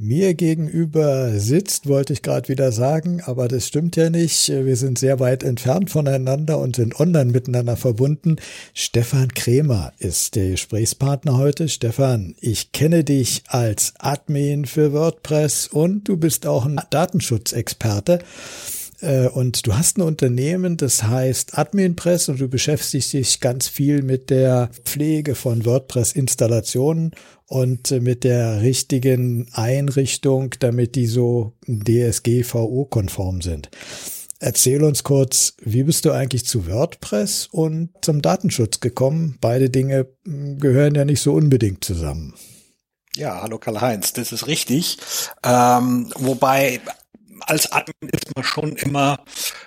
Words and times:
Mir 0.00 0.34
gegenüber 0.34 1.40
sitzt, 1.40 1.88
wollte 1.88 2.12
ich 2.12 2.22
gerade 2.22 2.48
wieder 2.48 2.70
sagen, 2.70 3.20
aber 3.24 3.48
das 3.48 3.66
stimmt 3.66 3.96
ja 3.96 4.10
nicht. 4.10 4.48
Wir 4.48 4.76
sind 4.76 4.96
sehr 4.96 5.18
weit 5.18 5.42
entfernt 5.42 5.90
voneinander 5.90 6.60
und 6.60 6.76
sind 6.76 7.00
online 7.00 7.32
miteinander 7.32 7.76
verbunden. 7.76 8.36
Stefan 8.74 9.34
Kremer 9.34 9.92
ist 9.98 10.36
der 10.36 10.50
Gesprächspartner 10.50 11.36
heute. 11.36 11.68
Stefan, 11.68 12.36
ich 12.40 12.70
kenne 12.70 13.02
dich 13.02 13.42
als 13.48 13.94
Admin 13.98 14.66
für 14.66 14.92
WordPress 14.92 15.66
und 15.66 16.06
du 16.06 16.16
bist 16.16 16.46
auch 16.46 16.64
ein 16.64 16.80
Datenschutzexperte. 16.90 18.20
Äh, 19.00 19.28
und 19.28 19.66
du 19.66 19.76
hast 19.76 19.98
ein 19.98 20.02
Unternehmen, 20.02 20.76
das 20.76 21.02
heißt 21.02 21.58
Adminpress 21.58 22.28
und 22.28 22.40
du 22.40 22.48
beschäftigst 22.48 23.12
dich 23.12 23.40
ganz 23.40 23.68
viel 23.68 24.02
mit 24.02 24.30
der 24.30 24.70
Pflege 24.84 25.34
von 25.34 25.64
WordPress-Installationen 25.64 27.12
und 27.46 27.90
äh, 27.90 28.00
mit 28.00 28.24
der 28.24 28.62
richtigen 28.62 29.48
Einrichtung, 29.52 30.54
damit 30.58 30.94
die 30.94 31.06
so 31.06 31.54
DSGVO-konform 31.66 33.40
sind. 33.40 33.70
Erzähl 34.40 34.84
uns 34.84 35.02
kurz, 35.02 35.54
wie 35.60 35.82
bist 35.82 36.04
du 36.04 36.12
eigentlich 36.12 36.44
zu 36.46 36.68
WordPress 36.68 37.48
und 37.50 37.90
zum 38.02 38.22
Datenschutz 38.22 38.78
gekommen? 38.78 39.36
Beide 39.40 39.68
Dinge 39.68 40.06
hm, 40.24 40.58
gehören 40.58 40.94
ja 40.94 41.04
nicht 41.04 41.20
so 41.20 41.32
unbedingt 41.32 41.84
zusammen. 41.84 42.34
Ja, 43.16 43.42
hallo 43.42 43.58
Karl-Heinz, 43.58 44.12
das 44.12 44.30
ist 44.30 44.46
richtig. 44.46 44.98
Ähm, 45.42 46.08
wobei 46.14 46.80
als 47.46 47.72
Admin 47.72 48.10
ist 48.12 48.34
man 48.34 48.44
schon 48.44 48.76
immer 48.76 49.20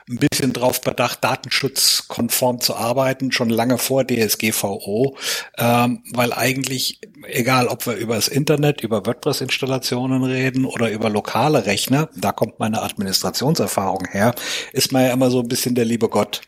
ein 0.10 0.18
bisschen 0.18 0.54
drauf 0.54 0.82
bedacht, 0.82 1.24
datenschutzkonform 1.24 2.62
zu 2.62 2.76
arbeiten, 2.76 3.32
schon 3.32 3.50
lange 3.50 3.78
vor 3.78 4.06
DSGVO, 4.06 5.18
ähm, 5.58 6.04
weil 6.14 6.34
eigentlich, 6.34 7.00
egal 7.24 7.68
ob 7.68 7.86
wir 7.86 7.96
über 7.96 8.16
das 8.16 8.28
Internet, 8.28 8.82
über 8.82 9.06
WordPress-Installationen 9.06 10.24
reden 10.24 10.66
oder 10.66 10.92
über 10.92 11.10
lokale 11.10 11.66
Rechner, 11.66 12.10
da 12.16 12.32
kommt 12.32 12.60
meine 12.60 12.82
Administrationserfahrung 12.82 14.06
her, 14.10 14.34
ist 14.74 14.92
man 14.92 15.04
ja 15.04 15.14
immer 15.14 15.32
so 15.32 15.40
ein 15.40 15.48
bisschen 15.48 15.76
der 15.76 15.86
liebe 15.86 16.10
Gott. 16.10 16.42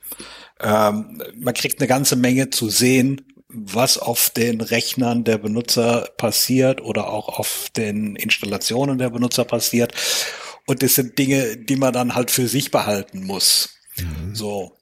Ähm, 0.59 1.21
man 1.35 1.53
kriegt 1.53 1.79
eine 1.79 1.87
ganze 1.87 2.15
Menge 2.15 2.49
zu 2.49 2.69
sehen, 2.69 3.21
was 3.53 3.97
auf 3.97 4.31
den 4.31 4.61
Rechnern 4.61 5.23
der 5.23 5.37
Benutzer 5.37 6.09
passiert 6.17 6.81
oder 6.81 7.09
auch 7.09 7.39
auf 7.39 7.67
den 7.75 8.15
Installationen 8.15 8.97
der 8.97 9.11
Benutzer 9.11 9.45
passiert. 9.45 9.93
Und 10.65 10.81
das 10.81 10.95
sind 10.95 11.17
Dinge, 11.17 11.57
die 11.57 11.75
man 11.75 11.93
dann 11.93 12.15
halt 12.15 12.31
für 12.31 12.47
sich 12.47 12.71
behalten 12.71 13.23
muss. 13.23 13.69
Mhm. 13.97 14.35
So. 14.35 14.77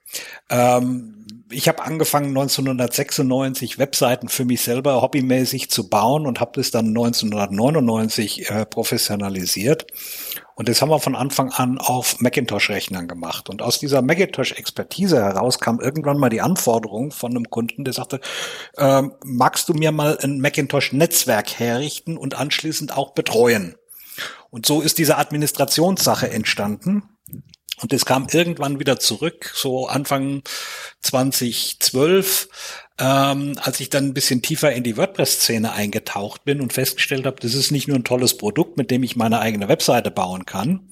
Ähm, 0.50 1.22
ich 1.52 1.68
habe 1.68 1.84
angefangen 1.84 2.30
1996 2.30 3.78
Webseiten 3.78 4.30
für 4.30 4.46
mich 4.46 4.62
selber 4.62 5.02
hobbymäßig 5.02 5.70
zu 5.70 5.90
bauen 5.90 6.26
und 6.26 6.40
habe 6.40 6.52
das 6.56 6.72
dann 6.72 6.88
1999 6.88 8.50
äh, 8.50 8.66
professionalisiert. 8.66 9.88
Und 10.56 10.70
das 10.70 10.82
haben 10.82 10.90
wir 10.90 11.00
von 11.00 11.16
Anfang 11.16 11.52
an 11.52 11.78
auf 11.78 12.20
Macintosh-Rechnern 12.20 13.08
gemacht. 13.08 13.50
Und 13.50 13.62
aus 13.62 13.80
dieser 13.80 14.02
Macintosh-Expertise 14.02 15.18
heraus 15.18 15.60
kam 15.60 15.80
irgendwann 15.80 16.18
mal 16.18 16.30
die 16.30 16.42
Anforderung 16.42 17.12
von 17.12 17.32
einem 17.32 17.50
Kunden, 17.50 17.84
der 17.84 17.94
sagte, 17.94 18.22
ähm, 18.78 19.14
magst 19.24 19.70
du 19.70 19.74
mir 19.74 19.92
mal 19.92 20.18
ein 20.22 20.40
Macintosh-Netzwerk 20.40 21.60
herrichten 21.60 22.18
und 22.18 22.36
anschließend 22.36 22.96
auch 22.96 23.12
betreuen? 23.12 23.76
Und 24.52 24.66
so 24.66 24.82
ist 24.82 25.00
diese 25.00 25.18
Administrationssache 25.18 26.30
entstanden. 26.30 27.04
Und 27.82 27.94
es 27.94 28.06
kam 28.06 28.28
irgendwann 28.32 28.80
wieder 28.80 29.00
zurück, 29.00 29.52
so 29.56 29.88
Anfang 29.88 30.44
2012, 31.02 32.48
ähm, 33.00 33.58
als 33.60 33.80
ich 33.80 33.90
dann 33.90 34.06
ein 34.06 34.14
bisschen 34.14 34.44
tiefer 34.44 34.72
in 34.72 34.84
die 34.84 34.98
WordPress-Szene 34.98 35.72
eingetaucht 35.72 36.46
bin 36.46 36.62
und 36.62 36.74
festgestellt 36.74 37.26
habe, 37.26 37.38
das 37.42 37.56
ist 37.56 37.72
nicht 37.72 37.88
nur 37.88 37.98
ein 37.98 38.04
tolles 38.04 38.38
Produkt, 38.38 38.78
mit 38.78 38.92
dem 38.92 39.02
ich 39.02 39.16
meine 39.16 39.40
eigene 39.40 39.68
Webseite 39.68 40.12
bauen 40.12 40.46
kann, 40.46 40.92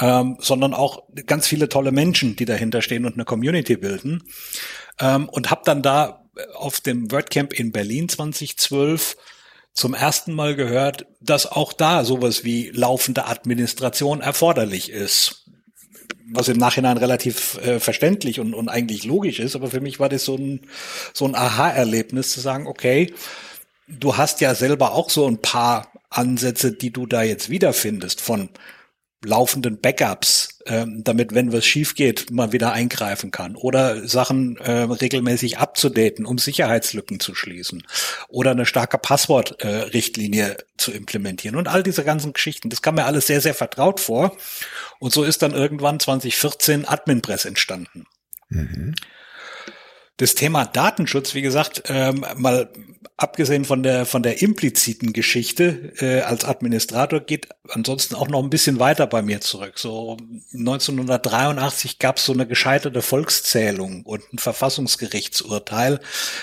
ähm, 0.00 0.38
sondern 0.40 0.72
auch 0.72 1.02
ganz 1.26 1.46
viele 1.46 1.68
tolle 1.68 1.92
Menschen, 1.92 2.34
die 2.34 2.46
dahinter 2.46 2.80
stehen 2.80 3.04
und 3.04 3.14
eine 3.14 3.26
Community 3.26 3.76
bilden. 3.76 4.22
Ähm, 5.00 5.28
und 5.28 5.50
habe 5.50 5.62
dann 5.66 5.82
da 5.82 6.24
auf 6.54 6.80
dem 6.80 7.10
WordCamp 7.12 7.52
in 7.52 7.72
Berlin 7.72 8.08
2012 8.08 9.16
zum 9.74 9.94
ersten 9.94 10.34
Mal 10.34 10.54
gehört, 10.54 11.06
dass 11.20 11.50
auch 11.50 11.72
da 11.72 12.04
sowas 12.04 12.44
wie 12.44 12.70
laufende 12.70 13.26
Administration 13.26 14.20
erforderlich 14.20 14.90
ist. 14.90 15.46
Was 16.34 16.48
im 16.48 16.58
Nachhinein 16.58 16.96
relativ 16.96 17.58
äh, 17.58 17.80
verständlich 17.80 18.40
und, 18.40 18.54
und 18.54 18.68
eigentlich 18.68 19.04
logisch 19.04 19.40
ist, 19.40 19.56
aber 19.56 19.68
für 19.68 19.80
mich 19.80 20.00
war 20.00 20.08
das 20.08 20.24
so 20.24 20.36
ein, 20.36 20.60
so 21.12 21.26
ein 21.26 21.34
Aha-Erlebnis 21.34 22.32
zu 22.32 22.40
sagen, 22.40 22.66
okay, 22.66 23.12
du 23.88 24.16
hast 24.16 24.40
ja 24.40 24.54
selber 24.54 24.92
auch 24.92 25.10
so 25.10 25.26
ein 25.26 25.38
paar 25.38 25.92
Ansätze, 26.10 26.72
die 26.72 26.92
du 26.92 27.06
da 27.06 27.22
jetzt 27.22 27.50
wiederfindest 27.50 28.20
von 28.20 28.50
laufenden 29.24 29.80
Backups, 29.80 30.51
ähm, 30.66 31.02
damit, 31.04 31.34
wenn 31.34 31.52
was 31.52 31.64
schief 31.64 31.94
geht, 31.94 32.30
man 32.30 32.52
wieder 32.52 32.72
eingreifen 32.72 33.30
kann. 33.30 33.56
Oder 33.56 34.06
Sachen 34.06 34.56
äh, 34.56 34.70
regelmäßig 34.70 35.58
abzudaten, 35.58 36.26
um 36.26 36.38
Sicherheitslücken 36.38 37.20
zu 37.20 37.34
schließen. 37.34 37.84
Oder 38.28 38.52
eine 38.52 38.66
starke 38.66 38.98
Passwortrichtlinie 38.98 40.52
äh, 40.52 40.56
zu 40.76 40.92
implementieren. 40.92 41.56
Und 41.56 41.68
all 41.68 41.82
diese 41.82 42.04
ganzen 42.04 42.32
Geschichten. 42.32 42.70
Das 42.70 42.82
kam 42.82 42.96
mir 42.96 43.04
alles 43.04 43.26
sehr, 43.26 43.40
sehr 43.40 43.54
vertraut 43.54 44.00
vor. 44.00 44.36
Und 44.98 45.12
so 45.12 45.24
ist 45.24 45.42
dann 45.42 45.52
irgendwann 45.52 46.00
2014 46.00 46.86
Adminpress 46.86 47.44
entstanden. 47.44 48.06
Mhm. 48.48 48.94
Das 50.16 50.34
Thema 50.34 50.66
Datenschutz, 50.66 51.34
wie 51.34 51.42
gesagt, 51.42 51.84
ähm, 51.86 52.24
mal 52.36 52.70
abgesehen 53.16 53.64
von 53.64 53.82
der 53.82 54.04
von 54.04 54.22
der 54.22 54.42
impliziten 54.42 55.12
Geschichte 55.12 55.92
äh, 56.00 56.20
als 56.20 56.44
Administrator 56.44 57.20
geht 57.20 57.48
ansonsten 57.68 58.14
auch 58.14 58.28
noch 58.28 58.42
ein 58.42 58.50
bisschen 58.50 58.78
weiter 58.78 59.06
bei 59.06 59.22
mir 59.22 59.40
zurück. 59.40 59.78
So 59.78 60.18
1983 60.52 61.98
gab 61.98 62.18
es 62.18 62.24
so 62.24 62.32
eine 62.32 62.46
gescheiterte 62.46 63.00
Volkszählung 63.00 64.02
und 64.02 64.22
ein 64.32 64.38
Verfassungsgerichtsurteil, 64.38 66.00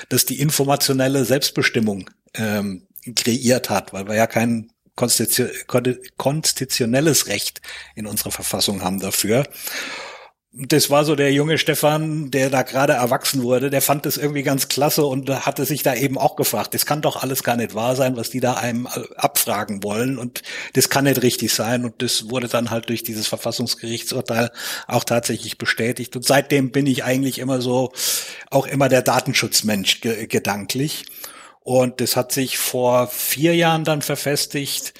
das 0.10 0.26
die 0.26 0.40
informationelle 0.40 1.26
Selbstbestimmung 1.26 2.10
ähm, 2.36 2.88
kreiert 3.16 3.70
hat, 3.70 3.94
weil 3.94 4.08
wir 4.08 4.16
ja 4.16 4.28
kein 4.28 4.72
konstitutionelles 4.96 7.28
Recht 7.28 7.62
in 7.96 8.06
unserer 8.06 8.32
Verfassung 8.32 8.84
haben 8.84 9.00
dafür 9.00 9.46
das 10.52 10.90
war 10.90 11.06
so 11.06 11.16
der 11.16 11.32
junge 11.32 11.60
Stefan, 11.60 12.32
der 12.32 12.50
da 12.50 12.64
gerade 12.64 12.94
erwachsen 12.94 13.44
wurde, 13.44 13.70
der 13.70 13.84
fand 13.84 14.08
das 14.08 14.18
irgendwie 14.18 14.42
ganz 14.42 14.68
klasse 14.68 15.06
und 15.06 15.30
hatte 15.46 15.64
sich 15.64 15.84
da 15.84 15.94
eben 15.94 16.18
auch 16.18 16.36
gefragt, 16.36 16.74
das 16.74 16.88
kann 16.88 17.04
doch 17.04 17.22
alles 17.22 17.44
gar 17.44 17.56
nicht 17.56 17.76
wahr 17.76 17.96
sein, 17.96 18.18
was 18.18 18.32
die 18.32 18.40
da 18.40 18.56
einem 18.56 18.88
abfragen 18.88 19.84
wollen 19.84 20.18
und 20.18 20.42
das 20.74 20.90
kann 20.90 21.04
nicht 21.04 21.22
richtig 21.22 21.54
sein. 21.54 21.86
Und 21.86 22.02
das 22.02 22.32
wurde 22.32 22.48
dann 22.48 22.72
halt 22.72 22.90
durch 22.90 23.04
dieses 23.04 23.28
Verfassungsgerichtsurteil 23.28 24.50
auch 24.88 25.04
tatsächlich 25.04 25.60
bestätigt. 25.60 26.16
Und 26.16 26.26
seitdem 26.26 26.72
bin 26.72 26.88
ich 26.88 27.04
eigentlich 27.04 27.38
immer 27.38 27.62
so, 27.62 27.92
auch 28.50 28.66
immer 28.66 28.90
der 28.90 29.04
Datenschutzmensch 29.04 30.02
ge 30.02 30.26
gedanklich. 30.26 31.06
Und 31.62 32.02
das 32.02 32.16
hat 32.16 32.32
sich 32.32 32.58
vor 32.58 33.08
vier 33.08 33.56
Jahren 33.56 33.84
dann 33.84 34.02
verfestigt, 34.02 34.96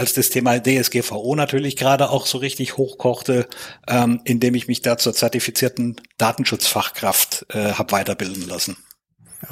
als 0.00 0.14
das 0.14 0.30
Thema 0.30 0.58
DSGVO 0.58 1.34
natürlich 1.34 1.76
gerade 1.76 2.08
auch 2.08 2.24
so 2.24 2.38
richtig 2.38 2.78
hochkochte, 2.78 3.46
ähm, 3.86 4.22
indem 4.24 4.54
ich 4.54 4.66
mich 4.66 4.80
da 4.80 4.96
zur 4.96 5.12
zertifizierten 5.12 6.00
Datenschutzfachkraft 6.16 7.44
äh, 7.50 7.72
habe 7.74 7.92
weiterbilden 7.92 8.48
lassen. 8.48 8.78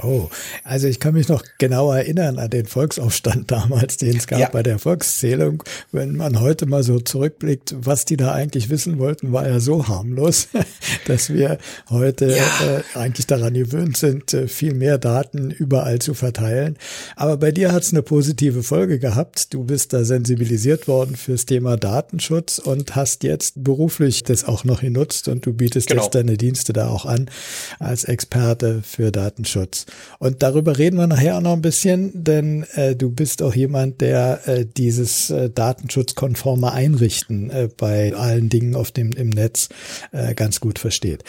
Oh, 0.02 0.28
also 0.64 0.86
ich 0.86 1.00
kann 1.00 1.14
mich 1.14 1.28
noch 1.28 1.42
genau 1.56 1.90
erinnern 1.92 2.38
an 2.38 2.50
den 2.50 2.66
Volksaufstand 2.66 3.50
damals, 3.50 3.96
den 3.96 4.16
es 4.16 4.26
gab 4.26 4.38
ja. 4.38 4.48
bei 4.50 4.62
der 4.62 4.78
Volkszählung. 4.78 5.62
Wenn 5.92 6.16
man 6.16 6.40
heute 6.40 6.66
mal 6.66 6.82
so 6.82 7.00
zurückblickt, 7.00 7.74
was 7.78 8.04
die 8.04 8.16
da 8.16 8.32
eigentlich 8.32 8.68
wissen 8.68 8.98
wollten, 8.98 9.32
war 9.32 9.48
ja 9.48 9.60
so 9.60 9.88
harmlos, 9.88 10.48
dass 11.06 11.32
wir 11.32 11.58
heute 11.88 12.36
ja. 12.36 12.36
äh, 12.36 12.98
eigentlich 12.98 13.26
daran 13.26 13.54
gewöhnt 13.54 13.96
sind, 13.96 14.34
äh, 14.34 14.46
viel 14.46 14.74
mehr 14.74 14.98
Daten 14.98 15.50
überall 15.50 16.00
zu 16.00 16.12
verteilen. 16.12 16.76
Aber 17.16 17.38
bei 17.38 17.50
dir 17.50 17.72
hat 17.72 17.82
es 17.82 17.92
eine 17.92 18.02
positive 18.02 18.62
Folge 18.62 18.98
gehabt. 18.98 19.54
Du 19.54 19.64
bist 19.64 19.94
da 19.94 20.04
sensibilisiert 20.04 20.86
worden 20.86 21.16
fürs 21.16 21.46
Thema 21.46 21.76
Datenschutz 21.76 22.58
und 22.58 22.94
hast 22.94 23.24
jetzt 23.24 23.64
beruflich 23.64 24.22
das 24.22 24.44
auch 24.44 24.64
noch 24.64 24.82
genutzt 24.82 25.28
und 25.28 25.46
du 25.46 25.54
bietest 25.54 25.88
genau. 25.88 26.02
jetzt 26.02 26.14
deine 26.14 26.36
Dienste 26.36 26.72
da 26.74 26.88
auch 26.88 27.06
an 27.06 27.30
als 27.78 28.04
Experte 28.04 28.82
für 28.82 29.10
Datenschutz. 29.10 29.77
Und 30.18 30.42
darüber 30.42 30.78
reden 30.78 30.96
wir 30.96 31.06
nachher 31.06 31.36
auch 31.36 31.40
noch 31.40 31.52
ein 31.52 31.62
bisschen, 31.62 32.10
denn 32.14 32.64
äh, 32.74 32.94
du 32.96 33.10
bist 33.10 33.42
auch 33.42 33.54
jemand, 33.54 34.00
der 34.00 34.46
äh, 34.46 34.66
dieses 34.66 35.30
äh, 35.30 35.50
datenschutzkonforme 35.50 36.72
Einrichten 36.72 37.50
äh, 37.50 37.68
bei 37.76 38.14
allen 38.14 38.48
Dingen 38.48 38.74
auf 38.74 38.90
dem 38.90 39.12
im 39.12 39.30
Netz 39.30 39.68
äh, 40.12 40.34
ganz 40.34 40.60
gut 40.60 40.78
versteht. 40.78 41.24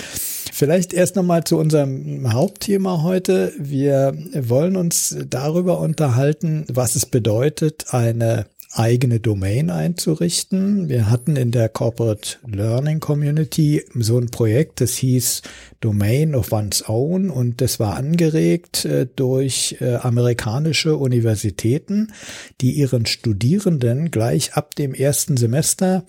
Vielleicht 0.51 0.93
erst 0.93 1.15
nochmal 1.15 1.43
zu 1.43 1.57
unserem 1.57 2.31
Hauptthema 2.31 3.03
heute. 3.03 3.53
Wir 3.57 4.17
wollen 4.33 4.75
uns 4.75 5.15
darüber 5.29 5.79
unterhalten, 5.79 6.65
was 6.67 6.95
es 6.95 7.05
bedeutet, 7.05 7.93
eine 7.93 8.45
eigene 8.71 9.19
Domain 9.19 9.71
einzurichten. 9.71 10.89
Wir 10.89 11.09
hatten 11.09 11.35
in 11.35 11.51
der 11.51 11.69
Corporate 11.69 12.37
Learning 12.45 12.99
Community 12.99 13.83
so 13.95 14.19
ein 14.19 14.27
Projekt, 14.27 14.79
das 14.79 14.93
hieß 14.95 15.41
Domain 15.79 16.35
of 16.35 16.51
One's 16.51 16.87
Own 16.87 17.31
und 17.31 17.61
das 17.61 17.79
war 17.79 17.95
angeregt 17.95 18.85
äh, 18.85 19.07
durch 19.15 19.77
äh, 19.79 19.95
amerikanische 19.95 20.97
Universitäten, 20.97 22.13
die 22.61 22.73
ihren 22.73 23.07
Studierenden 23.07 24.11
gleich 24.11 24.53
ab 24.53 24.75
dem 24.75 24.93
ersten 24.93 25.35
Semester 25.35 26.05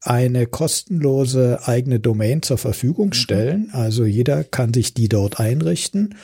eine 0.00 0.46
kostenlose 0.46 1.66
eigene 1.66 1.98
Domain 1.98 2.42
zur 2.42 2.58
Verfügung 2.58 3.08
mhm. 3.08 3.14
stellen. 3.14 3.70
Also 3.72 4.04
jeder 4.04 4.44
kann 4.44 4.72
sich 4.72 4.94
die 4.94 5.08
dort 5.08 5.40
einrichten 5.40 6.14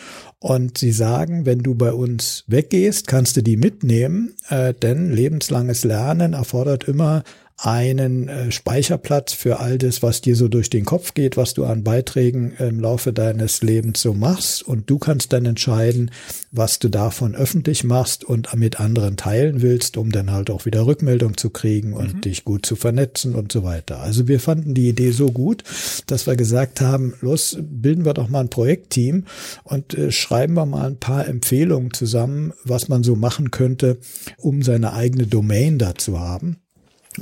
und 0.40 0.78
sie 0.78 0.90
sagen, 0.90 1.44
wenn 1.44 1.60
du 1.60 1.74
bei 1.74 1.92
uns 1.92 2.44
weggehst, 2.46 3.06
kannst 3.06 3.36
du 3.36 3.42
die 3.42 3.58
mitnehmen, 3.58 4.34
äh, 4.48 4.72
denn 4.74 5.12
lebenslanges 5.12 5.84
Lernen 5.84 6.32
erfordert 6.32 6.84
immer 6.84 7.22
einen 7.62 8.28
äh, 8.28 8.50
Speicherplatz 8.50 9.34
für 9.34 9.60
all 9.60 9.76
das, 9.76 10.02
was 10.02 10.22
dir 10.22 10.34
so 10.34 10.48
durch 10.48 10.70
den 10.70 10.86
Kopf 10.86 11.12
geht, 11.12 11.36
was 11.36 11.52
du 11.52 11.66
an 11.66 11.84
Beiträgen 11.84 12.52
im 12.58 12.80
Laufe 12.80 13.12
deines 13.12 13.62
Lebens 13.62 14.00
so 14.00 14.14
machst. 14.14 14.62
Und 14.62 14.88
du 14.88 14.98
kannst 14.98 15.34
dann 15.34 15.44
entscheiden, 15.44 16.10
was 16.50 16.78
du 16.78 16.88
davon 16.88 17.34
öffentlich 17.34 17.84
machst 17.84 18.24
und 18.24 18.54
mit 18.56 18.80
anderen 18.80 19.18
teilen 19.18 19.60
willst, 19.60 19.98
um 19.98 20.10
dann 20.10 20.30
halt 20.30 20.48
auch 20.48 20.64
wieder 20.64 20.86
Rückmeldung 20.86 21.36
zu 21.36 21.50
kriegen 21.50 21.92
und 21.92 22.14
mhm. 22.14 22.20
dich 22.22 22.44
gut 22.44 22.64
zu 22.64 22.76
vernetzen 22.76 23.34
und 23.34 23.52
so 23.52 23.62
weiter. 23.62 24.00
Also 24.00 24.26
wir 24.26 24.40
fanden 24.40 24.72
die 24.72 24.88
Idee 24.88 25.10
so 25.10 25.30
gut, 25.30 25.62
dass 26.06 26.26
wir 26.26 26.36
gesagt 26.36 26.80
haben, 26.80 27.12
los, 27.20 27.58
bilden 27.60 28.06
wir 28.06 28.14
doch 28.14 28.28
mal 28.30 28.40
ein 28.40 28.50
Projektteam 28.50 29.26
und 29.64 29.92
äh, 29.92 30.10
schreiben 30.12 30.54
wir 30.54 30.64
mal 30.64 30.86
ein 30.86 30.98
paar 30.98 31.28
Empfehlungen 31.28 31.92
zusammen, 31.92 32.54
was 32.64 32.88
man 32.88 33.02
so 33.02 33.16
machen 33.16 33.50
könnte, 33.50 33.98
um 34.38 34.62
seine 34.62 34.94
eigene 34.94 35.26
Domain 35.26 35.78
da 35.78 35.94
zu 35.94 36.18
haben. 36.18 36.56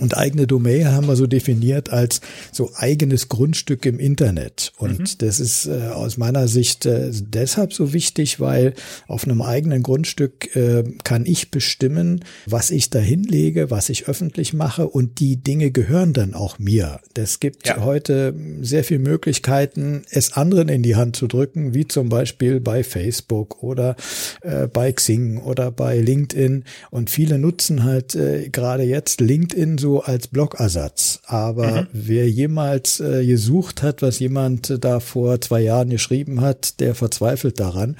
Und 0.00 0.16
eigene 0.16 0.46
Domain 0.46 0.92
haben 0.92 1.06
wir 1.06 1.16
so 1.16 1.26
definiert 1.26 1.90
als 1.90 2.20
so 2.52 2.70
eigenes 2.74 3.28
Grundstück 3.28 3.86
im 3.86 3.98
Internet. 3.98 4.72
Und 4.78 4.98
mhm. 5.00 5.18
das 5.18 5.40
ist 5.40 5.66
äh, 5.66 5.88
aus 5.88 6.16
meiner 6.16 6.48
Sicht 6.48 6.86
äh, 6.86 7.10
deshalb 7.12 7.72
so 7.72 7.92
wichtig, 7.92 8.40
weil 8.40 8.74
auf 9.06 9.24
einem 9.24 9.42
eigenen 9.42 9.82
Grundstück 9.82 10.54
äh, 10.54 10.84
kann 11.04 11.26
ich 11.26 11.50
bestimmen, 11.50 12.24
was 12.46 12.70
ich 12.70 12.90
da 12.90 12.98
hinlege, 12.98 13.70
was 13.70 13.88
ich 13.88 14.08
öffentlich 14.08 14.52
mache 14.52 14.86
und 14.86 15.20
die 15.20 15.36
Dinge 15.36 15.70
gehören 15.70 16.12
dann 16.12 16.34
auch 16.34 16.58
mir. 16.58 17.00
Es 17.14 17.40
gibt 17.40 17.66
ja. 17.66 17.82
heute 17.82 18.34
sehr 18.60 18.84
viele 18.84 19.00
Möglichkeiten, 19.00 20.02
es 20.10 20.32
anderen 20.34 20.68
in 20.68 20.82
die 20.82 20.96
Hand 20.96 21.16
zu 21.16 21.26
drücken, 21.26 21.74
wie 21.74 21.88
zum 21.88 22.08
Beispiel 22.08 22.60
bei 22.60 22.84
Facebook 22.84 23.62
oder 23.62 23.96
äh, 24.42 24.66
bei 24.68 24.92
Xing 24.92 25.38
oder 25.38 25.70
bei 25.70 25.98
LinkedIn. 25.98 26.64
Und 26.90 27.10
viele 27.10 27.38
nutzen 27.38 27.84
halt 27.84 28.14
äh, 28.14 28.48
gerade 28.50 28.84
jetzt 28.84 29.20
LinkedIn 29.20 29.78
so 29.78 29.88
als 29.96 30.29
Blockersatz. 30.29 31.20
Aber 31.26 31.82
mhm. 31.82 31.87
wer 31.93 32.31
jemals 32.31 33.00
äh, 33.00 33.26
gesucht 33.26 33.82
hat, 33.82 34.02
was 34.02 34.19
jemand 34.19 34.70
äh, 34.70 34.79
da 34.79 35.00
vor 35.00 35.40
zwei 35.40 35.61
Jahren 35.61 35.90
geschrieben 35.90 36.40
hat, 36.40 36.81
der 36.81 36.94
verzweifelt 36.94 37.58
daran. 37.58 37.96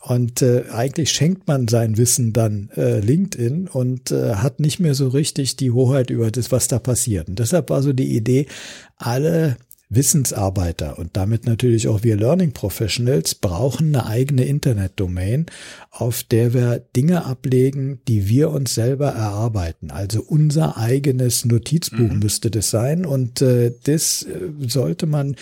Und 0.00 0.42
äh, 0.42 0.64
eigentlich 0.72 1.10
schenkt 1.10 1.48
man 1.48 1.68
sein 1.68 1.96
Wissen 1.96 2.32
dann 2.32 2.70
äh, 2.76 3.00
LinkedIn 3.00 3.68
und 3.68 4.10
äh, 4.10 4.36
hat 4.36 4.60
nicht 4.60 4.80
mehr 4.80 4.94
so 4.94 5.08
richtig 5.08 5.56
die 5.56 5.70
Hoheit 5.70 6.10
über 6.10 6.30
das, 6.30 6.52
was 6.52 6.68
da 6.68 6.78
passiert. 6.78 7.28
Und 7.28 7.38
deshalb 7.38 7.70
war 7.70 7.82
so 7.82 7.92
die 7.92 8.16
Idee, 8.16 8.46
alle 8.96 9.56
Wissensarbeiter 9.90 10.98
und 11.00 11.16
damit 11.16 11.46
natürlich 11.46 11.88
auch 11.88 12.04
wir 12.04 12.16
Learning 12.16 12.52
Professionals 12.52 13.34
brauchen 13.34 13.88
eine 13.88 14.06
eigene 14.06 14.44
Internetdomain, 14.44 15.46
auf 15.90 16.22
der 16.22 16.54
wir 16.54 16.80
Dinge 16.94 17.24
ablegen, 17.24 18.00
die 18.06 18.28
wir 18.28 18.50
uns 18.50 18.72
selber 18.72 19.08
erarbeiten. 19.08 19.90
Also 19.90 20.22
unser 20.22 20.76
eigenes 20.76 21.44
Notizbuch 21.44 21.98
mhm. 22.12 22.20
müsste 22.20 22.52
das 22.52 22.70
sein 22.70 23.04
und 23.04 23.42
äh, 23.42 23.72
das 23.82 24.22
äh, 24.22 24.50
sollte 24.68 25.06
man 25.06 25.34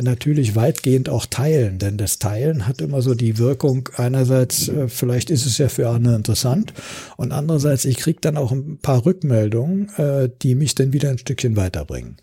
natürlich 0.00 0.56
weitgehend 0.56 1.10
auch 1.10 1.26
teilen, 1.26 1.78
denn 1.78 1.98
das 1.98 2.18
Teilen 2.18 2.66
hat 2.66 2.80
immer 2.80 3.02
so 3.02 3.14
die 3.14 3.36
Wirkung, 3.36 3.90
einerseits 3.96 4.68
äh, 4.68 4.88
vielleicht 4.88 5.28
ist 5.28 5.44
es 5.44 5.58
ja 5.58 5.68
für 5.68 5.90
andere 5.90 6.16
interessant 6.16 6.72
und 7.18 7.32
andererseits 7.32 7.84
ich 7.84 7.98
kriege 7.98 8.20
dann 8.22 8.38
auch 8.38 8.50
ein 8.50 8.78
paar 8.80 9.04
Rückmeldungen, 9.04 9.90
äh, 9.98 10.30
die 10.40 10.54
mich 10.54 10.74
dann 10.74 10.94
wieder 10.94 11.10
ein 11.10 11.18
Stückchen 11.18 11.56
weiterbringen. 11.56 12.16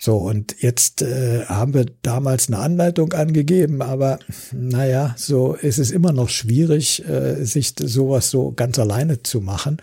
So 0.00 0.16
und 0.16 0.56
jetzt 0.60 1.02
äh, 1.02 1.17
äh, 1.18 1.44
haben 1.46 1.74
wir 1.74 1.86
damals 2.02 2.48
eine 2.48 2.58
Anleitung 2.58 3.12
angegeben, 3.12 3.82
aber 3.82 4.18
naja, 4.52 5.14
so 5.16 5.54
ist 5.54 5.78
es 5.78 5.90
immer 5.90 6.12
noch 6.12 6.28
schwierig, 6.28 7.04
äh, 7.08 7.44
sich 7.44 7.74
sowas 7.78 8.30
so 8.30 8.52
ganz 8.52 8.78
alleine 8.78 9.22
zu 9.22 9.40
machen. 9.40 9.78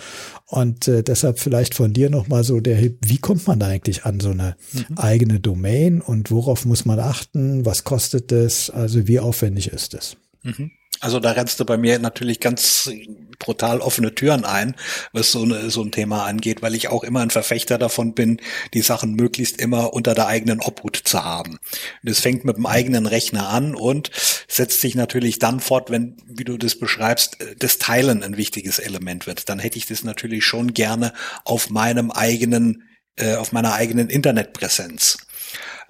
Und 0.48 0.88
äh, 0.88 1.04
deshalb 1.04 1.40
vielleicht 1.40 1.76
von 1.76 1.92
dir 1.92 2.10
nochmal 2.10 2.44
so 2.44 2.60
der, 2.62 2.82
wie 2.82 3.18
kommt 3.18 3.48
man 3.48 3.60
da 3.60 3.68
eigentlich 3.68 4.06
an 4.06 4.20
so 4.20 4.30
eine 4.30 4.56
mhm. 4.72 4.98
eigene 4.98 5.40
Domain 5.40 6.02
und 6.02 6.32
worauf 6.32 6.66
muss 6.66 6.86
man 6.86 7.00
achten? 7.00 7.66
Was 7.66 7.84
kostet 7.84 8.32
es? 8.32 8.70
Also 8.70 9.08
wie 9.08 9.20
aufwendig 9.20 9.68
ist 9.68 9.94
es? 9.94 10.16
Mhm. 10.44 10.72
Also 11.02 11.20
da 11.20 11.32
rennst 11.32 11.60
du 11.60 11.66
bei 11.66 11.78
mir 11.78 12.00
natürlich 12.00 12.40
ganz 12.40 12.90
brutal 13.38 13.82
offene 13.82 14.16
Türen 14.16 14.46
ein, 14.46 14.76
was 15.12 15.32
so, 15.32 15.44
eine, 15.44 15.70
so 15.70 15.84
ein 15.84 15.92
Thema 15.92 16.24
angeht, 16.26 16.62
weil 16.62 16.74
ich 16.74 16.88
auch 16.88 17.04
immer 17.04 17.20
ein 17.20 17.32
Verfechter 17.32 17.78
davon 17.78 18.14
bin, 18.14 18.42
die 18.74 18.82
Sachen 18.82 19.14
möglichst 19.14 19.60
immer 19.60 19.94
unter 19.94 20.16
der 20.16 20.28
eigenen 20.28 20.62
Obhut 20.62 20.96
zu 20.96 21.24
haben. 21.24 21.60
Das 22.04 22.20
fängt 22.20 22.46
mit 22.46 22.58
dem 22.58 22.66
eigenen 22.66 23.06
Rechner 23.08 23.50
an 23.50 23.76
und 23.76 24.10
setzt 24.48 24.82
sich 24.82 24.96
natürlich 24.96 25.38
dann 25.38 25.60
fort, 25.60 25.92
wenn, 25.92 26.18
wie 26.28 26.46
du 26.46 26.58
das 26.58 26.80
beschreibst, 26.80 27.38
das 27.60 27.78
Teilen 27.78 28.24
ein 28.24 28.38
wichtiges 28.38 28.80
Element 28.80 29.28
wird. 29.28 29.50
Dann 29.50 29.60
hätte 29.60 29.78
ich 29.78 29.86
das 29.86 30.04
natürlich 30.04 30.46
schon 30.46 30.74
gerne 30.74 31.14
auf 31.44 31.70
meinem 31.70 32.10
eigenen, 32.10 32.84
äh, 33.18 33.36
auf 33.36 33.52
meiner 33.52 33.74
eigenen 33.74 34.10
Internetpräsenz. 34.10 35.18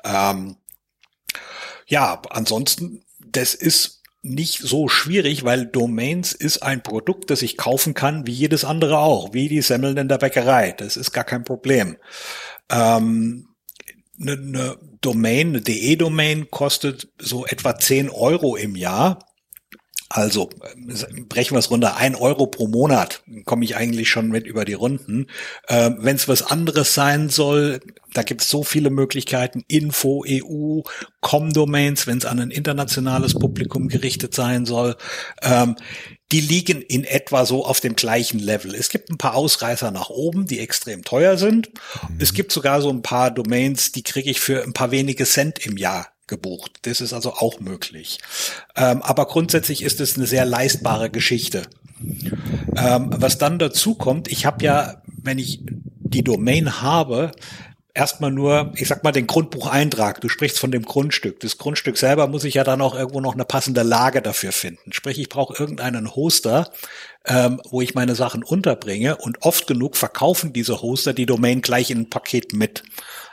Ähm, 0.04 0.58
ja, 1.88 2.22
ansonsten, 2.30 3.06
das 3.20 3.54
ist 3.54 4.02
nicht 4.26 4.60
so 4.60 4.88
schwierig, 4.88 5.44
weil 5.44 5.68
Domains 5.68 6.34
ist 6.34 6.64
ein 6.64 6.82
Produkt, 6.82 7.30
das 7.30 7.44
ich 7.44 7.58
kaufen 7.58 7.94
kann, 7.94 8.26
wie 8.26 8.32
jedes 8.32 8.66
andere 8.66 8.98
auch, 8.98 9.34
wie 9.34 9.48
die 9.48 9.62
Semmeln 9.62 9.98
in 9.98 10.08
der 10.08 10.18
Bäckerei. 10.18 10.72
Das 10.72 10.98
ist 10.98 11.12
gar 11.12 11.24
kein 11.24 11.44
Problem. 11.44 11.98
Ähm, 12.70 13.50
eine, 14.20 14.32
eine 14.34 14.78
Domain, 15.02 15.50
eine 15.50 15.62
DE-Domain 15.62 16.50
kostet 16.50 17.10
so 17.20 17.46
etwa 17.46 17.78
10 17.78 18.10
Euro 18.10 18.56
im 18.56 18.76
Jahr. 18.76 19.20
Also 20.10 20.50
brechen 21.28 21.56
wir 21.56 21.60
es 21.60 21.72
runter, 21.72 21.98
ein 21.98 22.16
Euro 22.16 22.46
pro 22.46 22.68
Monat 22.68 23.24
komme 23.46 23.66
ich 23.66 23.76
eigentlich 23.76 24.08
schon 24.08 24.30
mit 24.30 24.46
über 24.46 24.64
die 24.64 24.74
Runden. 24.74 25.28
Äh, 25.68 25.92
Wenn 25.98 26.16
es 26.16 26.28
was 26.28 26.44
anderes 26.44 26.94
sein 26.94 27.30
soll, 27.30 27.80
da 28.14 28.22
gibt 28.22 28.42
es 28.42 28.50
so 28.50 28.64
viele 28.64 28.92
Möglichkeiten. 28.92 29.64
Info, 29.68 30.24
EU, 30.28 30.82
Com-Domains, 31.22 32.06
wenn 32.06 32.20
es 32.20 32.26
an 32.26 32.40
ein 32.40 32.52
internationales 32.52 33.34
Publikum 33.34 33.88
gerichtet 33.88 34.36
sein 34.36 34.66
soll. 34.66 34.96
Ähm, 35.42 35.76
die 36.32 36.42
liegen 36.42 36.82
in 36.82 37.04
etwa 37.04 37.46
so 37.46 37.66
auf 37.66 37.80
dem 37.80 37.96
gleichen 37.96 38.40
Level. 38.40 38.76
Es 38.76 38.90
gibt 38.90 39.10
ein 39.10 39.18
paar 39.18 39.36
Ausreißer 39.36 39.90
nach 39.92 40.10
oben, 40.10 40.46
die 40.46 40.60
extrem 40.60 41.04
teuer 41.04 41.38
sind. 41.38 41.72
Mhm. 42.10 42.18
Es 42.20 42.34
gibt 42.34 42.52
sogar 42.52 42.82
so 42.82 42.90
ein 42.90 43.02
paar 43.02 43.32
Domains, 43.32 43.92
die 43.92 44.04
kriege 44.04 44.30
ich 44.30 44.40
für 44.40 44.64
ein 44.64 44.74
paar 44.74 44.92
wenige 44.92 45.26
Cent 45.26 45.66
im 45.66 45.78
Jahr 45.78 46.15
gebucht. 46.28 46.72
Das 46.84 47.02
ist 47.02 47.14
also 47.14 47.34
auch 47.34 47.60
möglich. 47.60 48.20
Ähm, 48.76 49.02
aber 49.02 49.26
grundsätzlich 49.26 49.84
ist 49.84 50.00
es 50.02 50.18
eine 50.18 50.28
sehr 50.28 50.46
leistbare 50.46 51.10
Geschichte. 51.10 51.64
Ähm, 52.76 53.10
was 53.12 53.38
dann 53.38 53.60
dazu 53.60 53.96
kommt, 53.96 54.28
ich 54.28 54.46
habe 54.46 54.64
ja, 54.64 55.02
wenn 55.06 55.40
ich 55.40 55.62
die 55.64 56.24
Domain 56.24 56.82
habe, 56.82 57.32
erstmal 57.96 58.32
nur, 58.32 58.74
ich 58.76 58.88
sag 58.88 59.04
mal, 59.04 59.12
den 59.12 59.26
Grundbucheintrag. 59.26 60.22
Du 60.22 60.30
sprichst 60.30 60.60
von 60.60 60.72
dem 60.72 60.84
Grundstück. 60.84 61.40
Das 61.40 61.58
Grundstück 61.58 61.98
selber 61.98 62.28
muss 62.28 62.44
ich 62.44 62.56
ja 62.56 62.64
dann 62.64 62.82
auch 62.82 62.94
irgendwo 62.94 63.22
noch 63.22 63.34
eine 63.34 63.46
passende 63.46 63.82
Lage 63.82 64.22
dafür 64.22 64.52
finden. 64.52 64.92
Sprich, 64.92 65.18
ich 65.18 65.30
brauche 65.30 65.58
irgendeinen 65.58 66.14
Hoster, 66.16 66.70
ähm, 67.26 67.62
wo 67.70 67.82
ich 67.82 67.96
meine 67.96 68.14
Sachen 68.14 68.44
unterbringe 68.44 69.16
und 69.16 69.42
oft 69.42 69.66
genug 69.66 69.96
verkaufen 69.96 70.54
diese 70.54 70.82
Hoster 70.82 71.14
die 71.14 71.26
Domain 71.26 71.62
gleich 71.62 71.90
in 71.90 72.00
ein 72.00 72.10
Paket 72.10 72.54
mit. 72.54 72.84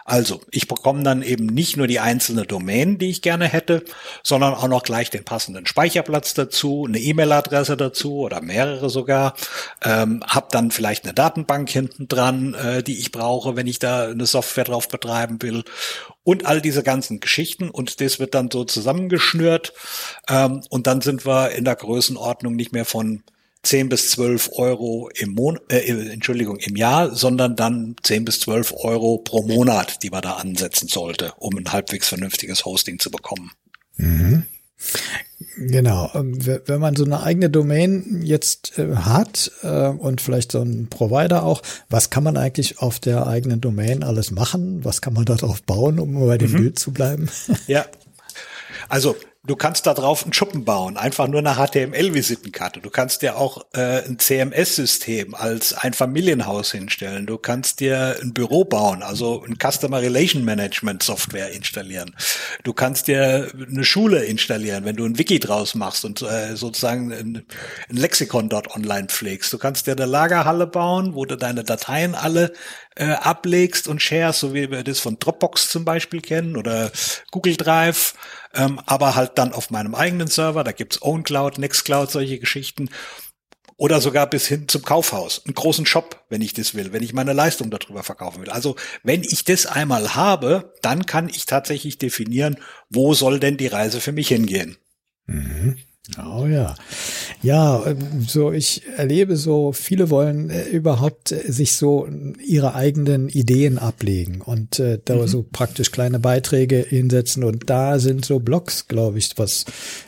Also, 0.04 0.40
ich 0.50 0.68
bekomme 0.68 1.02
dann 1.02 1.22
eben 1.22 1.46
nicht 1.46 1.76
nur 1.76 1.86
die 1.86 2.00
einzelne 2.00 2.44
Domain, 2.44 2.98
die 2.98 3.10
ich 3.10 3.22
gerne 3.22 3.46
hätte, 3.46 3.84
sondern 4.22 4.54
auch 4.54 4.68
noch 4.68 4.82
gleich 4.82 5.10
den 5.10 5.24
passenden 5.24 5.66
Speicherplatz 5.66 6.34
dazu, 6.34 6.84
eine 6.88 6.98
E-Mail-Adresse 6.98 7.76
dazu 7.76 8.18
oder 8.18 8.40
mehrere 8.40 8.90
sogar. 8.90 9.34
Ähm, 9.82 10.22
hab 10.26 10.50
dann 10.50 10.70
vielleicht 10.70 11.04
eine 11.04 11.14
Datenbank 11.14 11.70
hinten 11.70 12.08
dran, 12.08 12.54
äh, 12.54 12.82
die 12.82 12.98
ich 12.98 13.12
brauche, 13.12 13.56
wenn 13.56 13.66
ich 13.66 13.78
da 13.78 14.08
eine 14.08 14.26
Software 14.26 14.64
drauf 14.64 14.88
betreiben 14.88 15.40
will. 15.42 15.64
Und 16.24 16.46
all 16.46 16.60
diese 16.60 16.82
ganzen 16.82 17.20
Geschichten. 17.20 17.70
Und 17.70 18.00
das 18.00 18.18
wird 18.18 18.34
dann 18.34 18.50
so 18.50 18.64
zusammengeschnürt. 18.64 19.72
Ähm, 20.28 20.62
und 20.68 20.86
dann 20.86 21.00
sind 21.00 21.26
wir 21.26 21.50
in 21.50 21.64
der 21.64 21.76
Größenordnung 21.76 22.56
nicht 22.56 22.72
mehr 22.72 22.84
von 22.84 23.22
10 23.62 23.88
bis 23.88 24.10
12 24.10 24.50
Euro 24.54 25.08
im 25.14 25.34
Monat, 25.34 25.62
äh, 25.70 26.12
Entschuldigung, 26.12 26.56
im 26.58 26.76
Jahr, 26.76 27.14
sondern 27.14 27.56
dann 27.56 27.96
10 28.02 28.24
bis 28.24 28.40
12 28.40 28.74
Euro 28.78 29.18
pro 29.18 29.42
Monat, 29.42 30.02
die 30.02 30.10
man 30.10 30.22
da 30.22 30.34
ansetzen 30.34 30.88
sollte, 30.88 31.32
um 31.38 31.56
ein 31.56 31.72
halbwegs 31.72 32.08
vernünftiges 32.08 32.64
Hosting 32.64 32.98
zu 32.98 33.10
bekommen. 33.10 33.52
Mhm. 33.96 34.44
Genau. 35.56 36.10
Ähm, 36.14 36.38
wenn 36.44 36.80
man 36.80 36.96
so 36.96 37.04
eine 37.04 37.22
eigene 37.22 37.50
Domain 37.50 38.22
jetzt 38.24 38.78
äh, 38.78 38.96
hat 38.96 39.52
äh, 39.62 39.88
und 39.88 40.20
vielleicht 40.20 40.52
so 40.52 40.60
einen 40.60 40.88
Provider 40.88 41.44
auch, 41.44 41.62
was 41.88 42.10
kann 42.10 42.24
man 42.24 42.36
eigentlich 42.36 42.80
auf 42.80 42.98
der 42.98 43.26
eigenen 43.26 43.60
Domain 43.60 44.02
alles 44.02 44.30
machen? 44.30 44.84
Was 44.84 45.02
kann 45.02 45.12
man 45.12 45.24
darauf 45.24 45.62
bauen, 45.62 45.98
um 45.98 46.26
bei 46.26 46.38
dem 46.38 46.52
mhm. 46.52 46.56
Bild 46.56 46.78
zu 46.78 46.92
bleiben? 46.92 47.28
Ja. 47.66 47.86
Also 48.88 49.16
Du 49.44 49.56
kannst 49.56 49.86
da 49.86 49.94
drauf 49.94 50.22
einen 50.22 50.32
Schuppen 50.32 50.64
bauen, 50.64 50.96
einfach 50.96 51.26
nur 51.26 51.40
eine 51.40 51.56
HTML-Visitenkarte. 51.56 52.78
Du 52.80 52.90
kannst 52.90 53.22
dir 53.22 53.36
auch 53.36 53.66
äh, 53.72 54.04
ein 54.04 54.20
CMS-System 54.20 55.34
als 55.34 55.72
ein 55.72 55.94
Familienhaus 55.94 56.70
hinstellen. 56.70 57.26
Du 57.26 57.38
kannst 57.38 57.80
dir 57.80 58.18
ein 58.22 58.32
Büro 58.32 58.64
bauen, 58.64 59.02
also 59.02 59.44
ein 59.44 59.56
Customer 59.58 60.00
Relation 60.00 60.44
Management 60.44 61.02
Software 61.02 61.50
installieren. 61.50 62.14
Du 62.62 62.72
kannst 62.72 63.08
dir 63.08 63.50
eine 63.68 63.82
Schule 63.82 64.22
installieren, 64.22 64.84
wenn 64.84 64.94
du 64.94 65.04
ein 65.04 65.18
Wiki 65.18 65.40
draus 65.40 65.74
machst 65.74 66.04
und 66.04 66.22
äh, 66.22 66.54
sozusagen 66.54 67.12
ein, 67.12 67.44
ein 67.90 67.96
Lexikon 67.96 68.48
dort 68.48 68.72
online 68.76 69.08
pflegst. 69.08 69.52
Du 69.52 69.58
kannst 69.58 69.88
dir 69.88 69.96
eine 69.96 70.06
Lagerhalle 70.06 70.68
bauen, 70.68 71.16
wo 71.16 71.24
du 71.24 71.36
deine 71.36 71.64
Dateien 71.64 72.14
alle 72.14 72.52
äh, 72.94 73.06
ablegst 73.06 73.88
und 73.88 74.00
shares, 74.00 74.38
so 74.38 74.54
wie 74.54 74.70
wir 74.70 74.84
das 74.84 75.00
von 75.00 75.18
Dropbox 75.18 75.68
zum 75.68 75.84
Beispiel 75.84 76.20
kennen 76.20 76.56
oder 76.56 76.92
Google 77.32 77.56
Drive 77.56 78.14
ähm, 78.54 78.80
aber 78.86 79.14
halt 79.14 79.32
dann 79.36 79.52
auf 79.52 79.70
meinem 79.70 79.94
eigenen 79.94 80.28
Server. 80.28 80.64
Da 80.64 80.72
gibt's 80.72 81.02
OwnCloud, 81.02 81.58
Nextcloud, 81.58 82.10
solche 82.10 82.38
Geschichten. 82.38 82.90
Oder 83.76 84.00
sogar 84.00 84.28
bis 84.28 84.46
hin 84.46 84.68
zum 84.68 84.82
Kaufhaus, 84.82 85.42
einen 85.44 85.54
großen 85.54 85.86
Shop, 85.86 86.24
wenn 86.28 86.40
ich 86.40 86.52
das 86.52 86.74
will, 86.74 86.92
wenn 86.92 87.02
ich 87.02 87.14
meine 87.14 87.32
Leistung 87.32 87.70
darüber 87.70 88.04
verkaufen 88.04 88.40
will. 88.42 88.50
Also 88.50 88.76
wenn 89.02 89.22
ich 89.22 89.44
das 89.44 89.66
einmal 89.66 90.14
habe, 90.14 90.72
dann 90.82 91.04
kann 91.06 91.28
ich 91.28 91.46
tatsächlich 91.46 91.98
definieren, 91.98 92.58
wo 92.90 93.14
soll 93.14 93.40
denn 93.40 93.56
die 93.56 93.66
Reise 93.66 94.00
für 94.00 94.12
mich 94.12 94.28
hingehen. 94.28 94.76
Mhm. 95.26 95.78
Oh 96.18 96.46
ja. 96.46 96.74
Ja, 97.42 97.86
ähm, 97.86 98.26
so 98.26 98.50
ich 98.50 98.82
erlebe 98.96 99.36
so, 99.36 99.72
viele 99.72 100.10
wollen 100.10 100.50
äh, 100.50 100.64
überhaupt 100.64 101.30
äh, 101.30 101.50
sich 101.50 101.74
so 101.74 102.08
ihre 102.44 102.74
eigenen 102.74 103.28
Ideen 103.28 103.78
ablegen 103.78 104.40
und 104.40 104.80
äh, 104.80 104.98
da 105.04 105.14
mhm. 105.14 105.28
so 105.28 105.44
praktisch 105.44 105.92
kleine 105.92 106.18
Beiträge 106.18 106.84
hinsetzen 106.88 107.44
und 107.44 107.70
da 107.70 108.00
sind 108.00 108.24
so 108.24 108.40
Blogs, 108.40 108.88
glaube 108.88 109.18
ich, 109.18 109.30
was 109.36 109.64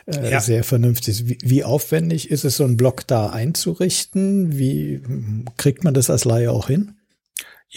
äh, 0.06 0.32
ja. 0.32 0.40
sehr 0.40 0.64
vernünftig 0.64 1.08
ist. 1.08 1.28
Wie, 1.28 1.38
wie 1.42 1.64
aufwendig 1.64 2.28
ist 2.28 2.44
es, 2.44 2.56
so 2.56 2.64
einen 2.64 2.76
Blog 2.76 3.06
da 3.06 3.30
einzurichten? 3.30 4.58
Wie 4.58 5.00
hm, 5.04 5.44
kriegt 5.56 5.84
man 5.84 5.94
das 5.94 6.10
als 6.10 6.24
Laie 6.24 6.50
auch 6.50 6.66
hin? 6.66 6.94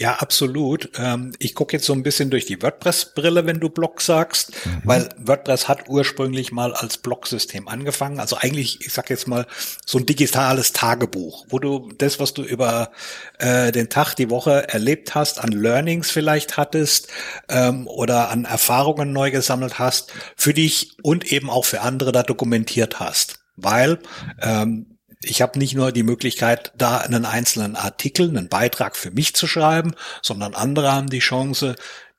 Ja, 0.00 0.14
absolut. 0.14 0.90
Ähm, 0.96 1.32
ich 1.40 1.56
gucke 1.56 1.76
jetzt 1.76 1.84
so 1.84 1.92
ein 1.92 2.04
bisschen 2.04 2.30
durch 2.30 2.46
die 2.46 2.62
WordPress-Brille, 2.62 3.46
wenn 3.46 3.58
du 3.58 3.68
Blog 3.68 4.00
sagst, 4.00 4.52
mhm. 4.64 4.82
weil 4.84 5.08
WordPress 5.18 5.66
hat 5.66 5.88
ursprünglich 5.88 6.52
mal 6.52 6.72
als 6.72 6.98
Blog-System 6.98 7.66
angefangen. 7.66 8.20
Also 8.20 8.36
eigentlich, 8.36 8.80
ich 8.86 8.92
sag 8.92 9.10
jetzt 9.10 9.26
mal, 9.26 9.48
so 9.84 9.98
ein 9.98 10.06
digitales 10.06 10.72
Tagebuch, 10.72 11.46
wo 11.48 11.58
du 11.58 11.90
das, 11.98 12.20
was 12.20 12.32
du 12.32 12.44
über 12.44 12.92
äh, 13.40 13.72
den 13.72 13.88
Tag, 13.88 14.14
die 14.14 14.30
Woche 14.30 14.68
erlebt 14.68 15.16
hast, 15.16 15.40
an 15.40 15.50
Learnings 15.50 16.12
vielleicht 16.12 16.56
hattest 16.56 17.08
ähm, 17.48 17.88
oder 17.88 18.30
an 18.30 18.44
Erfahrungen 18.44 19.12
neu 19.12 19.32
gesammelt 19.32 19.80
hast, 19.80 20.12
für 20.36 20.54
dich 20.54 20.92
und 21.02 21.32
eben 21.32 21.50
auch 21.50 21.64
für 21.64 21.80
andere 21.80 22.12
da 22.12 22.22
dokumentiert 22.22 23.00
hast. 23.00 23.40
Weil 23.56 23.98
ähm, 24.40 24.97
ich 25.20 25.42
habe 25.42 25.58
nicht 25.58 25.74
nur 25.74 25.92
die 25.92 26.04
Möglichkeit, 26.04 26.72
da 26.76 26.98
einen 26.98 27.24
einzelnen 27.24 27.76
Artikel, 27.76 28.28
einen 28.28 28.48
Beitrag 28.48 28.96
für 28.96 29.10
mich 29.10 29.34
zu 29.34 29.46
schreiben, 29.46 29.94
sondern 30.22 30.54
andere 30.54 30.92
haben 30.92 31.10
die 31.10 31.18
Chance, 31.18 31.74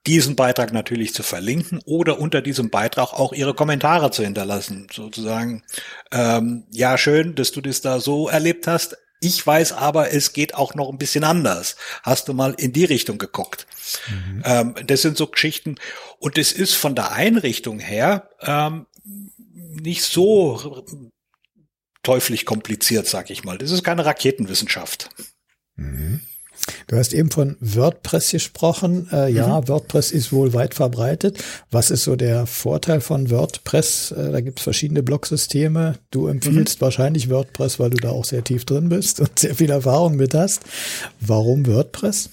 diesen 0.08 0.36
Beitrag 0.36 0.74
natürlich 0.74 1.14
zu 1.14 1.24
verlinken 1.24 1.82
oder 1.86 2.20
unter 2.20 2.42
diesem 2.42 2.70
Beitrag 2.70 3.14
auch 3.14 3.34
ihre 3.34 3.54
Kommentare 3.54 4.12
zu 4.12 4.24
hinterlassen. 4.24 4.88
Sozusagen, 4.92 5.64
ähm, 6.12 6.66
ja, 6.72 6.98
schön, 6.98 7.36
dass 7.36 7.52
du 7.52 7.62
das 7.62 7.82
da 7.82 8.00
so 8.00 8.28
erlebt 8.30 8.68
hast. 8.68 8.98
Ich 9.22 9.46
weiß 9.46 9.74
aber, 9.74 10.14
es 10.14 10.32
geht 10.32 10.56
auch 10.56 10.76
noch 10.76 10.90
ein 10.90 10.98
bisschen 10.98 11.26
anders. 11.26 11.76
Hast 12.04 12.30
du 12.30 12.34
mal 12.34 12.54
in 12.58 12.72
die 12.72 12.86
Richtung 12.86 13.18
geguckt? 13.18 13.68
Mhm. 14.10 14.44
Ähm, 14.46 14.76
das 14.86 15.02
sind 15.02 15.18
so 15.18 15.28
Geschichten. 15.28 15.76
Und 16.20 16.38
es 16.38 16.54
ist 16.54 16.76
von 16.76 16.96
der 16.96 17.12
Einrichtung 17.12 17.80
her 17.80 18.30
ähm, 18.42 18.86
nicht 19.44 20.04
so 20.04 20.84
teuflisch 22.04 22.46
kompliziert, 22.46 23.08
sag 23.08 23.30
ich 23.30 23.44
mal. 23.44 23.58
Das 23.58 23.72
ist 23.72 23.84
keine 23.84 24.06
Raketenwissenschaft. 24.06 25.10
Mhm. 25.76 26.22
Du 26.88 26.98
hast 26.98 27.14
eben 27.14 27.32
von 27.32 27.56
WordPress 27.60 28.32
gesprochen. 28.32 29.08
Äh, 29.12 29.32
ja, 29.32 29.62
mhm. 29.62 29.68
WordPress 29.68 30.12
ist 30.12 30.32
wohl 30.32 30.54
weit 30.54 30.74
verbreitet. 30.74 31.44
Was 31.72 31.90
ist 31.92 32.04
so 32.04 32.16
der 32.16 32.46
Vorteil 32.46 33.02
von 33.02 33.30
WordPress? 33.30 34.12
Äh, 34.12 34.32
da 34.32 34.42
gibt 34.42 34.60
es 34.60 34.64
verschiedene 34.64 35.04
Blocksysteme. 35.04 35.96
Du 36.12 36.28
empfiehlst 36.28 36.80
mhm. 36.80 36.86
wahrscheinlich 36.86 37.30
WordPress, 37.30 37.80
weil 37.80 37.92
du 37.92 37.98
da 37.98 38.10
auch 38.10 38.26
sehr 38.26 38.44
tief 38.44 38.66
drin 38.66 38.90
bist 38.90 39.20
und 39.22 39.40
sehr 39.40 39.56
viel 39.56 39.70
Erfahrung 39.70 40.16
mit 40.16 40.34
hast. 40.34 40.64
Warum 41.20 41.66
WordPress? 41.66 42.30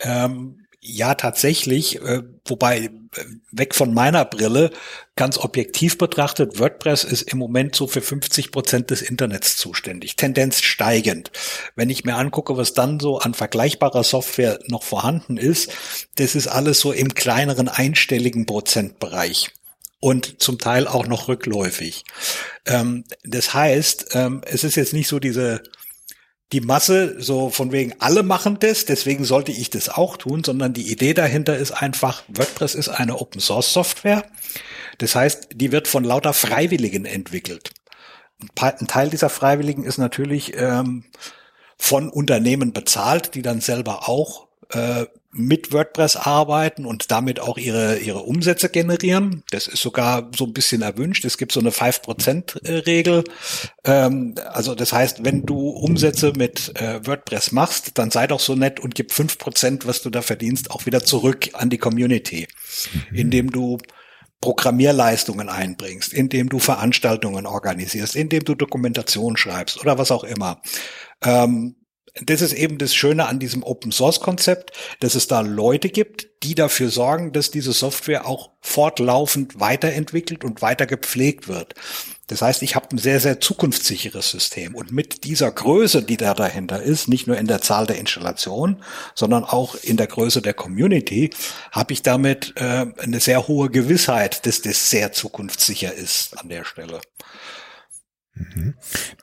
Ähm, 0.00 0.65
ja, 0.86 1.14
tatsächlich, 1.14 2.00
äh, 2.00 2.22
wobei 2.44 2.78
äh, 2.84 2.90
weg 3.50 3.74
von 3.74 3.92
meiner 3.92 4.24
Brille, 4.24 4.70
ganz 5.16 5.38
objektiv 5.38 5.98
betrachtet, 5.98 6.58
WordPress 6.60 7.04
ist 7.04 7.22
im 7.22 7.38
Moment 7.38 7.74
so 7.74 7.86
für 7.86 8.02
50 8.02 8.52
Prozent 8.52 8.90
des 8.90 9.02
Internets 9.02 9.56
zuständig, 9.56 10.16
Tendenz 10.16 10.62
steigend. 10.62 11.32
Wenn 11.74 11.90
ich 11.90 12.04
mir 12.04 12.16
angucke, 12.16 12.56
was 12.56 12.74
dann 12.74 13.00
so 13.00 13.18
an 13.18 13.34
vergleichbarer 13.34 14.04
Software 14.04 14.60
noch 14.68 14.84
vorhanden 14.84 15.36
ist, 15.36 15.72
das 16.16 16.34
ist 16.34 16.46
alles 16.46 16.80
so 16.80 16.92
im 16.92 17.14
kleineren 17.14 17.68
einstelligen 17.68 18.46
Prozentbereich 18.46 19.50
und 19.98 20.40
zum 20.40 20.58
Teil 20.58 20.86
auch 20.86 21.06
noch 21.06 21.28
rückläufig. 21.28 22.04
Ähm, 22.66 23.04
das 23.24 23.54
heißt, 23.54 24.08
ähm, 24.12 24.42
es 24.46 24.62
ist 24.62 24.76
jetzt 24.76 24.92
nicht 24.92 25.08
so 25.08 25.18
diese 25.18 25.62
die 26.52 26.60
Masse 26.60 27.20
so 27.20 27.50
von 27.50 27.72
wegen 27.72 27.94
alle 27.98 28.22
machen 28.22 28.58
das, 28.60 28.84
deswegen 28.84 29.24
sollte 29.24 29.50
ich 29.50 29.70
das 29.70 29.88
auch 29.88 30.16
tun, 30.16 30.44
sondern 30.44 30.72
die 30.72 30.92
Idee 30.92 31.12
dahinter 31.12 31.56
ist 31.56 31.72
einfach, 31.72 32.22
WordPress 32.28 32.74
ist 32.74 32.88
eine 32.88 33.18
Open 33.20 33.40
Source 33.40 33.72
Software. 33.72 34.24
Das 34.98 35.14
heißt, 35.14 35.48
die 35.54 35.72
wird 35.72 35.88
von 35.88 36.04
lauter 36.04 36.32
Freiwilligen 36.32 37.04
entwickelt. 37.04 37.70
Ein 38.60 38.86
Teil 38.86 39.10
dieser 39.10 39.28
Freiwilligen 39.28 39.84
ist 39.84 39.98
natürlich 39.98 40.54
ähm, 40.56 41.04
von 41.76 42.08
Unternehmen 42.08 42.72
bezahlt, 42.72 43.34
die 43.34 43.42
dann 43.42 43.60
selber 43.60 44.08
auch 44.08 44.46
äh, 44.70 45.06
mit 45.36 45.72
WordPress 45.72 46.16
arbeiten 46.16 46.86
und 46.86 47.10
damit 47.10 47.40
auch 47.40 47.58
ihre, 47.58 47.98
ihre 47.98 48.20
Umsätze 48.20 48.68
generieren. 48.68 49.42
Das 49.50 49.68
ist 49.68 49.82
sogar 49.82 50.30
so 50.36 50.44
ein 50.44 50.52
bisschen 50.52 50.82
erwünscht. 50.82 51.24
Es 51.24 51.38
gibt 51.38 51.52
so 51.52 51.60
eine 51.60 51.70
5%-Regel. 51.70 53.24
Ähm, 53.84 54.34
also 54.52 54.74
das 54.74 54.92
heißt, 54.92 55.24
wenn 55.24 55.42
du 55.42 55.68
Umsätze 55.68 56.32
mit 56.36 56.72
äh, 56.80 57.06
WordPress 57.06 57.52
machst, 57.52 57.98
dann 57.98 58.10
sei 58.10 58.26
doch 58.26 58.40
so 58.40 58.54
nett 58.54 58.80
und 58.80 58.94
gib 58.94 59.12
5%, 59.12 59.86
was 59.86 60.02
du 60.02 60.10
da 60.10 60.22
verdienst, 60.22 60.70
auch 60.70 60.86
wieder 60.86 61.04
zurück 61.04 61.50
an 61.52 61.70
die 61.70 61.78
Community, 61.78 62.48
mhm. 63.10 63.16
indem 63.16 63.50
du 63.50 63.78
Programmierleistungen 64.40 65.48
einbringst, 65.48 66.12
indem 66.12 66.48
du 66.48 66.58
Veranstaltungen 66.58 67.46
organisierst, 67.46 68.16
indem 68.16 68.44
du 68.44 68.54
Dokumentation 68.54 69.36
schreibst 69.36 69.80
oder 69.80 69.98
was 69.98 70.10
auch 70.10 70.24
immer. 70.24 70.60
Ähm, 71.22 71.75
das 72.22 72.40
ist 72.40 72.52
eben 72.52 72.78
das 72.78 72.94
Schöne 72.94 73.26
an 73.26 73.38
diesem 73.38 73.62
Open 73.62 73.92
Source 73.92 74.20
Konzept, 74.20 74.72
dass 75.00 75.14
es 75.14 75.26
da 75.26 75.40
Leute 75.40 75.88
gibt, 75.88 76.28
die 76.42 76.54
dafür 76.54 76.88
sorgen, 76.88 77.32
dass 77.32 77.50
diese 77.50 77.72
Software 77.72 78.26
auch 78.26 78.50
fortlaufend 78.60 79.60
weiterentwickelt 79.60 80.44
und 80.44 80.62
weiter 80.62 80.86
gepflegt 80.86 81.48
wird. 81.48 81.74
Das 82.28 82.42
heißt, 82.42 82.62
ich 82.62 82.74
habe 82.74 82.88
ein 82.90 82.98
sehr, 82.98 83.20
sehr 83.20 83.40
zukunftssicheres 83.40 84.30
System. 84.30 84.74
Und 84.74 84.90
mit 84.90 85.24
dieser 85.24 85.50
Größe, 85.50 86.02
die 86.02 86.16
da 86.16 86.34
dahinter 86.34 86.82
ist, 86.82 87.06
nicht 87.06 87.28
nur 87.28 87.38
in 87.38 87.46
der 87.46 87.60
Zahl 87.60 87.86
der 87.86 87.98
Installationen, 87.98 88.82
sondern 89.14 89.44
auch 89.44 89.76
in 89.76 89.96
der 89.96 90.08
Größe 90.08 90.42
der 90.42 90.54
Community, 90.54 91.30
habe 91.70 91.92
ich 91.92 92.02
damit 92.02 92.54
äh, 92.56 92.86
eine 92.98 93.20
sehr 93.20 93.46
hohe 93.46 93.70
Gewissheit, 93.70 94.44
dass 94.46 94.60
das 94.62 94.90
sehr 94.90 95.12
zukunftssicher 95.12 95.94
ist 95.94 96.36
an 96.38 96.48
der 96.48 96.64
Stelle. 96.64 97.00
Mhm. 98.36 98.74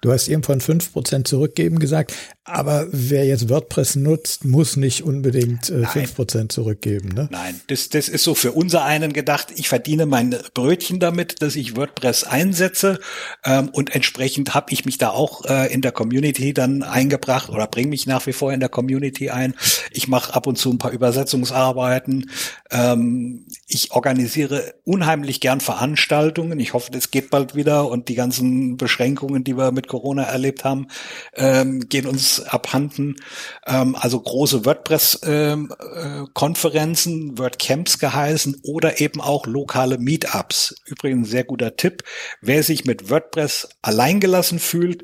Du 0.01 0.12
hast 0.12 0.27
eben 0.27 0.43
von 0.43 0.60
fünf 0.60 0.91
Prozent 0.91 1.27
zurückgeben 1.27 1.79
gesagt, 1.79 2.13
aber 2.46 2.88
wer 2.91 3.25
jetzt 3.25 3.48
WordPress 3.48 3.96
nutzt, 3.96 4.43
muss 4.43 4.75
nicht 4.75 5.03
unbedingt 5.03 5.70
äh, 5.70 5.86
fünf 5.86 6.15
Prozent 6.15 6.51
zurückgeben. 6.51 7.10
Ne? 7.10 7.29
Nein, 7.32 7.62
das, 7.67 7.88
das 7.88 8.10
ist 8.10 8.24
so 8.24 8.36
für 8.36 8.51
unser 8.51 8.84
einen 8.84 9.13
gedacht. 9.13 9.48
Ich 9.55 9.70
verdiene 9.70 10.05
mein 10.05 10.36
Brötchen 10.53 11.00
damit, 11.00 11.41
dass 11.41 11.55
ich 11.55 11.77
WordPress 11.77 12.25
einsetze 12.25 13.00
ähm, 13.46 13.70
und 13.70 13.96
entsprechend 13.96 14.53
habe 14.53 14.74
ich 14.74 14.84
mich 14.84 14.98
da 14.98 15.12
auch 15.12 15.46
äh, 15.46 15.72
in 15.72 15.82
der 15.82 15.93
Community 15.93 16.53
dann 16.53 16.84
eingebracht 16.84 17.50
oder 17.50 17.67
bringe 17.67 17.89
mich 17.89 18.08
nach 18.08 18.25
wie 18.25 18.34
vor 18.34 18.51
in 18.51 18.60
der 18.60 18.70
Community 18.70 19.29
ein. 19.29 19.55
Ich 19.91 20.08
mache 20.08 20.34
ab 20.34 20.48
und 20.48 20.58
zu 20.58 20.70
ein 20.70 20.79
paar 20.79 20.91
Übersetzungsarbeiten. 20.91 22.29
Ähm, 22.72 23.46
ich 23.67 23.91
organisiere 23.91 24.74
unheimlich 24.84 25.39
gern 25.39 25.62
Veranstaltungen. 25.62 26.60
Ich 26.60 26.74
hoffe, 26.74 26.91
das 26.91 27.10
geht 27.10 27.29
bald 27.29 27.55
wieder 27.55 27.88
und 27.88 28.10
die 28.10 28.15
ganzen 28.15 28.75
Beschränkungen 28.75 29.02
Beschränkungen, 29.03 29.43
die 29.43 29.57
wir 29.57 29.74
mit 29.74 29.89
Corona 29.89 30.24
erlebt 30.24 30.63
haben, 30.63 30.88
ähm, 31.36 31.89
gehen 31.89 32.07
uns 32.07 32.39
abhanden. 32.39 33.17
Ähm, 33.65 33.95
also 33.95 34.17
große 34.19 34.65
WordPress-Konferenzen, 34.65 37.13
ähm, 37.13 37.33
äh, 37.33 37.38
WordCamps 37.38 38.00
geheißen 38.00 38.62
oder 38.63 39.01
eben 39.01 39.19
auch 39.19 39.45
lokale 39.45 39.98
Meetups. 39.98 40.75
Übrigens 40.86 41.29
sehr 41.29 41.43
guter 41.43 41.75
Tipp. 41.75 42.03
Wer 42.41 42.63
sich 42.63 42.86
mit 42.86 43.10
WordPress 43.10 43.67
alleingelassen 43.81 44.60
fühlt, 44.60 45.03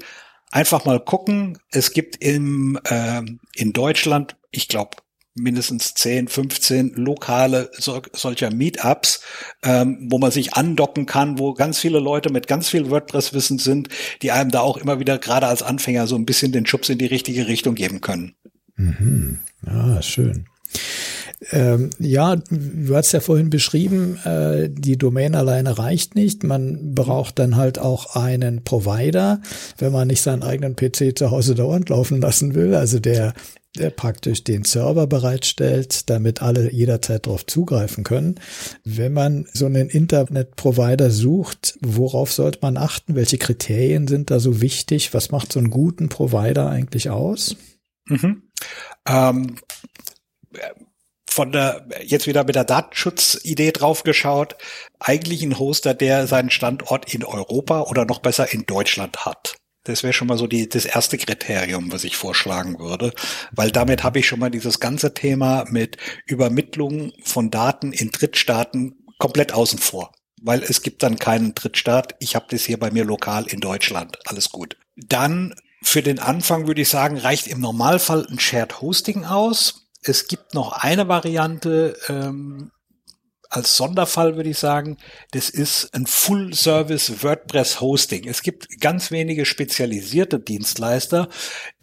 einfach 0.51 0.85
mal 0.85 1.03
gucken. 1.03 1.57
Es 1.71 1.91
gibt 1.91 2.23
im, 2.23 2.79
äh, 2.85 3.21
in 3.55 3.73
Deutschland, 3.73 4.37
ich 4.51 4.69
glaube, 4.69 4.95
mindestens 5.35 5.93
10, 5.93 6.27
15 6.27 6.93
lokale 6.95 7.69
so, 7.77 8.01
solcher 8.13 8.51
Meetups, 8.53 9.21
ähm, 9.63 10.07
wo 10.09 10.17
man 10.17 10.31
sich 10.31 10.53
andocken 10.53 11.05
kann, 11.05 11.39
wo 11.39 11.53
ganz 11.53 11.79
viele 11.79 11.99
Leute 11.99 12.31
mit 12.31 12.47
ganz 12.47 12.69
viel 12.69 12.89
WordPress-Wissen 12.89 13.59
sind, 13.59 13.89
die 14.21 14.31
einem 14.31 14.51
da 14.51 14.61
auch 14.61 14.77
immer 14.77 14.99
wieder 14.99 15.17
gerade 15.17 15.47
als 15.47 15.63
Anfänger 15.63 16.07
so 16.07 16.15
ein 16.15 16.25
bisschen 16.25 16.51
den 16.51 16.65
Schubs 16.65 16.89
in 16.89 16.97
die 16.97 17.05
richtige 17.05 17.47
Richtung 17.47 17.75
geben 17.75 18.01
können. 18.01 18.35
Mhm. 18.75 19.39
Ah, 19.65 20.01
schön. 20.01 20.45
Ähm, 21.51 21.89
ja, 21.99 22.35
du 22.35 22.95
hast 22.95 23.13
ja 23.13 23.21
vorhin 23.21 23.49
beschrieben, 23.49 24.17
äh, 24.25 24.69
die 24.69 24.97
Domain 24.97 25.35
alleine 25.35 25.77
reicht 25.77 26.15
nicht. 26.15 26.43
Man 26.43 26.93
braucht 26.93 27.39
dann 27.39 27.55
halt 27.55 27.79
auch 27.79 28.15
einen 28.15 28.63
Provider, 28.63 29.41
wenn 29.77 29.93
man 29.93 30.07
nicht 30.07 30.21
seinen 30.21 30.43
eigenen 30.43 30.75
PC 30.75 31.17
zu 31.17 31.31
Hause 31.31 31.55
dauernd 31.55 31.89
laufen 31.89 32.19
lassen 32.19 32.55
will. 32.55 32.75
Also 32.75 32.99
der 32.99 33.33
der 33.77 33.91
praktisch 33.91 34.43
den 34.43 34.63
Server 34.63 35.05
bereitstellt, 35.07 36.09
damit 36.09 36.41
alle 36.41 36.71
jederzeit 36.71 37.25
darauf 37.25 37.45
zugreifen 37.45 38.03
können. 38.03 38.39
Wenn 38.83 39.13
man 39.13 39.47
so 39.53 39.67
einen 39.67 39.89
Internetprovider 39.89 41.11
sucht, 41.11 41.77
worauf 41.81 42.31
sollte 42.33 42.59
man 42.61 42.77
achten? 42.77 43.15
Welche 43.15 43.37
Kriterien 43.37 44.07
sind 44.07 44.31
da 44.31 44.39
so 44.39 44.61
wichtig? 44.61 45.13
Was 45.13 45.31
macht 45.31 45.53
so 45.53 45.59
einen 45.59 45.69
guten 45.69 46.09
Provider 46.09 46.69
eigentlich 46.69 47.09
aus? 47.09 47.55
Mhm. 48.07 48.49
Ähm, 49.07 49.55
von 51.29 51.51
der, 51.51 51.87
jetzt 52.03 52.25
wieder 52.25 52.43
mit 52.43 52.55
der 52.55 52.63
Datenschutzidee 52.63 53.71
draufgeschaut, 53.71 54.55
eigentlich 54.99 55.43
ein 55.43 55.59
Hoster, 55.59 55.93
der 55.93 56.25
seinen 56.25 56.49
Standort 56.49 57.13
in 57.13 57.23
Europa 57.23 57.81
oder 57.81 58.05
noch 58.05 58.19
besser 58.19 58.51
in 58.51 58.65
Deutschland 58.65 59.25
hat. 59.25 59.58
Das 59.83 60.03
wäre 60.03 60.13
schon 60.13 60.27
mal 60.27 60.37
so 60.37 60.47
die, 60.47 60.67
das 60.67 60.85
erste 60.85 61.17
Kriterium, 61.17 61.91
was 61.91 62.03
ich 62.03 62.17
vorschlagen 62.17 62.79
würde, 62.79 63.13
weil 63.51 63.71
damit 63.71 64.03
habe 64.03 64.19
ich 64.19 64.27
schon 64.27 64.39
mal 64.39 64.51
dieses 64.51 64.79
ganze 64.79 65.13
Thema 65.13 65.65
mit 65.69 65.97
Übermittlung 66.25 67.13
von 67.23 67.49
Daten 67.49 67.93
in 67.93 68.11
Drittstaaten 68.11 69.05
komplett 69.17 69.53
außen 69.53 69.79
vor, 69.79 70.11
weil 70.41 70.63
es 70.63 70.81
gibt 70.81 71.03
dann 71.03 71.17
keinen 71.17 71.55
Drittstaat. 71.55 72.15
Ich 72.19 72.35
habe 72.35 72.47
das 72.49 72.65
hier 72.65 72.79
bei 72.79 72.91
mir 72.91 73.05
lokal 73.05 73.47
in 73.47 73.61
Deutschland. 73.61 74.19
Alles 74.25 74.49
gut. 74.49 74.77
Dann 74.95 75.55
für 75.81 76.01
den 76.01 76.19
Anfang 76.19 76.67
würde 76.67 76.81
ich 76.81 76.89
sagen, 76.89 77.17
reicht 77.17 77.47
im 77.47 77.61
Normalfall 77.61 78.27
ein 78.29 78.39
Shared 78.39 78.81
Hosting 78.81 79.25
aus. 79.25 79.87
Es 80.01 80.27
gibt 80.27 80.53
noch 80.53 80.73
eine 80.73 81.07
Variante, 81.07 81.97
ähm, 82.07 82.71
als 83.49 83.75
Sonderfall 83.75 84.35
würde 84.35 84.51
ich 84.51 84.59
sagen, 84.59 84.97
das 85.31 85.49
ist 85.49 85.89
ein 85.95 86.05
Full-Service 86.05 87.23
WordPress-Hosting. 87.23 88.27
Es 88.27 88.43
gibt 88.43 88.79
ganz 88.79 89.09
wenige 89.09 89.43
spezialisierte 89.43 90.39
Dienstleister, 90.39 91.29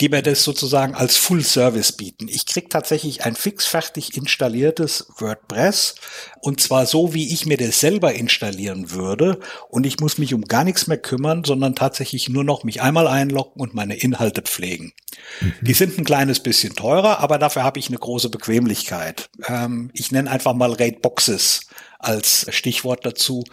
die 0.00 0.08
mir 0.08 0.22
das 0.22 0.44
sozusagen 0.44 0.94
als 0.94 1.16
Full-Service 1.16 1.92
bieten. 1.92 2.28
Ich 2.28 2.46
krieg 2.46 2.70
tatsächlich 2.70 3.24
ein 3.24 3.34
fixfertig 3.34 4.16
installiertes 4.16 5.08
WordPress 5.18 5.96
und 6.40 6.60
zwar 6.60 6.86
so, 6.86 7.14
wie 7.14 7.32
ich 7.32 7.46
mir 7.46 7.56
das 7.56 7.80
selber 7.80 8.14
installieren 8.14 8.92
würde 8.92 9.40
und 9.68 9.86
ich 9.86 9.98
muss 9.98 10.18
mich 10.18 10.34
um 10.34 10.42
gar 10.42 10.62
nichts 10.62 10.86
mehr 10.86 10.98
kümmern, 10.98 11.42
sondern 11.42 11.74
tatsächlich 11.74 12.28
nur 12.28 12.44
noch 12.44 12.62
mich 12.62 12.80
einmal 12.80 13.08
einloggen 13.08 13.60
und 13.60 13.74
meine 13.74 13.96
Inhalte 13.96 14.42
pflegen. 14.42 14.92
Mhm. 15.40 15.54
Die 15.62 15.74
sind 15.74 15.98
ein 15.98 16.04
kleines 16.04 16.38
bisschen 16.38 16.76
teurer, 16.76 17.18
aber 17.18 17.38
dafür 17.38 17.64
habe 17.64 17.80
ich 17.80 17.88
eine 17.88 17.98
große 17.98 18.30
Bequemlichkeit. 18.30 19.30
Ähm, 19.48 19.90
ich 19.94 20.12
nenne 20.12 20.30
einfach 20.30 20.54
mal 20.54 20.72
Raid 20.72 21.02
Boxes 21.02 21.55
als 21.98 22.46
Stichwort 22.50 23.04
dazu. 23.04 23.44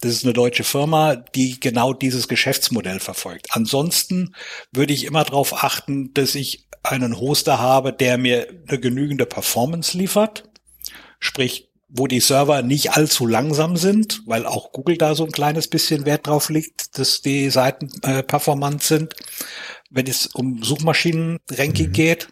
Das 0.00 0.12
ist 0.12 0.24
eine 0.24 0.32
deutsche 0.32 0.64
Firma, 0.64 1.16
die 1.16 1.60
genau 1.60 1.92
dieses 1.92 2.28
Geschäftsmodell 2.28 3.00
verfolgt. 3.00 3.48
Ansonsten 3.50 4.34
würde 4.72 4.92
ich 4.92 5.04
immer 5.04 5.24
darauf 5.24 5.62
achten, 5.62 6.12
dass 6.14 6.34
ich 6.34 6.66
einen 6.82 7.18
Hoster 7.18 7.58
habe, 7.58 7.92
der 7.92 8.18
mir 8.18 8.48
eine 8.68 8.78
genügende 8.78 9.26
Performance 9.26 9.96
liefert. 9.96 10.44
Sprich, 11.20 11.68
wo 11.88 12.06
die 12.06 12.20
Server 12.20 12.62
nicht 12.62 12.92
allzu 12.92 13.26
langsam 13.26 13.76
sind, 13.76 14.22
weil 14.26 14.46
auch 14.46 14.72
Google 14.72 14.96
da 14.96 15.14
so 15.14 15.24
ein 15.24 15.32
kleines 15.32 15.68
bisschen 15.68 16.06
Wert 16.06 16.26
drauf 16.26 16.48
legt, 16.48 16.98
dass 16.98 17.20
die 17.20 17.50
Seiten 17.50 17.90
äh, 18.02 18.22
performant 18.22 18.82
sind. 18.82 19.14
Wenn 19.90 20.06
es 20.06 20.26
um 20.26 20.62
Suchmaschinenranking 20.62 21.88
mhm. 21.88 21.92
geht, 21.92 22.28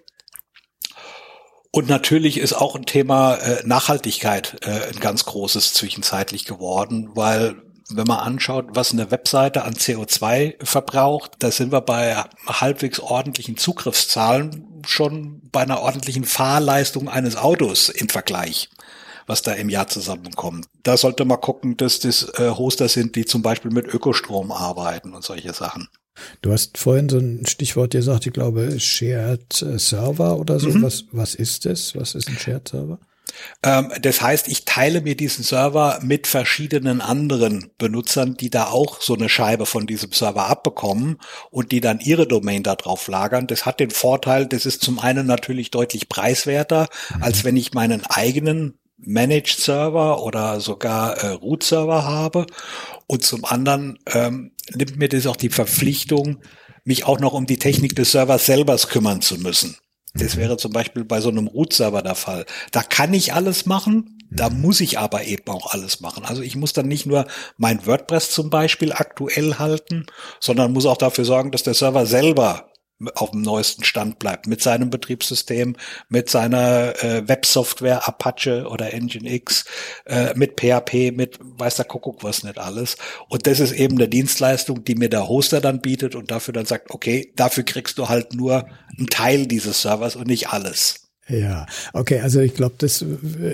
und 1.72 1.88
natürlich 1.88 2.38
ist 2.38 2.52
auch 2.52 2.74
ein 2.74 2.86
Thema 2.86 3.34
äh, 3.36 3.62
Nachhaltigkeit 3.64 4.58
äh, 4.62 4.88
ein 4.92 5.00
ganz 5.00 5.24
großes 5.24 5.72
zwischenzeitlich 5.74 6.44
geworden, 6.44 7.10
weil 7.14 7.62
wenn 7.92 8.06
man 8.06 8.20
anschaut, 8.20 8.66
was 8.70 8.92
eine 8.92 9.10
Webseite 9.10 9.64
an 9.64 9.74
CO2 9.74 10.64
verbraucht, 10.64 11.32
da 11.40 11.50
sind 11.50 11.72
wir 11.72 11.80
bei 11.80 12.24
halbwegs 12.46 13.00
ordentlichen 13.00 13.56
Zugriffszahlen 13.56 14.82
schon 14.86 15.42
bei 15.50 15.62
einer 15.62 15.80
ordentlichen 15.80 16.24
Fahrleistung 16.24 17.08
eines 17.08 17.36
Autos 17.36 17.88
im 17.88 18.08
Vergleich 18.08 18.68
was 19.30 19.42
da 19.42 19.52
im 19.52 19.68
Jahr 19.68 19.86
zusammenkommt. 19.86 20.66
Da 20.82 20.96
sollte 20.96 21.24
man 21.24 21.40
gucken, 21.40 21.76
dass 21.76 22.00
das 22.00 22.24
äh, 22.34 22.50
Hoster 22.50 22.88
sind, 22.88 23.14
die 23.14 23.24
zum 23.24 23.42
Beispiel 23.42 23.70
mit 23.70 23.86
Ökostrom 23.86 24.50
arbeiten 24.50 25.14
und 25.14 25.22
solche 25.22 25.52
Sachen. 25.52 25.88
Du 26.42 26.52
hast 26.52 26.78
vorhin 26.78 27.08
so 27.08 27.18
ein 27.18 27.46
Stichwort 27.46 27.92
gesagt, 27.92 28.26
ich 28.26 28.32
glaube 28.32 28.78
Shared 28.78 29.62
äh, 29.62 29.78
Server 29.78 30.38
oder 30.38 30.58
so. 30.58 30.68
Mhm. 30.68 30.82
Was, 30.82 31.04
was 31.12 31.34
ist 31.34 31.66
das? 31.66 31.94
Was 31.96 32.14
ist 32.14 32.28
ein 32.28 32.38
Shared 32.38 32.68
Server? 32.68 32.98
Ähm, 33.62 33.92
das 34.00 34.20
heißt, 34.20 34.48
ich 34.48 34.64
teile 34.64 35.00
mir 35.00 35.16
diesen 35.16 35.44
Server 35.44 36.00
mit 36.02 36.26
verschiedenen 36.26 37.00
anderen 37.00 37.70
Benutzern, 37.78 38.36
die 38.36 38.50
da 38.50 38.66
auch 38.66 39.00
so 39.00 39.14
eine 39.14 39.28
Scheibe 39.28 39.66
von 39.66 39.86
diesem 39.86 40.12
Server 40.12 40.48
abbekommen 40.48 41.18
und 41.50 41.72
die 41.72 41.80
dann 41.80 42.00
ihre 42.00 42.26
Domain 42.26 42.62
da 42.62 42.74
drauf 42.76 43.06
lagern. 43.08 43.46
Das 43.46 43.66
hat 43.66 43.80
den 43.80 43.90
Vorteil, 43.90 44.46
das 44.46 44.66
ist 44.66 44.82
zum 44.82 44.98
einen 44.98 45.26
natürlich 45.26 45.70
deutlich 45.70 46.08
preiswerter, 46.08 46.88
mhm. 47.14 47.22
als 47.22 47.44
wenn 47.44 47.56
ich 47.56 47.74
meinen 47.74 48.04
eigenen 48.06 48.74
Managed 49.02 49.58
Server 49.58 50.22
oder 50.22 50.60
sogar 50.60 51.16
äh, 51.18 51.28
Root 51.28 51.62
Server 51.62 52.04
habe. 52.04 52.46
Und 53.06 53.24
zum 53.24 53.44
anderen 53.44 53.98
ähm, 54.06 54.52
nimmt 54.74 54.96
mir 54.96 55.08
das 55.08 55.26
auch 55.26 55.36
die 55.36 55.48
Verpflichtung, 55.48 56.38
mich 56.84 57.04
auch 57.04 57.20
noch 57.20 57.32
um 57.32 57.46
die 57.46 57.58
Technik 57.58 57.94
des 57.94 58.12
Servers 58.12 58.46
selber 58.46 58.76
kümmern 58.76 59.20
zu 59.20 59.36
müssen. 59.38 59.76
Das 60.14 60.36
wäre 60.36 60.56
zum 60.56 60.72
Beispiel 60.72 61.04
bei 61.04 61.20
so 61.20 61.28
einem 61.28 61.46
Root-Server 61.46 62.02
der 62.02 62.16
Fall. 62.16 62.44
Da 62.72 62.82
kann 62.82 63.14
ich 63.14 63.32
alles 63.32 63.66
machen, 63.66 64.18
da 64.30 64.48
muss 64.48 64.80
ich 64.80 64.98
aber 64.98 65.24
eben 65.24 65.48
auch 65.48 65.72
alles 65.72 66.00
machen. 66.00 66.24
Also 66.24 66.42
ich 66.42 66.56
muss 66.56 66.72
dann 66.72 66.88
nicht 66.88 67.06
nur 67.06 67.26
mein 67.58 67.84
WordPress 67.86 68.30
zum 68.30 68.50
Beispiel 68.50 68.92
aktuell 68.92 69.54
halten, 69.58 70.06
sondern 70.40 70.72
muss 70.72 70.86
auch 70.86 70.96
dafür 70.96 71.24
sorgen, 71.24 71.50
dass 71.50 71.62
der 71.62 71.74
Server 71.74 72.06
selber 72.06 72.69
auf 73.14 73.30
dem 73.30 73.42
neuesten 73.42 73.84
Stand 73.84 74.18
bleibt 74.18 74.46
mit 74.46 74.62
seinem 74.62 74.90
Betriebssystem, 74.90 75.76
mit 76.08 76.28
seiner 76.28 77.02
äh, 77.02 77.26
Websoftware 77.26 78.06
Apache 78.06 78.66
oder 78.68 78.90
Nginx, 78.92 79.64
äh, 80.06 80.34
mit 80.34 80.60
PHP, 80.60 81.12
mit 81.12 81.38
weiß 81.40 81.76
der 81.76 81.84
Kuckuck 81.84 82.22
was 82.22 82.42
nicht 82.42 82.58
alles. 82.58 82.96
Und 83.28 83.46
das 83.46 83.60
ist 83.60 83.72
eben 83.72 83.96
eine 83.96 84.08
Dienstleistung, 84.08 84.84
die 84.84 84.94
mir 84.94 85.08
der 85.08 85.28
Hoster 85.28 85.60
dann 85.60 85.80
bietet 85.80 86.14
und 86.14 86.30
dafür 86.30 86.52
dann 86.52 86.66
sagt, 86.66 86.90
okay, 86.90 87.32
dafür 87.36 87.64
kriegst 87.64 87.98
du 87.98 88.08
halt 88.08 88.34
nur 88.34 88.66
einen 88.96 89.08
Teil 89.08 89.46
dieses 89.46 89.82
Servers 89.82 90.16
und 90.16 90.26
nicht 90.26 90.48
alles. 90.48 91.09
Ja, 91.30 91.66
okay, 91.92 92.20
also 92.20 92.40
ich 92.40 92.54
glaube, 92.54 92.74
das 92.78 93.02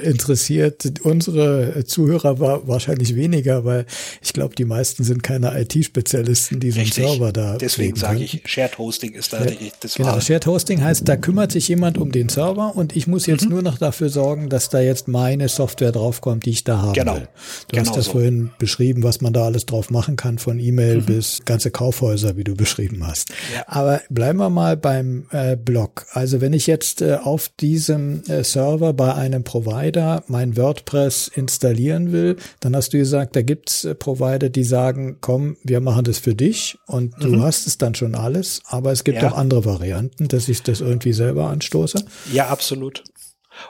interessiert 0.02 1.00
unsere 1.02 1.84
Zuhörer 1.84 2.40
wahrscheinlich 2.66 3.14
weniger, 3.14 3.64
weil 3.64 3.86
ich 4.22 4.32
glaube, 4.32 4.54
die 4.54 4.64
meisten 4.64 5.04
sind 5.04 5.22
keine 5.22 5.58
IT-Spezialisten, 5.60 6.60
die 6.60 6.70
so 6.70 6.80
einen 6.80 6.90
Server 6.90 7.32
da. 7.32 7.56
Deswegen 7.56 7.96
sage 7.96 8.24
ich, 8.24 8.42
Shared 8.44 8.78
Hosting 8.78 9.12
ist 9.12 9.32
da 9.32 9.44
ja, 9.44 9.52
das 9.80 9.94
Genau, 9.94 10.08
Wahre. 10.10 10.20
Shared 10.20 10.46
Hosting 10.46 10.82
heißt, 10.82 11.08
da 11.08 11.16
kümmert 11.16 11.52
sich 11.52 11.68
jemand 11.68 11.98
um 11.98 12.12
den 12.12 12.28
Server 12.28 12.74
und 12.76 12.96
ich 12.96 13.06
muss 13.06 13.26
jetzt 13.26 13.44
mhm. 13.44 13.50
nur 13.50 13.62
noch 13.62 13.78
dafür 13.78 14.08
sorgen, 14.08 14.48
dass 14.48 14.68
da 14.68 14.80
jetzt 14.80 15.08
meine 15.08 15.48
Software 15.48 15.92
draufkommt, 15.92 16.46
die 16.46 16.50
ich 16.50 16.64
da 16.64 16.78
habe. 16.78 16.92
genau. 16.92 17.14
will. 17.14 17.28
Du 17.68 17.76
genau 17.76 17.88
hast 17.88 17.96
ja 17.96 18.02
so. 18.02 18.12
vorhin 18.12 18.50
beschrieben, 18.58 19.02
was 19.02 19.20
man 19.20 19.32
da 19.32 19.44
alles 19.44 19.66
drauf 19.66 19.90
machen 19.90 20.16
kann, 20.16 20.38
von 20.38 20.58
E-Mail 20.58 20.98
mhm. 20.98 21.06
bis 21.06 21.40
ganze 21.44 21.70
Kaufhäuser, 21.70 22.36
wie 22.36 22.44
du 22.44 22.54
beschrieben 22.54 23.06
hast. 23.06 23.30
Ja. 23.54 23.64
Aber 23.66 24.00
bleiben 24.10 24.38
wir 24.38 24.50
mal 24.50 24.76
beim 24.76 25.26
äh, 25.30 25.56
Blog. 25.56 26.06
Also 26.12 26.40
wenn 26.40 26.52
ich 26.52 26.66
jetzt 26.66 27.02
äh, 27.02 27.14
auf 27.14 27.50
die 27.60 27.65
diesem 27.66 28.22
äh, 28.28 28.44
Server 28.44 28.92
bei 28.92 29.12
einem 29.14 29.42
Provider 29.42 30.22
mein 30.28 30.56
WordPress 30.56 31.28
installieren 31.34 32.12
will, 32.12 32.36
dann 32.60 32.76
hast 32.76 32.92
du 32.92 32.98
gesagt, 32.98 33.34
da 33.34 33.42
gibt's 33.42 33.84
äh, 33.84 33.96
Provider, 33.96 34.48
die 34.48 34.62
sagen, 34.62 35.16
komm, 35.20 35.56
wir 35.64 35.80
machen 35.80 36.04
das 36.04 36.18
für 36.18 36.36
dich 36.36 36.78
und 36.86 37.18
mhm. 37.18 37.32
du 37.32 37.42
hast 37.42 37.66
es 37.66 37.76
dann 37.76 37.96
schon 37.96 38.14
alles, 38.14 38.62
aber 38.66 38.92
es 38.92 39.02
gibt 39.02 39.20
ja. 39.20 39.30
auch 39.30 39.36
andere 39.36 39.64
Varianten, 39.64 40.28
dass 40.28 40.48
ich 40.48 40.62
das 40.62 40.80
irgendwie 40.80 41.12
selber 41.12 41.48
anstoße. 41.48 42.04
Ja, 42.32 42.46
absolut. 42.46 43.02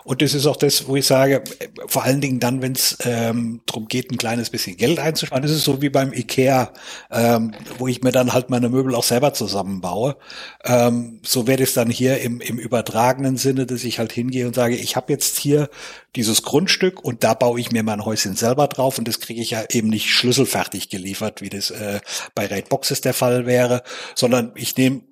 Und 0.04 0.22
das 0.22 0.34
ist 0.34 0.46
auch 0.46 0.56
das, 0.56 0.86
wo 0.86 0.96
ich 0.96 1.06
sage, 1.06 1.42
vor 1.86 2.04
allen 2.04 2.20
Dingen 2.20 2.40
dann, 2.40 2.62
wenn 2.62 2.72
es 2.72 2.98
ähm, 3.04 3.60
darum 3.66 3.88
geht, 3.88 4.10
ein 4.10 4.18
kleines 4.18 4.50
bisschen 4.50 4.76
Geld 4.76 4.98
einzusparen, 4.98 5.42
das 5.42 5.52
ist 5.52 5.64
so 5.64 5.82
wie 5.82 5.88
beim 5.88 6.12
Ikea, 6.12 6.72
ähm, 7.10 7.52
wo 7.78 7.88
ich 7.88 8.02
mir 8.02 8.12
dann 8.12 8.32
halt 8.32 8.50
meine 8.50 8.68
Möbel 8.68 8.94
auch 8.94 9.04
selber 9.04 9.34
zusammenbaue. 9.34 10.16
Ähm, 10.64 11.20
so 11.24 11.46
werde 11.46 11.62
es 11.62 11.74
dann 11.74 11.90
hier 11.90 12.20
im, 12.20 12.40
im 12.40 12.58
übertragenen 12.58 13.36
Sinne, 13.36 13.66
dass 13.66 13.84
ich 13.84 13.98
halt 13.98 14.12
hingehe 14.12 14.46
und 14.46 14.54
sage, 14.54 14.76
ich 14.76 14.96
habe 14.96 15.12
jetzt 15.12 15.38
hier 15.38 15.68
dieses 16.14 16.42
Grundstück 16.42 17.04
und 17.04 17.24
da 17.24 17.34
baue 17.34 17.60
ich 17.60 17.72
mir 17.72 17.82
mein 17.82 18.04
Häuschen 18.04 18.36
selber 18.36 18.68
drauf 18.68 18.98
und 18.98 19.06
das 19.06 19.20
kriege 19.20 19.40
ich 19.40 19.50
ja 19.50 19.64
eben 19.70 19.88
nicht 19.88 20.10
schlüsselfertig 20.10 20.88
geliefert, 20.88 21.42
wie 21.42 21.50
das 21.50 21.70
äh, 21.70 22.00
bei 22.34 22.46
Raidboxes 22.46 23.00
der 23.00 23.14
Fall 23.14 23.46
wäre, 23.46 23.82
sondern 24.14 24.52
ich 24.54 24.76
nehme 24.76 25.02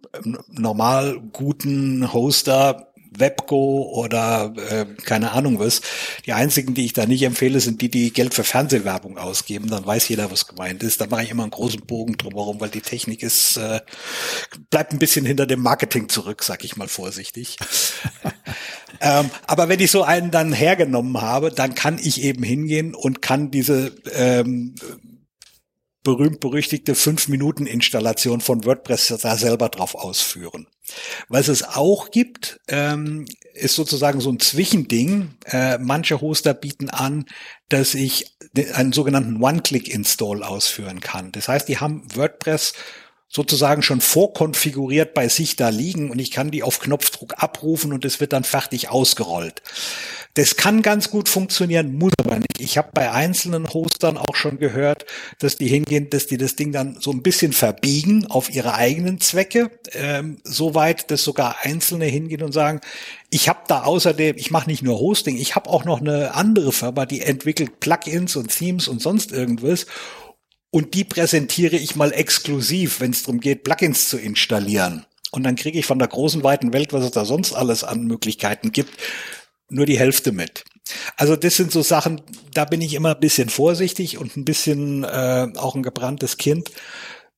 normal 0.49 1.21
guten 1.33 2.13
Hoster 2.13 2.94
Webgo 3.19 3.91
oder 3.95 4.53
äh, 4.71 4.87
keine 5.05 5.33
Ahnung 5.33 5.59
was. 5.59 5.81
Die 6.27 6.33
einzigen, 6.33 6.75
die 6.75 6.85
ich 6.85 6.93
da 6.93 7.07
nicht 7.07 7.23
empfehle, 7.23 7.61
sind 7.61 7.81
die, 7.81 7.89
die 7.89 8.13
Geld 8.13 8.35
für 8.35 8.45
Fernsehwerbung 8.45 9.19
ausgeben. 9.19 9.69
Dann 9.71 9.87
weiß 9.87 10.09
jeder, 10.09 10.31
was 10.31 10.47
gemeint 10.47 10.83
ist. 10.83 11.01
Da 11.01 11.07
mache 11.07 11.25
ich 11.25 11.31
immer 11.31 11.43
einen 11.43 11.51
großen 11.51 11.81
Bogen 11.83 12.17
drumherum, 12.17 12.61
weil 12.61 12.71
die 12.71 12.81
Technik 12.81 13.23
ist 13.23 13.57
äh, 13.57 13.81
bleibt 14.71 14.93
ein 14.93 14.99
bisschen 14.99 15.25
hinter 15.25 15.47
dem 15.47 15.61
Marketing 15.61 16.09
zurück, 16.09 16.43
sag 16.43 16.65
ich 16.65 16.77
mal 16.77 16.89
vorsichtig. 16.89 17.57
ähm, 19.01 19.31
aber 19.47 19.69
wenn 19.69 19.81
ich 19.81 19.91
so 19.91 20.03
einen 20.03 20.31
dann 20.31 20.53
hergenommen 20.53 21.21
habe, 21.21 21.51
dann 21.51 21.75
kann 21.75 21.99
ich 21.99 22.23
eben 22.23 22.43
hingehen 22.43 22.95
und 22.95 23.23
kann 23.23 23.51
diese 23.51 23.93
ähm, 24.15 24.75
berühmt-berüchtigte 26.05 26.95
5-Minuten-Installation 26.95 28.41
von 28.41 28.65
WordPress 28.65 29.15
da 29.21 29.37
selber 29.37 29.69
drauf 29.71 29.95
ausführen. 29.95 30.69
Was 31.29 31.49
es 31.49 31.63
auch 31.63 32.11
gibt, 32.11 32.61
ähm, 32.69 33.27
ist 33.55 33.75
sozusagen 33.75 34.21
so 34.21 34.31
ein 34.31 34.39
Zwischending. 34.39 35.31
Äh, 35.47 35.79
manche 35.79 36.21
Hoster 36.21 36.55
bieten 36.55 36.91
an, 36.91 37.25
dass 37.69 37.95
ich 37.95 38.37
einen 38.75 38.93
sogenannten 38.93 39.43
One-Click-Install 39.43 40.43
ausführen 40.43 41.01
kann. 41.01 41.33
Das 41.33 41.49
heißt, 41.49 41.69
die 41.69 41.79
haben 41.79 42.07
WordPress 42.15 42.75
sozusagen 43.29 43.83
schon 43.83 44.01
vorkonfiguriert 44.01 45.13
bei 45.15 45.29
sich 45.29 45.57
da 45.57 45.69
liegen 45.69 46.11
und 46.11 46.21
ich 46.21 46.31
kann 46.31 46.51
die 46.51 46.63
auf 46.63 46.79
Knopfdruck 46.79 47.43
abrufen 47.43 47.93
und 47.93 48.05
es 48.05 48.21
wird 48.21 48.33
dann 48.33 48.45
fertig 48.45 48.91
ausgerollt. 48.91 49.63
Das 50.35 50.57
kann 50.57 50.83
ganz 50.83 51.11
gut 51.11 51.29
funktionieren, 51.29 51.95
muss 51.95 52.13
aber 52.19 52.37
nicht. 52.37 52.61
Ich 52.61 52.77
habe 52.77 52.91
bei 52.93 53.13
einzelnen 53.13 53.73
Hostern 53.73 54.19
auch 54.19 54.35
schon 54.35 54.59
gehört, 54.59 55.07
dass 55.39 55.57
die 55.57 55.69
hingehen, 55.69 56.11
dass 56.11 56.27
die 56.27 56.39
das 56.39 56.57
Ding 56.57 56.73
dann 56.73 56.97
so 57.01 57.13
ein 57.13 57.23
bisschen 57.23 57.53
verbiegen 57.53 58.27
auf 58.27 58.53
ihre 58.53 58.75
eigenen 58.75 59.21
Zwecke, 59.21 59.71
ähm, 59.93 60.39
soweit, 60.43 61.11
dass 61.13 61.23
sogar 61.23 61.59
Einzelne 61.63 62.07
hingehen 62.07 62.43
und 62.43 62.53
sagen, 62.53 62.81
ich 63.31 63.49
habe 63.49 63.61
da 63.69 63.85
außerdem, 63.85 64.37
ich 64.37 64.51
mache 64.51 64.69
nicht 64.69 64.83
nur 64.83 64.99
Hosting, 64.99 65.37
ich 65.37 65.55
habe 65.55 65.71
auch 65.71 65.85
noch 65.85 66.01
eine 66.01 66.35
andere 66.35 66.73
Firma, 66.73 67.07
die 67.07 67.21
entwickelt 67.21 67.81
Plugins 67.81 68.35
und 68.37 68.49
Themes 68.49 68.89
und 68.89 69.01
sonst 69.01 69.33
irgendwas 69.33 69.87
und 70.75 70.95
die 70.95 71.05
präsentiere 71.05 71.77
ich 71.77 71.95
mal 71.95 72.13
exklusiv, 72.13 72.99
wenn 72.99 73.13
es 73.13 73.23
darum 73.23 73.39
geht, 73.39 73.63
Plugins 73.63 74.09
zu 74.09 74.19
installieren. 74.19 75.07
Und 75.31 75.45
dann 75.45 75.55
kriege 75.55 75.79
ich 75.79 75.87
von 75.87 76.01
der 76.01 76.09
großen 76.09 76.43
weiten 76.43 76.73
Welt, 76.73 76.93
was 76.93 77.05
es 77.05 77.13
da 77.13 77.25
sonst 77.25 77.53
alles 77.53 77.85
an 77.85 78.07
Möglichkeiten 78.07 78.73
gibt, 78.73 78.91
nur 79.69 79.87
die 79.87 80.01
Hälfte 80.01 80.33
mit. 80.33 80.65
Also 81.17 81.37
das 81.37 81.55
sind 81.55 81.71
so 81.71 81.83
Sachen, 81.83 82.23
da 82.55 82.65
bin 82.65 82.81
ich 82.81 82.95
immer 82.95 83.15
ein 83.15 83.21
bisschen 83.21 83.51
vorsichtig 83.51 84.19
und 84.19 84.37
ein 84.37 84.45
bisschen 84.45 85.05
äh, 85.05 85.47
auch 85.55 85.77
ein 85.77 85.85
gebranntes 85.85 86.39
Kind, 86.39 86.73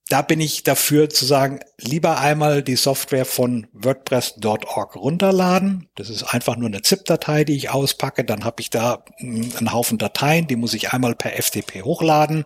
da 0.08 0.22
bin 0.22 0.40
ich 0.40 0.62
dafür 0.62 1.10
zu 1.10 1.26
sagen, 1.26 1.58
lieber 1.78 2.20
einmal 2.20 2.62
die 2.62 2.76
Software 2.76 3.24
von 3.24 3.66
WordPress.org 3.72 4.94
runterladen. 4.94 5.88
Das 5.96 6.10
ist 6.10 6.22
einfach 6.22 6.56
nur 6.56 6.68
eine 6.68 6.82
ZIP-Datei, 6.82 7.42
die 7.42 7.56
ich 7.56 7.70
auspacke. 7.70 8.24
Dann 8.24 8.44
habe 8.44 8.60
ich 8.60 8.70
da 8.70 9.04
hm, 9.16 9.50
einen 9.58 9.72
Haufen 9.72 9.98
Dateien, 9.98 10.46
die 10.46 10.54
muss 10.54 10.74
ich 10.74 10.92
einmal 10.92 11.16
per 11.16 11.32
FTP 11.32 11.82
hochladen, 11.82 12.44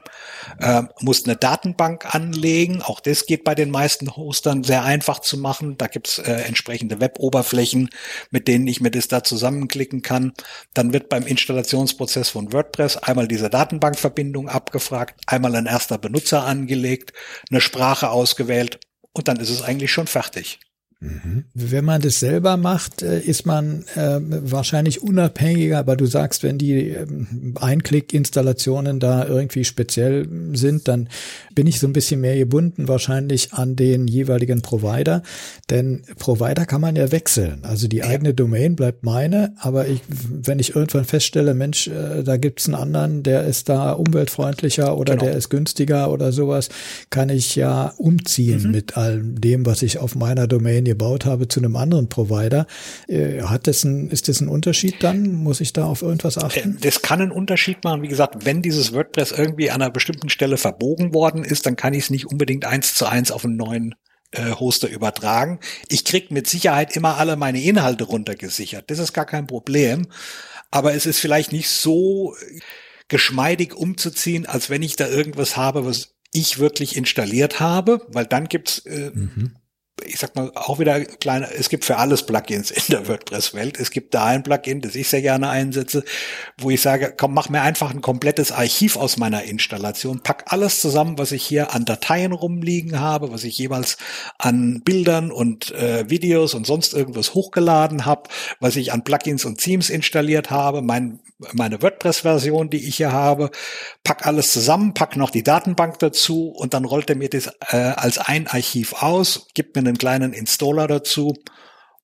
äh, 0.59 0.85
muss 1.01 1.27
eine 1.27 1.37
Datenbank 1.37 2.14
anlegen. 2.14 2.81
Auch 2.81 2.99
das 2.99 3.27
geht 3.27 3.44
bei 3.44 3.55
den 3.55 3.70
meisten 3.70 4.16
Hostern 4.16 4.64
sehr 4.64 4.85
einfach 4.85 5.18
zu 5.18 5.37
machen. 5.37 5.77
Da 5.77 5.87
gibt's 5.87 6.18
äh, 6.18 6.33
entsprechende 6.33 6.99
Web-Oberflächen, 6.99 7.90
mit 8.31 8.49
denen 8.49 8.66
ich 8.68 8.81
mir 8.81 8.90
das 8.90 9.09
da 9.09 9.23
zusammenklicken 9.23 10.01
kann. 10.01 10.33
Dann 10.73 10.94
wird 10.94 11.11
beim 11.11 11.27
Installationsprozess 11.27 12.31
von 12.31 12.55
WordPress 12.55 12.96
einmal 12.96 13.29
diese 13.29 13.51
Datenbankverbindung 13.51 14.49
abgefragt, 14.49 15.20
einmal 15.27 15.55
ein 15.57 15.66
erster 15.66 15.99
Benutzer 15.99 16.46
angelegt 16.46 17.12
eine 17.50 17.60
Sprache 17.60 18.10
ausgewählt 18.10 18.80
und 19.12 19.28
dann 19.28 19.38
ist 19.38 19.50
es 19.50 19.62
eigentlich 19.62 19.92
schon 19.92 20.06
fertig. 20.06 20.60
Mhm. 21.02 21.44
Wenn 21.54 21.86
man 21.86 22.02
das 22.02 22.20
selber 22.20 22.58
macht, 22.58 23.00
äh, 23.00 23.20
ist 23.20 23.46
man 23.46 23.84
äh, 23.94 24.20
wahrscheinlich 24.20 25.02
unabhängiger, 25.02 25.78
aber 25.78 25.96
du 25.96 26.04
sagst, 26.04 26.42
wenn 26.42 26.58
die 26.58 26.88
ähm, 26.90 27.54
Einklick-Installationen 27.58 29.00
da 29.00 29.26
irgendwie 29.26 29.64
speziell 29.64 30.28
sind, 30.52 30.88
dann 30.88 31.08
bin 31.54 31.66
ich 31.66 31.80
so 31.80 31.86
ein 31.86 31.94
bisschen 31.94 32.20
mehr 32.20 32.36
gebunden 32.36 32.86
wahrscheinlich 32.86 33.54
an 33.54 33.76
den 33.76 34.08
jeweiligen 34.08 34.60
Provider, 34.60 35.22
denn 35.70 36.02
Provider 36.18 36.66
kann 36.66 36.82
man 36.82 36.96
ja 36.96 37.10
wechseln. 37.10 37.60
Also 37.62 37.88
die 37.88 38.02
eigene 38.02 38.34
Domain 38.34 38.76
bleibt 38.76 39.02
meine, 39.02 39.54
aber 39.58 39.88
ich, 39.88 40.02
wenn 40.06 40.58
ich 40.58 40.76
irgendwann 40.76 41.06
feststelle, 41.06 41.54
Mensch, 41.54 41.88
äh, 41.88 42.22
da 42.22 42.36
gibt's 42.36 42.66
einen 42.66 42.74
anderen, 42.74 43.22
der 43.22 43.44
ist 43.44 43.70
da 43.70 43.92
umweltfreundlicher 43.92 44.98
oder 44.98 45.14
genau. 45.14 45.24
der 45.24 45.38
ist 45.38 45.48
günstiger 45.48 46.10
oder 46.10 46.30
sowas, 46.30 46.68
kann 47.08 47.30
ich 47.30 47.56
ja 47.56 47.94
umziehen 47.96 48.64
mhm. 48.64 48.70
mit 48.70 48.98
all 48.98 49.22
dem, 49.22 49.64
was 49.64 49.80
ich 49.80 49.96
auf 49.96 50.14
meiner 50.14 50.46
Domain 50.46 50.89
gebaut 50.90 51.24
habe 51.24 51.46
zu 51.46 51.61
einem 51.61 51.76
anderen 51.76 52.09
Provider. 52.09 52.66
Äh, 53.07 53.42
hat 53.42 53.68
das 53.68 53.85
ein, 53.85 54.11
ist 54.11 54.29
das 54.29 54.40
ein 54.40 54.48
Unterschied 54.48 55.03
dann? 55.05 55.33
Muss 55.33 55.61
ich 55.61 55.72
da 55.72 55.85
auf 55.85 56.03
irgendwas 56.03 56.37
achten? 56.37 56.76
Äh, 56.76 56.81
das 56.81 57.00
kann 57.00 57.20
einen 57.20 57.31
Unterschied 57.31 57.85
machen. 57.85 58.03
Wie 58.03 58.09
gesagt, 58.09 58.44
wenn 58.44 58.61
dieses 58.61 58.92
WordPress 58.92 59.31
irgendwie 59.31 59.70
an 59.70 59.81
einer 59.81 59.92
bestimmten 59.92 60.29
Stelle 60.29 60.57
verbogen 60.57 61.14
worden 61.14 61.44
ist, 61.44 61.66
dann 61.66 61.76
kann 61.76 61.94
ich 61.94 62.05
es 62.05 62.11
nicht 62.11 62.26
unbedingt 62.26 62.64
eins 62.64 62.94
zu 62.94 63.07
eins 63.07 63.31
auf 63.31 63.44
einen 63.44 63.57
neuen 63.57 63.94
äh, 64.33 64.50
Hoster 64.50 64.88
übertragen. 64.88 65.61
Ich 65.88 66.05
krieg 66.05 66.33
mit 66.33 66.48
Sicherheit 66.48 66.96
immer 66.96 67.18
alle 67.18 67.37
meine 67.37 67.62
Inhalte 67.62 68.05
runtergesichert. 68.05 68.90
Das 68.90 68.98
ist 68.98 69.12
gar 69.12 69.26
kein 69.26 69.46
Problem. 69.46 70.09
Aber 70.72 70.94
es 70.94 71.07
ist 71.07 71.20
vielleicht 71.20 71.53
nicht 71.53 71.68
so 71.68 72.35
geschmeidig 73.07 73.74
umzuziehen, 73.74 74.46
als 74.46 74.70
wenn 74.70 74.83
ich 74.83 74.96
da 74.96 75.09
irgendwas 75.09 75.57
habe, 75.57 75.85
was 75.85 76.14
ich 76.33 76.59
wirklich 76.59 76.96
installiert 76.96 77.61
habe, 77.61 78.07
weil 78.09 78.26
dann 78.26 78.48
gibt's 78.48 78.81
äh, 78.87 79.11
mhm 79.14 79.53
ich 80.04 80.18
sag 80.18 80.34
mal, 80.36 80.50
auch 80.54 80.78
wieder 80.78 81.04
kleine, 81.04 81.52
es 81.52 81.68
gibt 81.68 81.84
für 81.84 81.96
alles 81.96 82.24
Plugins 82.24 82.70
in 82.70 82.82
der 82.88 83.08
WordPress-Welt. 83.08 83.78
Es 83.78 83.90
gibt 83.90 84.14
da 84.14 84.26
ein 84.26 84.42
Plugin, 84.42 84.80
das 84.80 84.94
ich 84.94 85.08
sehr 85.08 85.22
gerne 85.22 85.48
einsetze, 85.48 86.04
wo 86.58 86.70
ich 86.70 86.80
sage, 86.80 87.14
komm, 87.16 87.34
mach 87.34 87.48
mir 87.48 87.62
einfach 87.62 87.90
ein 87.90 88.00
komplettes 88.00 88.52
Archiv 88.52 88.96
aus 88.96 89.16
meiner 89.16 89.44
Installation, 89.44 90.20
pack 90.20 90.44
alles 90.46 90.80
zusammen, 90.80 91.18
was 91.18 91.32
ich 91.32 91.44
hier 91.44 91.74
an 91.74 91.84
Dateien 91.84 92.32
rumliegen 92.32 93.00
habe, 93.00 93.32
was 93.32 93.44
ich 93.44 93.58
jeweils 93.58 93.96
an 94.38 94.82
Bildern 94.82 95.30
und 95.30 95.72
äh, 95.72 96.08
Videos 96.08 96.54
und 96.54 96.66
sonst 96.66 96.94
irgendwas 96.94 97.34
hochgeladen 97.34 98.06
habe, 98.06 98.28
was 98.60 98.76
ich 98.76 98.92
an 98.92 99.04
Plugins 99.04 99.44
und 99.44 99.58
Themes 99.58 99.90
installiert 99.90 100.50
habe, 100.50 100.82
mein, 100.82 101.20
meine 101.52 101.82
WordPress-Version, 101.82 102.70
die 102.70 102.86
ich 102.88 102.96
hier 102.96 103.12
habe, 103.12 103.50
pack 104.04 104.26
alles 104.26 104.52
zusammen, 104.52 104.94
pack 104.94 105.16
noch 105.16 105.30
die 105.30 105.42
Datenbank 105.42 105.98
dazu 105.98 106.48
und 106.48 106.74
dann 106.74 106.84
rollt 106.84 107.10
er 107.10 107.16
mir 107.16 107.28
das 107.28 107.50
äh, 107.70 107.76
als 107.76 108.18
ein 108.18 108.46
Archiv 108.46 109.02
aus, 109.02 109.48
gibt 109.54 109.76
mir 109.76 109.82
einen 109.90 109.98
kleinen 109.98 110.33
Installer 110.33 110.87
dazu 110.87 111.35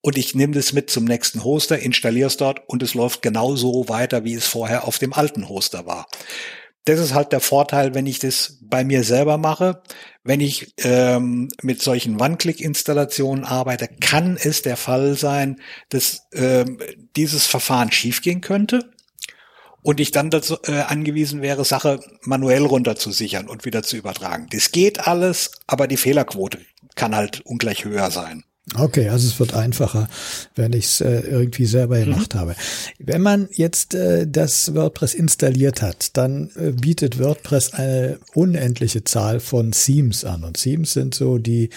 und 0.06 0.18
ich 0.18 0.34
nehme 0.34 0.52
das 0.52 0.72
mit 0.72 0.88
zum 0.88 1.04
nächsten 1.04 1.42
Hoster, 1.42 1.78
installiere 1.78 2.28
es 2.28 2.36
dort 2.36 2.60
und 2.68 2.82
es 2.82 2.94
läuft 2.94 3.22
genauso 3.22 3.88
weiter, 3.88 4.22
wie 4.24 4.34
es 4.34 4.46
vorher 4.46 4.86
auf 4.86 4.98
dem 4.98 5.12
alten 5.12 5.48
Hoster 5.48 5.86
war. 5.86 6.06
Das 6.84 7.00
ist 7.00 7.14
halt 7.14 7.32
der 7.32 7.40
Vorteil, 7.40 7.94
wenn 7.94 8.06
ich 8.06 8.20
das 8.20 8.58
bei 8.60 8.84
mir 8.84 9.02
selber 9.02 9.38
mache. 9.38 9.82
Wenn 10.22 10.40
ich 10.40 10.72
ähm, 10.78 11.48
mit 11.60 11.82
solchen 11.82 12.20
One-Click-Installationen 12.20 13.44
arbeite, 13.44 13.88
kann 14.00 14.38
es 14.40 14.62
der 14.62 14.76
Fall 14.76 15.16
sein, 15.16 15.60
dass 15.88 16.28
ähm, 16.32 16.78
dieses 17.16 17.46
Verfahren 17.46 17.90
schiefgehen 17.90 18.40
könnte 18.40 18.88
und 19.82 19.98
ich 19.98 20.12
dann 20.12 20.30
dazu 20.30 20.56
äh, 20.66 20.82
angewiesen 20.82 21.42
wäre, 21.42 21.64
Sache 21.64 21.98
manuell 22.22 22.64
runterzusichern 22.64 23.48
und 23.48 23.64
wieder 23.64 23.82
zu 23.82 23.96
übertragen. 23.96 24.46
Das 24.50 24.70
geht 24.70 25.08
alles, 25.08 25.50
aber 25.66 25.88
die 25.88 25.96
Fehlerquote 25.96 26.60
kann 26.96 27.14
halt 27.14 27.42
ungleich 27.42 27.84
höher 27.84 28.10
sein. 28.10 28.44
Okay, 28.74 29.08
also 29.10 29.28
es 29.28 29.38
wird 29.38 29.54
einfacher, 29.54 30.08
wenn 30.56 30.72
ich 30.72 30.86
es 30.86 31.00
äh, 31.00 31.20
irgendwie 31.20 31.66
selber 31.66 32.00
gemacht 32.00 32.34
mhm. 32.34 32.38
habe. 32.38 32.56
Wenn 32.98 33.22
man 33.22 33.48
jetzt 33.52 33.94
äh, 33.94 34.26
das 34.26 34.74
WordPress 34.74 35.14
installiert 35.14 35.82
hat, 35.82 36.16
dann 36.16 36.50
äh, 36.56 36.72
bietet 36.72 37.20
WordPress 37.20 37.74
eine 37.74 38.18
unendliche 38.34 39.04
Zahl 39.04 39.38
von 39.38 39.70
Themes 39.70 40.24
an. 40.24 40.42
Und 40.42 40.54
Themes 40.54 40.94
sind 40.94 41.14
so 41.14 41.38
die 41.38 41.70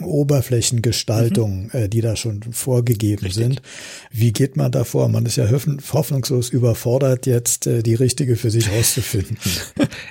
Oberflächengestaltungen, 0.00 1.70
mhm. 1.72 1.80
äh, 1.80 1.88
die 1.88 2.02
da 2.02 2.14
schon 2.14 2.42
vorgegeben 2.52 3.24
Richtig. 3.24 3.42
sind. 3.42 3.62
Wie 4.10 4.32
geht 4.32 4.58
man 4.58 4.70
da 4.70 4.84
vor? 4.84 5.08
Man 5.08 5.24
ist 5.24 5.36
ja 5.36 5.48
hoffnungslos 5.48 6.50
überfordert, 6.50 7.24
jetzt 7.24 7.66
äh, 7.66 7.82
die 7.82 7.94
richtige 7.94 8.36
für 8.36 8.50
sich 8.50 8.70
rauszufinden. 8.70 9.38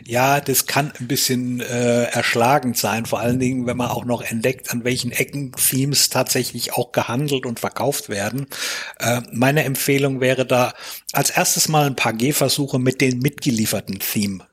Ja, 0.05 0.41
das 0.41 0.65
kann 0.65 0.91
ein 0.99 1.07
bisschen 1.07 1.61
äh, 1.61 2.03
erschlagend 2.03 2.77
sein, 2.77 3.05
vor 3.05 3.19
allen 3.19 3.39
Dingen, 3.39 3.65
wenn 3.65 3.77
man 3.77 3.89
auch 3.89 4.05
noch 4.05 4.21
entdeckt, 4.21 4.71
an 4.71 4.83
welchen 4.83 5.11
Ecken 5.11 5.51
Themes 5.53 6.09
tatsächlich 6.09 6.22
tatsächlich 6.23 6.73
auch 6.73 6.91
gehandelt 6.91 7.45
und 7.45 7.59
verkauft 7.59 8.09
werden. 8.09 8.47
Äh, 8.99 9.21
meine 9.31 9.63
Empfehlung 9.63 10.21
wäre 10.21 10.45
da 10.45 10.73
als 11.11 11.29
erstes 11.29 11.67
mal 11.67 11.85
ein 11.85 11.95
paar 11.95 12.13
Gehversuche 12.13 12.79
mit 12.79 13.01
den 13.01 13.19
mitgelieferten 13.19 13.99
Theme 13.99 14.47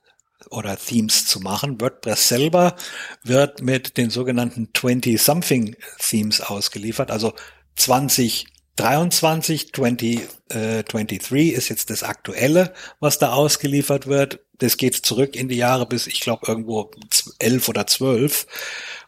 oder 0.51 0.77
Themes 0.77 1.27
zu 1.27 1.39
machen. 1.41 1.81
WordPress 1.81 2.29
selber 2.29 2.75
wird 3.23 3.63
mit 3.63 3.97
den 3.97 4.11
sogenannten 4.11 4.71
20-something 4.75 5.77
Themes 5.99 6.41
ausgeliefert, 6.41 7.11
also 7.11 7.35
20 7.77 8.47
23, 8.77 9.75
20, 9.75 10.21
äh, 10.49 10.83
23 10.85 11.53
ist 11.53 11.69
jetzt 11.69 11.91
das 11.91 12.03
aktuelle, 12.03 12.73
was 12.99 13.19
da 13.19 13.33
ausgeliefert 13.33 14.07
wird. 14.07 14.41
Das 14.57 14.79
geht 14.79 14.95
zurück 14.95 15.37
in 15.37 15.49
die 15.49 15.57
Jahre 15.57 15.87
bis, 15.87 16.07
ich 16.07 16.21
glaube, 16.21 16.47
irgendwo 16.47 16.91
elf 17.39 17.69
oder 17.69 17.87
zwölf 17.87 18.47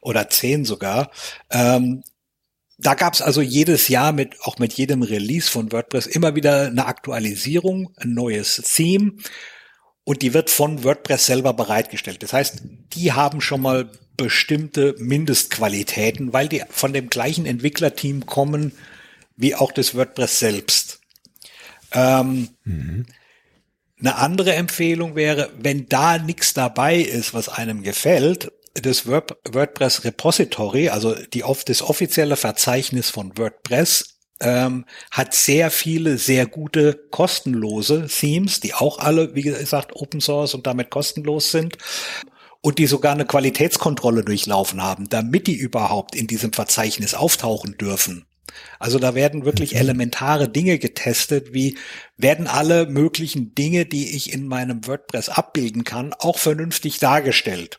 oder 0.03 0.29
zehn 0.29 0.67
sogar. 0.67 1.11
Ähm, 1.51 2.03
da 2.83 2.95
gab 2.95 3.15
es 3.15 3.23
also 3.23 3.41
jedes 3.41 3.89
Jahr 3.89 4.13
mit, 4.13 4.41
auch 4.43 4.59
mit 4.59 4.73
jedem 4.73 5.03
Release 5.03 5.51
von 5.51 5.71
WordPress 5.73 6.07
immer 6.07 6.35
wieder 6.35 6.67
eine 6.67 6.87
Aktualisierung, 6.87 7.91
ein 7.97 8.13
neues 8.15 8.57
Theme. 8.57 9.13
Und 10.05 10.23
die 10.23 10.35
wird 10.35 10.51
von 10.51 10.83
WordPress 10.83 11.27
selber 11.27 11.55
bereitgestellt. 11.55 12.23
Das 12.25 12.33
heißt, 12.33 12.63
die 12.93 13.13
haben 13.13 13.41
schon 13.41 13.63
mal 13.63 13.91
bestimmte 14.17 14.97
Mindestqualitäten, 14.99 16.33
weil 16.33 16.49
die 16.49 16.63
von 16.71 16.93
dem 16.93 17.09
gleichen 17.09 17.47
Entwicklerteam 17.47 18.27
kommen, 18.27 18.73
wie 19.37 19.55
auch 19.55 19.71
das 19.71 19.95
WordPress 19.95 20.41
selbst. 20.41 21.01
Ähm, 21.93 22.49
mhm. 22.65 23.07
Eine 24.01 24.17
andere 24.17 24.55
Empfehlung 24.55 25.15
wäre, 25.15 25.51
wenn 25.57 25.89
da 25.89 26.19
nichts 26.19 26.53
dabei 26.53 26.97
ist, 26.97 27.33
was 27.33 27.49
einem 27.49 27.85
gefällt, 27.85 28.51
das 28.75 29.07
WordPress 29.07 30.05
Repository, 30.05 30.89
also 30.89 31.15
die, 31.15 31.45
das 31.67 31.83
offizielle 31.83 32.37
Verzeichnis 32.37 33.11
von 33.11 33.37
WordPress, 33.37 34.17
ähm, 34.41 34.87
hat 35.11 35.35
sehr 35.35 35.71
viele 35.71 36.19
sehr 36.19 36.47
gute 36.47 36.95
kostenlose 37.11 38.09
Themes, 38.09 38.61
die 38.61 38.75
auch 38.75 38.99
alle, 38.99 39.35
wie 39.35 39.43
gesagt, 39.43 39.95
Open 39.95 40.21
Source 40.21 40.55
und 40.55 40.67
damit 40.67 40.91
kostenlos 40.91 41.51
sind 41.51 41.79
und 42.61 42.79
die 42.79 42.87
sogar 42.87 43.13
eine 43.13 43.25
Qualitätskontrolle 43.25 44.25
durchlaufen 44.25 44.83
haben, 44.83 45.09
damit 45.09 45.47
die 45.47 45.57
überhaupt 45.57 46.15
in 46.15 46.27
diesem 46.27 46.53
Verzeichnis 46.53 47.15
auftauchen 47.15 47.77
dürfen. 47.79 48.25
Also 48.79 48.99
da 48.99 49.15
werden 49.15 49.45
wirklich 49.45 49.73
mhm. 49.73 49.81
elementare 49.81 50.49
Dinge 50.49 50.79
getestet, 50.79 51.55
wie 51.55 51.79
werden 52.17 52.47
alle 52.47 52.87
möglichen 52.87 53.55
Dinge, 53.55 53.87
die 53.87 54.17
ich 54.17 54.33
in 54.33 54.47
meinem 54.47 54.87
WordPress 54.87 55.29
abbilden 55.29 55.85
kann, 55.85 56.15
auch 56.19 56.39
vernünftig 56.39 56.99
dargestellt. 56.99 57.79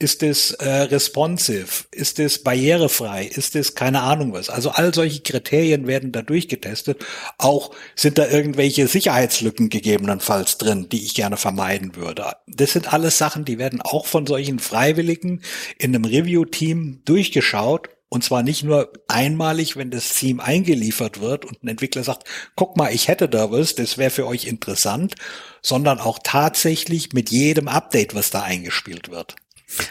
Ist 0.00 0.24
es 0.24 0.50
äh, 0.52 0.68
responsive? 0.68 1.84
Ist 1.92 2.18
es 2.18 2.42
barrierefrei? 2.42 3.26
Ist 3.26 3.54
es 3.54 3.76
keine 3.76 4.02
Ahnung 4.02 4.32
was? 4.32 4.50
Also 4.50 4.70
all 4.70 4.92
solche 4.92 5.22
Kriterien 5.22 5.86
werden 5.86 6.10
da 6.10 6.22
durchgetestet. 6.22 7.04
Auch 7.38 7.74
sind 7.94 8.18
da 8.18 8.28
irgendwelche 8.28 8.88
Sicherheitslücken 8.88 9.70
gegebenenfalls 9.70 10.58
drin, 10.58 10.88
die 10.90 11.04
ich 11.04 11.14
gerne 11.14 11.36
vermeiden 11.36 11.94
würde. 11.94 12.32
Das 12.48 12.72
sind 12.72 12.92
alles 12.92 13.18
Sachen, 13.18 13.44
die 13.44 13.58
werden 13.58 13.80
auch 13.80 14.06
von 14.06 14.26
solchen 14.26 14.58
Freiwilligen 14.58 15.42
in 15.78 15.94
einem 15.94 16.04
Review-Team 16.04 17.02
durchgeschaut 17.04 17.88
und 18.14 18.22
zwar 18.22 18.44
nicht 18.44 18.62
nur 18.62 18.92
einmalig, 19.08 19.76
wenn 19.76 19.90
das 19.90 20.14
Theme 20.14 20.40
eingeliefert 20.42 21.20
wird 21.20 21.44
und 21.44 21.64
ein 21.64 21.68
Entwickler 21.68 22.04
sagt, 22.04 22.28
guck 22.54 22.76
mal, 22.76 22.94
ich 22.94 23.08
hätte 23.08 23.28
da 23.28 23.50
was, 23.50 23.74
das 23.74 23.98
wäre 23.98 24.10
für 24.10 24.26
euch 24.26 24.44
interessant, 24.44 25.16
sondern 25.62 25.98
auch 25.98 26.20
tatsächlich 26.22 27.12
mit 27.12 27.30
jedem 27.30 27.66
Update, 27.66 28.14
was 28.14 28.30
da 28.30 28.42
eingespielt 28.42 29.10
wird. 29.10 29.34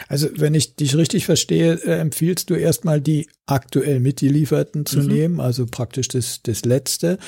Also 0.08 0.28
wenn 0.36 0.54
ich 0.54 0.76
dich 0.76 0.96
richtig 0.96 1.26
verstehe, 1.26 1.74
äh, 1.74 1.98
empfiehlst 1.98 2.50
du 2.50 2.54
erstmal 2.54 3.00
die 3.00 3.28
aktuell 3.46 4.00
mitgelieferten 4.00 4.86
zu 4.86 5.00
mhm. 5.00 5.06
nehmen, 5.06 5.40
also 5.40 5.66
praktisch 5.66 6.08
das, 6.08 6.40
das 6.42 6.64
letzte. 6.64 7.18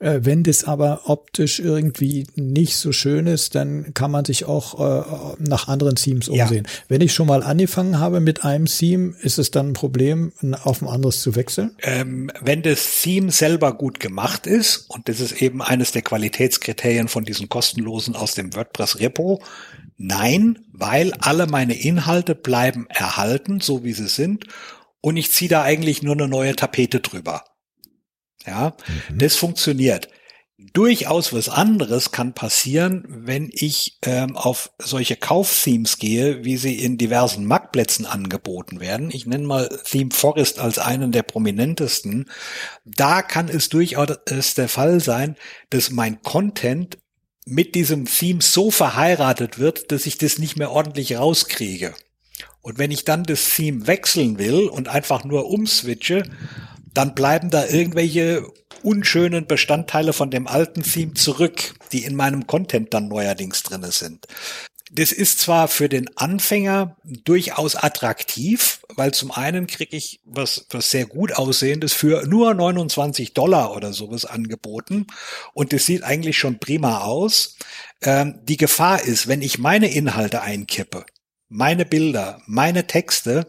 Äh, 0.00 0.20
wenn 0.22 0.42
das 0.42 0.64
aber 0.64 1.02
optisch 1.04 1.60
irgendwie 1.60 2.26
nicht 2.34 2.76
so 2.76 2.90
schön 2.90 3.26
ist, 3.26 3.54
dann 3.54 3.94
kann 3.94 4.10
man 4.10 4.24
sich 4.24 4.46
auch 4.46 4.80
äh, 4.80 5.36
nach 5.38 5.68
anderen 5.68 5.94
Themes 5.94 6.28
umsehen. 6.28 6.64
Ja. 6.66 6.72
Wenn 6.88 7.00
ich 7.02 7.14
schon 7.14 7.28
mal 7.28 7.42
angefangen 7.42 7.98
habe 7.98 8.20
mit 8.20 8.44
einem 8.44 8.66
Theme, 8.66 9.14
ist 9.20 9.38
es 9.38 9.50
dann 9.50 9.70
ein 9.70 9.72
Problem, 9.74 10.32
auf 10.62 10.82
ein 10.82 10.88
anderes 10.88 11.20
zu 11.20 11.36
wechseln? 11.36 11.76
Ähm, 11.82 12.32
wenn 12.40 12.62
das 12.62 13.02
Theme 13.02 13.30
selber 13.30 13.72
gut 13.72 14.00
gemacht 14.00 14.46
ist, 14.46 14.86
und 14.88 15.08
das 15.08 15.20
ist 15.20 15.40
eben 15.40 15.62
eines 15.62 15.92
der 15.92 16.02
Qualitätskriterien 16.02 17.08
von 17.08 17.24
diesen 17.24 17.48
kostenlosen 17.48 18.16
aus 18.16 18.34
dem 18.34 18.54
WordPress-Repo, 18.54 19.40
Nein, 20.02 20.64
weil 20.72 21.12
alle 21.20 21.46
meine 21.46 21.74
Inhalte 21.74 22.34
bleiben 22.34 22.86
erhalten, 22.88 23.60
so 23.60 23.84
wie 23.84 23.92
sie 23.92 24.08
sind, 24.08 24.46
und 25.02 25.18
ich 25.18 25.30
ziehe 25.30 25.50
da 25.50 25.62
eigentlich 25.62 26.02
nur 26.02 26.14
eine 26.14 26.26
neue 26.26 26.56
Tapete 26.56 27.00
drüber. 27.00 27.44
Ja, 28.46 28.78
mhm. 29.10 29.18
das 29.18 29.36
funktioniert. 29.36 30.08
Durchaus 30.72 31.34
was 31.34 31.50
anderes 31.50 32.12
kann 32.12 32.32
passieren, 32.32 33.04
wenn 33.08 33.50
ich 33.52 33.98
ähm, 34.00 34.38
auf 34.38 34.72
solche 34.78 35.16
Kaufthemes 35.16 35.98
gehe, 35.98 36.46
wie 36.46 36.56
sie 36.56 36.82
in 36.82 36.96
diversen 36.96 37.44
Marktplätzen 37.44 38.06
angeboten 38.06 38.80
werden. 38.80 39.10
Ich 39.12 39.26
nenne 39.26 39.46
mal 39.46 39.68
Theme 39.84 40.12
Forest 40.12 40.60
als 40.60 40.78
einen 40.78 41.12
der 41.12 41.24
prominentesten. 41.24 42.30
Da 42.86 43.20
kann 43.20 43.48
es 43.50 43.68
durchaus 43.68 44.54
der 44.56 44.68
Fall 44.68 45.00
sein, 45.00 45.36
dass 45.68 45.90
mein 45.90 46.22
Content 46.22 46.96
mit 47.50 47.74
diesem 47.74 48.06
Theme 48.06 48.40
so 48.40 48.70
verheiratet 48.70 49.58
wird, 49.58 49.90
dass 49.92 50.06
ich 50.06 50.18
das 50.18 50.38
nicht 50.38 50.56
mehr 50.56 50.70
ordentlich 50.70 51.16
rauskriege. 51.16 51.94
Und 52.62 52.78
wenn 52.78 52.90
ich 52.90 53.04
dann 53.04 53.24
das 53.24 53.56
Theme 53.56 53.86
wechseln 53.86 54.38
will 54.38 54.68
und 54.68 54.88
einfach 54.88 55.24
nur 55.24 55.50
umswitche, 55.50 56.22
dann 56.94 57.14
bleiben 57.14 57.50
da 57.50 57.66
irgendwelche 57.66 58.46
unschönen 58.82 59.46
Bestandteile 59.46 60.12
von 60.12 60.30
dem 60.30 60.46
alten 60.46 60.82
Theme 60.82 61.14
zurück, 61.14 61.74
die 61.92 62.04
in 62.04 62.14
meinem 62.14 62.46
Content 62.46 62.94
dann 62.94 63.08
neuerdings 63.08 63.62
drinne 63.62 63.92
sind. 63.92 64.26
Das 64.92 65.12
ist 65.12 65.38
zwar 65.38 65.68
für 65.68 65.88
den 65.88 66.16
Anfänger 66.16 66.96
durchaus 67.04 67.76
attraktiv, 67.76 68.80
weil 68.88 69.14
zum 69.14 69.30
einen 69.30 69.68
kriege 69.68 69.96
ich 69.96 70.20
was, 70.24 70.66
was 70.70 70.90
sehr 70.90 71.06
gut 71.06 71.32
aussehendes 71.32 71.92
für 71.92 72.26
nur 72.26 72.52
29 72.54 73.32
Dollar 73.32 73.76
oder 73.76 73.92
sowas 73.92 74.24
angeboten 74.24 75.06
und 75.54 75.72
das 75.72 75.86
sieht 75.86 76.02
eigentlich 76.02 76.38
schon 76.38 76.58
prima 76.58 77.02
aus. 77.02 77.56
Ähm, 78.02 78.40
die 78.42 78.56
Gefahr 78.56 79.00
ist, 79.00 79.28
wenn 79.28 79.42
ich 79.42 79.58
meine 79.58 79.92
Inhalte 79.92 80.42
einkippe, 80.42 81.06
meine 81.48 81.86
Bilder, 81.86 82.42
meine 82.46 82.88
Texte, 82.88 83.46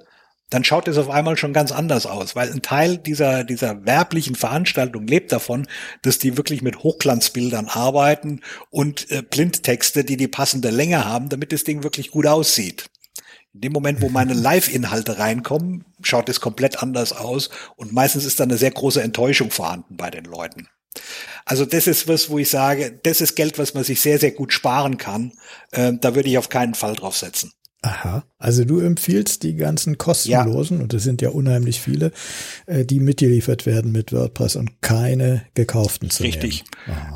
dann 0.51 0.63
schaut 0.63 0.87
es 0.87 0.97
auf 0.97 1.09
einmal 1.09 1.37
schon 1.37 1.53
ganz 1.53 1.71
anders 1.71 2.05
aus, 2.05 2.35
weil 2.35 2.51
ein 2.51 2.61
Teil 2.61 2.97
dieser, 2.97 3.43
dieser 3.43 3.85
werblichen 3.85 4.35
Veranstaltung 4.35 5.07
lebt 5.07 5.31
davon, 5.31 5.65
dass 6.03 6.19
die 6.19 6.37
wirklich 6.37 6.61
mit 6.61 6.83
Hochglanzbildern 6.83 7.67
arbeiten 7.67 8.41
und 8.69 9.09
äh, 9.09 9.23
Blindtexte, 9.23 10.03
die 10.03 10.17
die 10.17 10.27
passende 10.27 10.69
Länge 10.69 11.05
haben, 11.05 11.29
damit 11.29 11.53
das 11.53 11.63
Ding 11.63 11.83
wirklich 11.83 12.11
gut 12.11 12.27
aussieht. 12.27 12.85
In 13.53 13.61
dem 13.61 13.71
Moment, 13.71 14.01
wo 14.01 14.09
meine 14.09 14.33
Live-Inhalte 14.35 15.17
reinkommen, 15.17 15.85
schaut 16.03 16.27
es 16.27 16.41
komplett 16.41 16.83
anders 16.83 17.13
aus 17.13 17.49
und 17.77 17.93
meistens 17.93 18.25
ist 18.25 18.39
da 18.39 18.43
eine 18.43 18.57
sehr 18.57 18.71
große 18.71 19.01
Enttäuschung 19.01 19.51
vorhanden 19.51 19.95
bei 19.95 20.11
den 20.11 20.25
Leuten. 20.25 20.67
Also 21.45 21.65
das 21.65 21.87
ist 21.87 22.09
was, 22.09 22.29
wo 22.29 22.37
ich 22.37 22.49
sage, 22.49 22.99
das 23.03 23.21
ist 23.21 23.35
Geld, 23.35 23.57
was 23.57 23.73
man 23.73 23.85
sich 23.85 24.01
sehr, 24.01 24.19
sehr 24.19 24.31
gut 24.31 24.51
sparen 24.51 24.97
kann. 24.97 25.31
Äh, 25.71 25.93
da 25.99 26.13
würde 26.13 26.27
ich 26.27 26.37
auf 26.37 26.49
keinen 26.49 26.73
Fall 26.73 26.95
drauf 26.95 27.15
setzen. 27.15 27.53
Aha, 27.83 28.23
also 28.37 28.63
du 28.63 28.79
empfiehlst 28.79 29.41
die 29.41 29.55
ganzen 29.55 29.97
kostenlosen, 29.97 30.77
ja. 30.77 30.83
und 30.83 30.93
das 30.93 31.01
sind 31.01 31.23
ja 31.23 31.29
unheimlich 31.29 31.81
viele, 31.81 32.11
äh, 32.67 32.85
die 32.85 32.99
mitgeliefert 32.99 33.65
werden 33.65 33.91
mit 33.91 34.13
WordPress 34.13 34.55
und 34.55 34.83
keine 34.83 35.47
gekauften 35.55 36.11
zu 36.11 36.21
Richtig. 36.21 36.63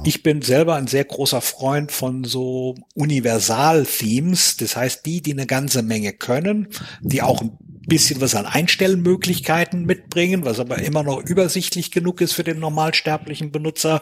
Ich 0.05 0.23
bin 0.23 0.41
selber 0.41 0.73
ein 0.73 0.87
sehr 0.87 1.03
großer 1.03 1.41
Freund 1.41 1.91
von 1.91 2.23
so 2.23 2.73
Universal-Themes, 2.95 4.57
das 4.57 4.75
heißt 4.75 5.05
die, 5.05 5.21
die 5.21 5.33
eine 5.33 5.45
ganze 5.45 5.83
Menge 5.83 6.13
können, 6.13 6.69
die 7.01 7.21
auch 7.21 7.41
ein 7.41 7.55
bisschen 7.87 8.19
was 8.19 8.33
an 8.33 8.47
Einstellmöglichkeiten 8.47 9.85
mitbringen, 9.85 10.45
was 10.45 10.59
aber 10.59 10.79
immer 10.79 11.03
noch 11.03 11.21
übersichtlich 11.23 11.91
genug 11.91 12.21
ist 12.21 12.33
für 12.33 12.43
den 12.43 12.59
normalsterblichen 12.59 13.51
Benutzer, 13.51 14.01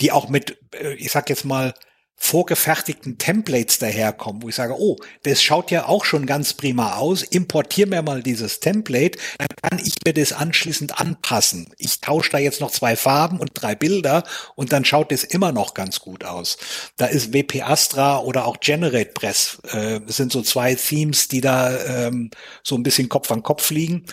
die 0.00 0.12
auch 0.12 0.28
mit, 0.28 0.56
äh, 0.80 0.94
ich 0.94 1.10
sag 1.10 1.28
jetzt 1.30 1.44
mal, 1.44 1.74
vorgefertigten 2.16 3.18
Templates 3.18 3.78
daherkommen, 3.78 4.42
wo 4.42 4.48
ich 4.48 4.54
sage, 4.54 4.74
oh, 4.78 4.96
das 5.22 5.42
schaut 5.42 5.70
ja 5.70 5.86
auch 5.86 6.04
schon 6.04 6.26
ganz 6.26 6.54
prima 6.54 6.96
aus, 6.96 7.22
importier 7.22 7.86
mir 7.86 8.02
mal 8.02 8.22
dieses 8.22 8.58
Template, 8.60 9.18
dann 9.38 9.48
kann 9.62 9.78
ich 9.78 9.94
mir 10.04 10.14
das 10.14 10.32
anschließend 10.32 10.98
anpassen. 10.98 11.68
Ich 11.78 12.00
tausche 12.00 12.30
da 12.32 12.38
jetzt 12.38 12.60
noch 12.60 12.70
zwei 12.70 12.96
Farben 12.96 13.38
und 13.38 13.50
drei 13.54 13.74
Bilder 13.74 14.24
und 14.54 14.72
dann 14.72 14.84
schaut 14.84 15.12
es 15.12 15.24
immer 15.24 15.52
noch 15.52 15.74
ganz 15.74 16.00
gut 16.00 16.24
aus. 16.24 16.56
Da 16.96 17.06
ist 17.06 17.34
WP 17.34 17.62
Astra 17.62 18.18
oder 18.20 18.46
auch 18.46 18.60
Generate 18.60 19.12
Press, 19.12 19.58
äh, 19.70 20.00
sind 20.06 20.32
so 20.32 20.42
zwei 20.42 20.74
Themes, 20.74 21.28
die 21.28 21.42
da 21.42 21.78
ähm, 21.84 22.30
so 22.62 22.76
ein 22.76 22.82
bisschen 22.82 23.08
Kopf 23.08 23.30
an 23.30 23.42
Kopf 23.42 23.70
liegen. 23.70 24.06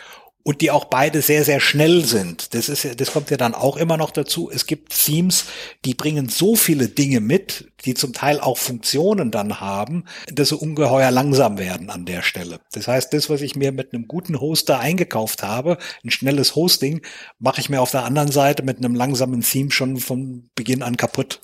Und 0.44 0.60
die 0.60 0.72
auch 0.72 0.86
beide 0.86 1.22
sehr, 1.22 1.46
sehr 1.46 1.62
schnell 1.62 2.04
sind. 2.04 2.54
Das 2.54 2.68
ist 2.68 3.00
das 3.00 3.14
kommt 3.14 3.30
ja 3.32 3.38
dann 3.38 3.56
auch 3.56 3.78
immer 3.78 3.96
noch 3.98 4.12
dazu. 4.12 4.52
Es 4.52 4.66
gibt 4.66 4.94
Themes, 5.06 5.46
die 5.86 5.94
bringen 5.94 6.28
so 6.28 6.56
viele 6.56 6.90
Dinge 6.90 7.22
mit, 7.22 7.72
die 7.86 7.94
zum 7.94 8.14
Teil 8.14 8.40
auch 8.40 8.58
Funktionen 8.58 9.32
dann 9.32 9.62
haben, 9.62 10.04
dass 10.32 10.50
sie 10.50 10.58
ungeheuer 10.58 11.12
langsam 11.12 11.58
werden 11.58 11.90
an 11.90 12.06
der 12.06 12.22
Stelle. 12.22 12.60
Das 12.74 12.88
heißt, 12.88 13.14
das, 13.14 13.30
was 13.30 13.42
ich 13.42 13.56
mir 13.56 13.72
mit 13.72 13.94
einem 13.94 14.08
guten 14.08 14.40
Hoster 14.40 14.80
eingekauft 14.80 15.44
habe, 15.44 15.78
ein 16.04 16.12
schnelles 16.12 16.56
Hosting, 16.56 17.02
mache 17.40 17.62
ich 17.62 17.70
mir 17.70 17.82
auf 17.82 17.92
der 17.92 18.04
anderen 18.04 18.32
Seite 18.32 18.64
mit 18.64 18.78
einem 18.78 18.96
langsamen 18.96 19.42
Theme 19.42 19.72
schon 19.72 19.98
von 19.98 20.50
Beginn 20.56 20.84
an 20.84 20.98
kaputt. 20.98 21.40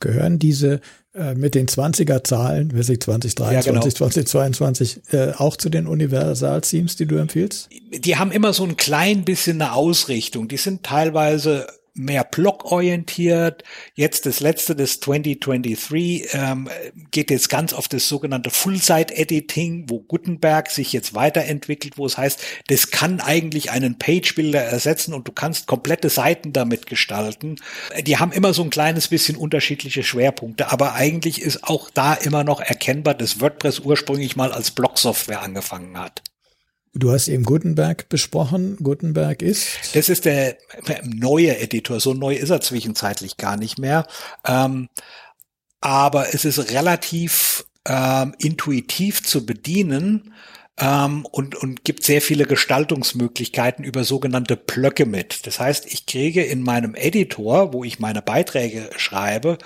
Gehören 0.00 0.38
diese 0.38 0.80
mit 1.34 1.54
den 1.54 1.68
20er 1.68 2.24
Zahlen, 2.24 2.76
weiß 2.76 2.88
ich, 2.88 3.00
2023, 3.00 3.66
ja, 3.66 3.72
genau. 3.72 3.86
2022, 3.86 5.00
äh, 5.12 5.32
auch 5.36 5.56
zu 5.56 5.68
den 5.68 5.86
Universal-Themes, 5.86 6.96
die 6.96 7.06
du 7.06 7.16
empfiehlst? 7.16 7.68
Die 7.92 8.16
haben 8.16 8.32
immer 8.32 8.52
so 8.52 8.64
ein 8.64 8.76
klein 8.76 9.24
bisschen 9.24 9.60
eine 9.60 9.74
Ausrichtung. 9.74 10.48
Die 10.48 10.56
sind 10.56 10.82
teilweise 10.82 11.66
mehr 11.94 12.24
blockorientiert. 12.24 13.64
Jetzt 13.94 14.26
das 14.26 14.40
letzte, 14.40 14.74
das 14.74 15.00
2023, 15.00 16.28
ähm, 16.32 16.68
geht 17.10 17.30
jetzt 17.30 17.48
ganz 17.48 17.72
auf 17.72 17.88
das 17.88 18.08
sogenannte 18.08 18.50
Full-Site-Editing, 18.50 19.86
wo 19.88 20.00
Gutenberg 20.00 20.70
sich 20.70 20.92
jetzt 20.92 21.14
weiterentwickelt, 21.14 21.98
wo 21.98 22.06
es 22.06 22.16
heißt, 22.16 22.40
das 22.68 22.90
kann 22.90 23.20
eigentlich 23.20 23.70
einen 23.70 23.98
Page-Builder 23.98 24.62
ersetzen 24.62 25.12
und 25.12 25.28
du 25.28 25.32
kannst 25.32 25.66
komplette 25.66 26.08
Seiten 26.08 26.52
damit 26.52 26.86
gestalten. 26.86 27.56
Die 28.06 28.16
haben 28.16 28.32
immer 28.32 28.54
so 28.54 28.62
ein 28.62 28.70
kleines 28.70 29.08
bisschen 29.08 29.36
unterschiedliche 29.36 30.02
Schwerpunkte, 30.02 30.72
aber 30.72 30.94
eigentlich 30.94 31.42
ist 31.42 31.64
auch 31.64 31.90
da 31.90 32.14
immer 32.14 32.44
noch 32.44 32.60
erkennbar, 32.60 33.14
dass 33.14 33.40
WordPress 33.40 33.80
ursprünglich 33.80 34.36
mal 34.36 34.52
als 34.52 34.70
Blocksoftware 34.70 35.42
angefangen 35.42 35.98
hat. 35.98 36.22
Du 36.94 37.10
hast 37.10 37.28
eben 37.28 37.44
Gutenberg 37.44 38.08
besprochen. 38.10 38.76
Gutenberg 38.76 39.40
ist? 39.40 39.94
Das 39.94 40.10
ist 40.10 40.26
der 40.26 40.58
neue 41.04 41.58
Editor. 41.58 42.00
So 42.00 42.12
neu 42.12 42.34
ist 42.34 42.50
er 42.50 42.60
zwischenzeitlich 42.60 43.38
gar 43.38 43.56
nicht 43.56 43.78
mehr. 43.78 44.06
Ähm, 44.46 44.88
aber 45.80 46.34
es 46.34 46.44
ist 46.44 46.70
relativ 46.70 47.64
ähm, 47.86 48.34
intuitiv 48.38 49.22
zu 49.22 49.46
bedienen 49.46 50.34
ähm, 50.78 51.24
und, 51.24 51.54
und 51.56 51.84
gibt 51.84 52.04
sehr 52.04 52.20
viele 52.20 52.44
Gestaltungsmöglichkeiten 52.44 53.84
über 53.84 54.04
sogenannte 54.04 54.56
Blöcke 54.56 55.06
mit. 55.06 55.46
Das 55.46 55.60
heißt, 55.60 55.86
ich 55.86 56.04
kriege 56.04 56.44
in 56.44 56.62
meinem 56.62 56.94
Editor, 56.94 57.72
wo 57.72 57.84
ich 57.84 58.00
meine 58.00 58.20
Beiträge 58.20 58.90
schreibe, 58.96 59.56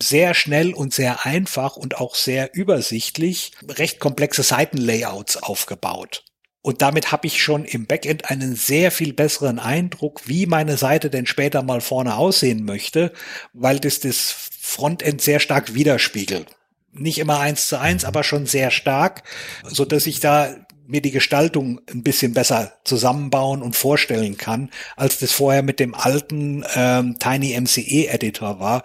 sehr 0.00 0.34
schnell 0.34 0.74
und 0.74 0.92
sehr 0.92 1.24
einfach 1.24 1.76
und 1.76 1.96
auch 1.96 2.14
sehr 2.14 2.54
übersichtlich 2.54 3.52
recht 3.66 3.98
komplexe 3.98 4.42
Seitenlayouts 4.42 5.38
aufgebaut. 5.38 6.22
Und 6.64 6.80
damit 6.80 7.12
habe 7.12 7.26
ich 7.26 7.42
schon 7.42 7.66
im 7.66 7.84
Backend 7.84 8.30
einen 8.30 8.56
sehr 8.56 8.90
viel 8.90 9.12
besseren 9.12 9.58
Eindruck, 9.58 10.22
wie 10.24 10.46
meine 10.46 10.78
Seite 10.78 11.10
denn 11.10 11.26
später 11.26 11.62
mal 11.62 11.82
vorne 11.82 12.16
aussehen 12.16 12.64
möchte, 12.64 13.12
weil 13.52 13.78
das 13.78 14.00
das 14.00 14.34
Frontend 14.58 15.20
sehr 15.20 15.40
stark 15.40 15.74
widerspiegelt. 15.74 16.46
Nicht 16.90 17.18
immer 17.18 17.38
eins 17.38 17.68
zu 17.68 17.78
eins, 17.78 18.06
aber 18.06 18.24
schon 18.24 18.46
sehr 18.46 18.70
stark, 18.70 19.24
so 19.64 19.84
dass 19.84 20.06
ich 20.06 20.20
da 20.20 20.56
mir 20.86 21.02
die 21.02 21.10
Gestaltung 21.10 21.82
ein 21.92 22.02
bisschen 22.02 22.32
besser 22.32 22.72
zusammenbauen 22.84 23.60
und 23.60 23.76
vorstellen 23.76 24.38
kann, 24.38 24.70
als 24.96 25.18
das 25.18 25.32
vorher 25.32 25.62
mit 25.62 25.78
dem 25.80 25.94
alten 25.94 26.64
ähm, 26.74 27.18
Tiny 27.18 27.60
MCE 27.60 28.08
Editor 28.08 28.58
war. 28.58 28.84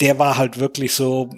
Der 0.00 0.20
war 0.20 0.38
halt 0.38 0.60
wirklich 0.60 0.94
so, 0.94 1.30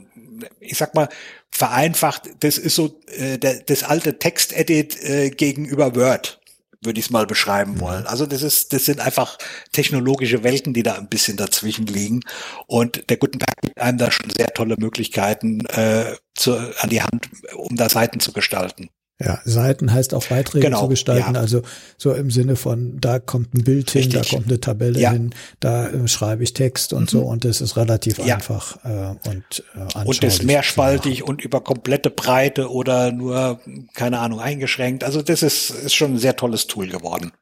ich 0.61 0.77
sag 0.77 0.95
mal, 0.95 1.09
vereinfacht, 1.51 2.31
das 2.41 2.59
ist 2.59 2.75
so 2.75 3.01
äh, 3.07 3.39
der, 3.39 3.61
das 3.61 3.83
alte 3.83 4.19
Textedit 4.19 5.03
äh, 5.03 5.31
gegenüber 5.31 5.95
Word, 5.95 6.41
würde 6.83 6.99
ich 6.99 7.07
es 7.07 7.11
mal 7.11 7.27
beschreiben 7.27 7.75
mhm. 7.75 7.81
wollen. 7.81 8.07
Also 8.07 8.27
das 8.27 8.43
ist, 8.43 8.73
das 8.73 8.85
sind 8.85 9.01
einfach 9.01 9.37
technologische 9.73 10.43
Welten, 10.43 10.73
die 10.73 10.83
da 10.83 10.95
ein 10.95 11.09
bisschen 11.09 11.37
dazwischen 11.37 11.87
liegen. 11.87 12.21
Und 12.67 13.11
der 13.11 13.17
Gutenberg 13.17 13.61
gibt 13.63 13.81
einem 13.81 13.99
da 13.99 14.11
schon 14.11 14.31
sehr 14.31 14.49
tolle 14.55 14.77
Möglichkeiten 14.79 15.67
äh, 15.67 16.17
zu, 16.35 16.57
an 16.57 16.91
die 16.91 17.03
Hand, 17.03 17.29
um 17.55 17.77
da 17.77 17.89
Seiten 17.89 18.21
zu 18.21 18.33
gestalten. 18.33 18.89
Ja, 19.23 19.39
Seiten 19.45 19.93
heißt 19.93 20.15
auch 20.15 20.25
Beiträge 20.27 20.65
genau, 20.65 20.81
zu 20.81 20.89
gestalten, 20.89 21.35
ja. 21.35 21.41
also 21.41 21.61
so 21.99 22.15
im 22.15 22.31
Sinne 22.31 22.57
von, 22.57 22.99
da 23.01 23.19
kommt 23.19 23.53
ein 23.55 23.65
Bild 23.65 23.95
Richtig. 23.95 24.15
hin, 24.15 24.23
da 24.23 24.29
kommt 24.29 24.49
eine 24.49 24.61
Tabelle 24.61 24.99
ja. 24.99 25.11
hin, 25.11 25.35
da 25.61 25.89
äh, 25.89 26.09
schreibe 26.09 26.43
ich 26.43 26.55
Text 26.55 26.95
und 26.95 27.03
mhm. 27.03 27.19
so 27.19 27.23
und 27.25 27.45
das 27.45 27.61
ist 27.61 27.77
relativ 27.77 28.19
ja. 28.19 28.37
einfach 28.37 28.83
äh, 28.83 29.29
und 29.29 29.65
äh, 29.75 30.05
Und 30.05 30.23
das 30.23 30.43
mehrspaltig 30.43 31.23
und 31.23 31.45
über 31.45 31.61
komplette 31.61 32.09
Breite 32.09 32.71
oder 32.71 33.13
nur, 33.13 33.61
keine 33.93 34.21
Ahnung, 34.21 34.41
eingeschränkt. 34.41 35.05
Also 35.05 35.21
das 35.21 35.43
ist, 35.43 35.69
ist 35.69 35.95
schon 35.95 36.15
ein 36.15 36.19
sehr 36.19 36.37
tolles 36.37 36.67
Tool 36.67 36.89
geworden. 36.89 37.33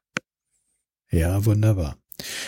Ja, 1.11 1.45
wunderbar. 1.45 1.97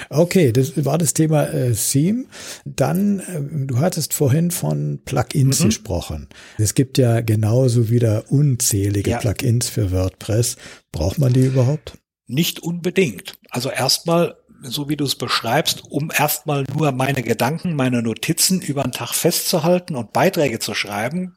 Okay, 0.08 0.52
das 0.52 0.84
war 0.84 0.98
das 0.98 1.14
Thema 1.14 1.44
äh, 1.44 1.72
Theme. 1.74 2.26
Dann, 2.64 3.20
äh, 3.20 3.66
du 3.66 3.78
hattest 3.78 4.14
vorhin 4.14 4.50
von 4.50 5.00
Plugins 5.04 5.60
mhm. 5.60 5.66
gesprochen. 5.66 6.28
Es 6.58 6.74
gibt 6.74 6.98
ja 6.98 7.20
genauso 7.20 7.90
wieder 7.90 8.24
unzählige 8.30 9.12
ja. 9.12 9.18
Plugins 9.18 9.68
für 9.68 9.92
WordPress. 9.92 10.56
Braucht 10.92 11.18
man 11.18 11.32
die 11.32 11.46
überhaupt? 11.46 11.98
Nicht 12.26 12.60
unbedingt. 12.60 13.38
Also 13.50 13.70
erstmal, 13.70 14.36
so 14.62 14.88
wie 14.88 14.96
du 14.96 15.04
es 15.04 15.16
beschreibst, 15.16 15.84
um 15.88 16.10
erstmal 16.16 16.64
nur 16.74 16.92
meine 16.92 17.22
Gedanken, 17.22 17.74
meine 17.74 18.02
Notizen 18.02 18.60
über 18.60 18.82
den 18.82 18.92
Tag 18.92 19.14
festzuhalten 19.14 19.94
und 19.94 20.12
Beiträge 20.12 20.58
zu 20.58 20.74
schreiben, 20.74 21.36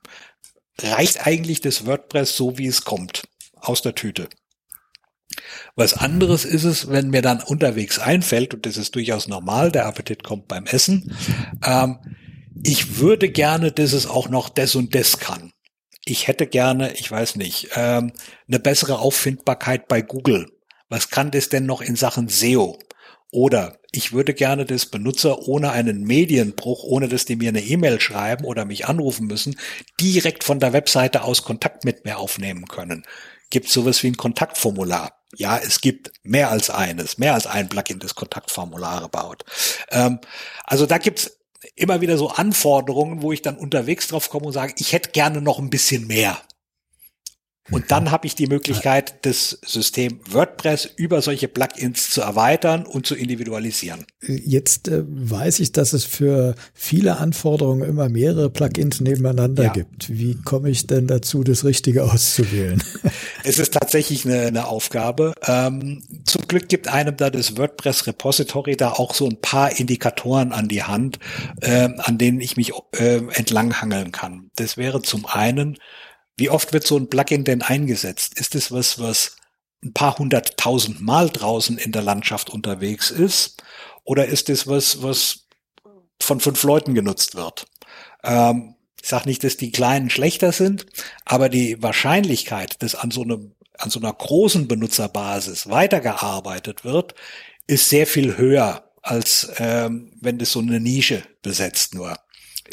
reicht 0.81 1.25
eigentlich 1.25 1.61
das 1.61 1.85
WordPress 1.85 2.35
so, 2.35 2.57
wie 2.57 2.67
es 2.67 2.83
kommt, 2.83 3.23
aus 3.55 3.81
der 3.81 3.95
Tüte. 3.95 4.27
Was 5.75 5.93
anderes 5.93 6.45
ist 6.45 6.63
es, 6.63 6.89
wenn 6.89 7.09
mir 7.09 7.21
dann 7.21 7.41
unterwegs 7.41 7.99
einfällt, 7.99 8.53
und 8.53 8.65
das 8.65 8.77
ist 8.77 8.95
durchaus 8.95 9.27
normal, 9.27 9.71
der 9.71 9.85
Appetit 9.85 10.23
kommt 10.23 10.47
beim 10.47 10.65
Essen, 10.65 11.15
ähm, 11.65 11.97
ich 12.63 12.99
würde 12.99 13.29
gerne, 13.29 13.71
dass 13.71 13.93
es 13.93 14.07
auch 14.07 14.29
noch 14.29 14.49
das 14.49 14.75
und 14.75 14.95
das 14.95 15.19
kann. 15.19 15.51
Ich 16.05 16.27
hätte 16.27 16.47
gerne, 16.47 16.93
ich 16.93 17.09
weiß 17.09 17.35
nicht, 17.35 17.69
ähm, 17.75 18.11
eine 18.47 18.59
bessere 18.59 18.99
Auffindbarkeit 18.99 19.87
bei 19.87 20.01
Google. 20.01 20.51
Was 20.89 21.09
kann 21.09 21.31
das 21.31 21.49
denn 21.49 21.65
noch 21.65 21.81
in 21.81 21.95
Sachen 21.95 22.27
SEO? 22.27 22.77
Oder 23.31 23.79
ich 23.91 24.11
würde 24.13 24.35
gerne 24.35 24.65
das 24.65 24.85
Benutzer 24.85 25.47
ohne 25.47 25.71
einen 25.71 26.03
Medienbruch, 26.03 26.83
ohne 26.83 27.07
dass 27.07 27.25
die 27.25 27.35
mir 27.35 27.49
eine 27.49 27.63
E-Mail 27.63 27.99
schreiben 27.99 28.45
oder 28.45 28.65
mich 28.65 28.85
anrufen 28.85 29.25
müssen, 29.25 29.57
direkt 29.99 30.43
von 30.43 30.59
der 30.59 30.71
Webseite 30.71 31.23
aus 31.23 31.43
Kontakt 31.43 31.83
mit 31.83 32.05
mir 32.05 32.17
aufnehmen 32.19 32.67
können. 32.67 33.05
Gibt 33.49 33.69
sowas 33.69 34.03
wie 34.03 34.07
ein 34.07 34.17
Kontaktformular? 34.17 35.22
Ja, 35.35 35.57
es 35.57 35.81
gibt 35.81 36.11
mehr 36.23 36.49
als 36.51 36.69
eines, 36.69 37.17
mehr 37.17 37.33
als 37.33 37.47
ein 37.47 37.69
Plugin, 37.69 37.99
das 37.99 38.15
Kontaktformulare 38.15 39.09
baut. 39.09 39.45
Ähm, 39.89 40.19
also 40.65 40.85
da 40.85 40.97
gibt's 40.97 41.37
immer 41.75 42.01
wieder 42.01 42.17
so 42.17 42.29
Anforderungen, 42.29 43.21
wo 43.21 43.31
ich 43.31 43.41
dann 43.41 43.57
unterwegs 43.57 44.07
drauf 44.07 44.29
komme 44.29 44.47
und 44.47 44.53
sage, 44.53 44.73
ich 44.77 44.93
hätte 44.93 45.11
gerne 45.11 45.41
noch 45.41 45.59
ein 45.59 45.69
bisschen 45.69 46.07
mehr. 46.07 46.37
Und 47.71 47.91
dann 47.91 48.12
habe 48.12 48.28
ich 48.28 48.36
die 48.36 48.47
Möglichkeit, 48.47 49.26
das 49.26 49.58
System 49.65 50.19
WordPress 50.30 50.89
über 50.97 51.21
solche 51.21 51.47
Plugins 51.47 52.10
zu 52.10 52.21
erweitern 52.21 52.86
und 52.86 53.06
zu 53.06 53.15
individualisieren. 53.15 54.06
Jetzt 54.21 54.89
äh, 54.89 55.04
weiß 55.08 55.62
ich, 55.62 55.71
dass 55.71 55.93
es 55.93 56.04
für 56.04 56.56
viele 56.73 57.17
Anforderungen 57.17 57.88
immer 57.88 58.10
mehrere 58.10 58.49
Plugins 58.49 58.99
nebeneinander 58.99 59.63
ja. 59.65 59.71
gibt. 59.71 60.10
Wie 60.10 60.36
komme 60.36 60.69
ich 60.69 60.88
denn 60.88 61.08
dazu, 61.08 61.43
das 61.45 61.63
Richtige 61.63 62.04
auszuwählen? 62.04 62.84
Es 63.45 63.60
ist 63.60 63.73
tatsächlich 63.73 64.26
eine, 64.26 64.43
eine 64.43 64.67
Aufgabe. 64.67 65.34
Ähm, 65.45 66.02
zum 66.23 66.47
Glück 66.47 66.69
gibt 66.69 66.88
einem 66.88 67.17
da 67.17 67.30
das 67.30 67.58
WordPress 67.58 68.08
Repository 68.08 68.78
da 68.78 68.91
auch 68.91 69.13
so 69.13 69.28
ein 69.28 69.41
paar 69.41 69.78
Indikatoren 69.78 70.54
an 70.54 70.69
die 70.69 70.84
Hand, 70.84 71.19
äh, 71.60 71.89
an 71.97 72.17
denen 72.17 72.39
ich 72.39 72.56
mich 72.56 72.71
äh, 72.93 73.17
entlanghangeln 73.34 74.13
kann. 74.13 74.49
Das 74.56 74.78
wäre 74.78 75.02
zum 75.02 75.26
einen 75.26 75.78
wie 76.37 76.49
oft 76.49 76.73
wird 76.73 76.85
so 76.85 76.97
ein 76.97 77.09
Plugin 77.09 77.43
denn 77.43 77.61
eingesetzt? 77.61 78.39
Ist 78.39 78.55
es 78.55 78.71
was, 78.71 78.99
was 78.99 79.35
ein 79.83 79.93
paar 79.93 80.17
hunderttausend 80.17 81.01
Mal 81.01 81.29
draußen 81.29 81.77
in 81.77 81.91
der 81.91 82.01
Landschaft 82.01 82.49
unterwegs 82.49 83.11
ist? 83.11 83.61
Oder 84.03 84.27
ist 84.27 84.49
es 84.49 84.67
was, 84.67 85.03
was 85.03 85.47
von 86.21 86.39
fünf 86.39 86.63
Leuten 86.63 86.93
genutzt 86.93 87.35
wird? 87.35 87.65
Ähm, 88.23 88.75
ich 89.01 89.09
sage 89.09 89.27
nicht, 89.27 89.43
dass 89.43 89.57
die 89.57 89.71
Kleinen 89.71 90.09
schlechter 90.09 90.51
sind, 90.51 90.85
aber 91.25 91.49
die 91.49 91.81
Wahrscheinlichkeit, 91.81 92.81
dass 92.81 92.95
an 92.95 93.11
so 93.11 93.21
einem 93.21 93.55
an 93.77 93.89
so 93.89 93.99
einer 93.99 94.13
großen 94.13 94.67
Benutzerbasis 94.67 95.67
weitergearbeitet 95.67 96.85
wird, 96.85 97.15
ist 97.65 97.89
sehr 97.89 98.07
viel 98.07 98.37
höher, 98.37 98.91
als 99.01 99.51
ähm, 99.57 100.13
wenn 100.21 100.37
das 100.37 100.51
so 100.51 100.59
eine 100.59 100.79
Nische 100.79 101.23
besetzt 101.41 101.95
nur 101.95 102.17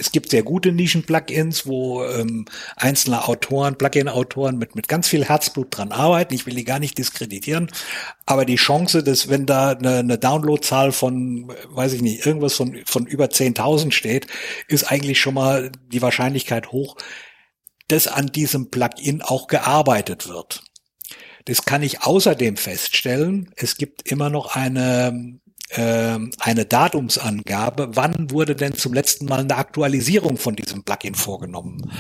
es 0.00 0.12
gibt 0.12 0.30
sehr 0.30 0.42
gute 0.42 0.72
Nischen-Plugins, 0.72 1.66
wo 1.66 2.04
ähm, 2.04 2.46
einzelne 2.76 3.28
Autoren, 3.28 3.76
Plugin-Autoren 3.76 4.56
mit, 4.56 4.74
mit 4.74 4.88
ganz 4.88 5.08
viel 5.08 5.24
Herzblut 5.24 5.76
dran 5.76 5.92
arbeiten. 5.92 6.34
Ich 6.34 6.46
will 6.46 6.54
die 6.54 6.64
gar 6.64 6.78
nicht 6.78 6.96
diskreditieren, 6.98 7.70
aber 8.26 8.44
die 8.44 8.56
Chance, 8.56 9.02
dass 9.02 9.28
wenn 9.28 9.46
da 9.46 9.70
eine, 9.72 9.98
eine 9.98 10.18
Downloadzahl 10.18 10.92
von, 10.92 11.52
weiß 11.68 11.92
ich 11.92 12.02
nicht, 12.02 12.24
irgendwas 12.24 12.54
von, 12.54 12.80
von 12.86 13.06
über 13.06 13.26
10.000 13.26 13.92
steht, 13.92 14.26
ist 14.68 14.84
eigentlich 14.84 15.20
schon 15.20 15.34
mal 15.34 15.70
die 15.92 16.02
Wahrscheinlichkeit 16.02 16.72
hoch, 16.72 16.96
dass 17.88 18.08
an 18.08 18.28
diesem 18.28 18.70
Plugin 18.70 19.20
auch 19.20 19.46
gearbeitet 19.48 20.28
wird. 20.28 20.62
Das 21.46 21.64
kann 21.64 21.82
ich 21.82 22.02
außerdem 22.02 22.56
feststellen. 22.56 23.50
Es 23.56 23.76
gibt 23.76 24.10
immer 24.10 24.30
noch 24.30 24.54
eine 24.54 25.39
eine 25.72 26.64
Datumsangabe, 26.64 27.90
wann 27.92 28.30
wurde 28.30 28.56
denn 28.56 28.74
zum 28.74 28.92
letzten 28.92 29.26
Mal 29.26 29.40
eine 29.40 29.56
Aktualisierung 29.56 30.37
von 30.37 30.56
diesem 30.56 30.83
Plugin 30.83 31.14
vorgenommen. 31.14 31.90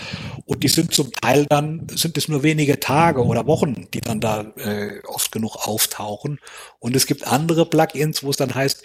Und 0.44 0.64
die 0.64 0.68
sind 0.68 0.92
zum 0.92 1.12
Teil 1.12 1.46
dann, 1.46 1.86
sind 1.94 2.18
es 2.18 2.26
nur 2.26 2.42
wenige 2.42 2.80
Tage 2.80 3.24
oder 3.24 3.46
Wochen, 3.46 3.86
die 3.94 4.00
dann 4.00 4.20
da 4.20 4.52
äh, 4.56 5.00
oft 5.06 5.30
genug 5.30 5.68
auftauchen. 5.68 6.40
Und 6.80 6.96
es 6.96 7.06
gibt 7.06 7.26
andere 7.26 7.64
Plugins, 7.66 8.24
wo 8.24 8.30
es 8.30 8.36
dann 8.36 8.54
heißt, 8.54 8.82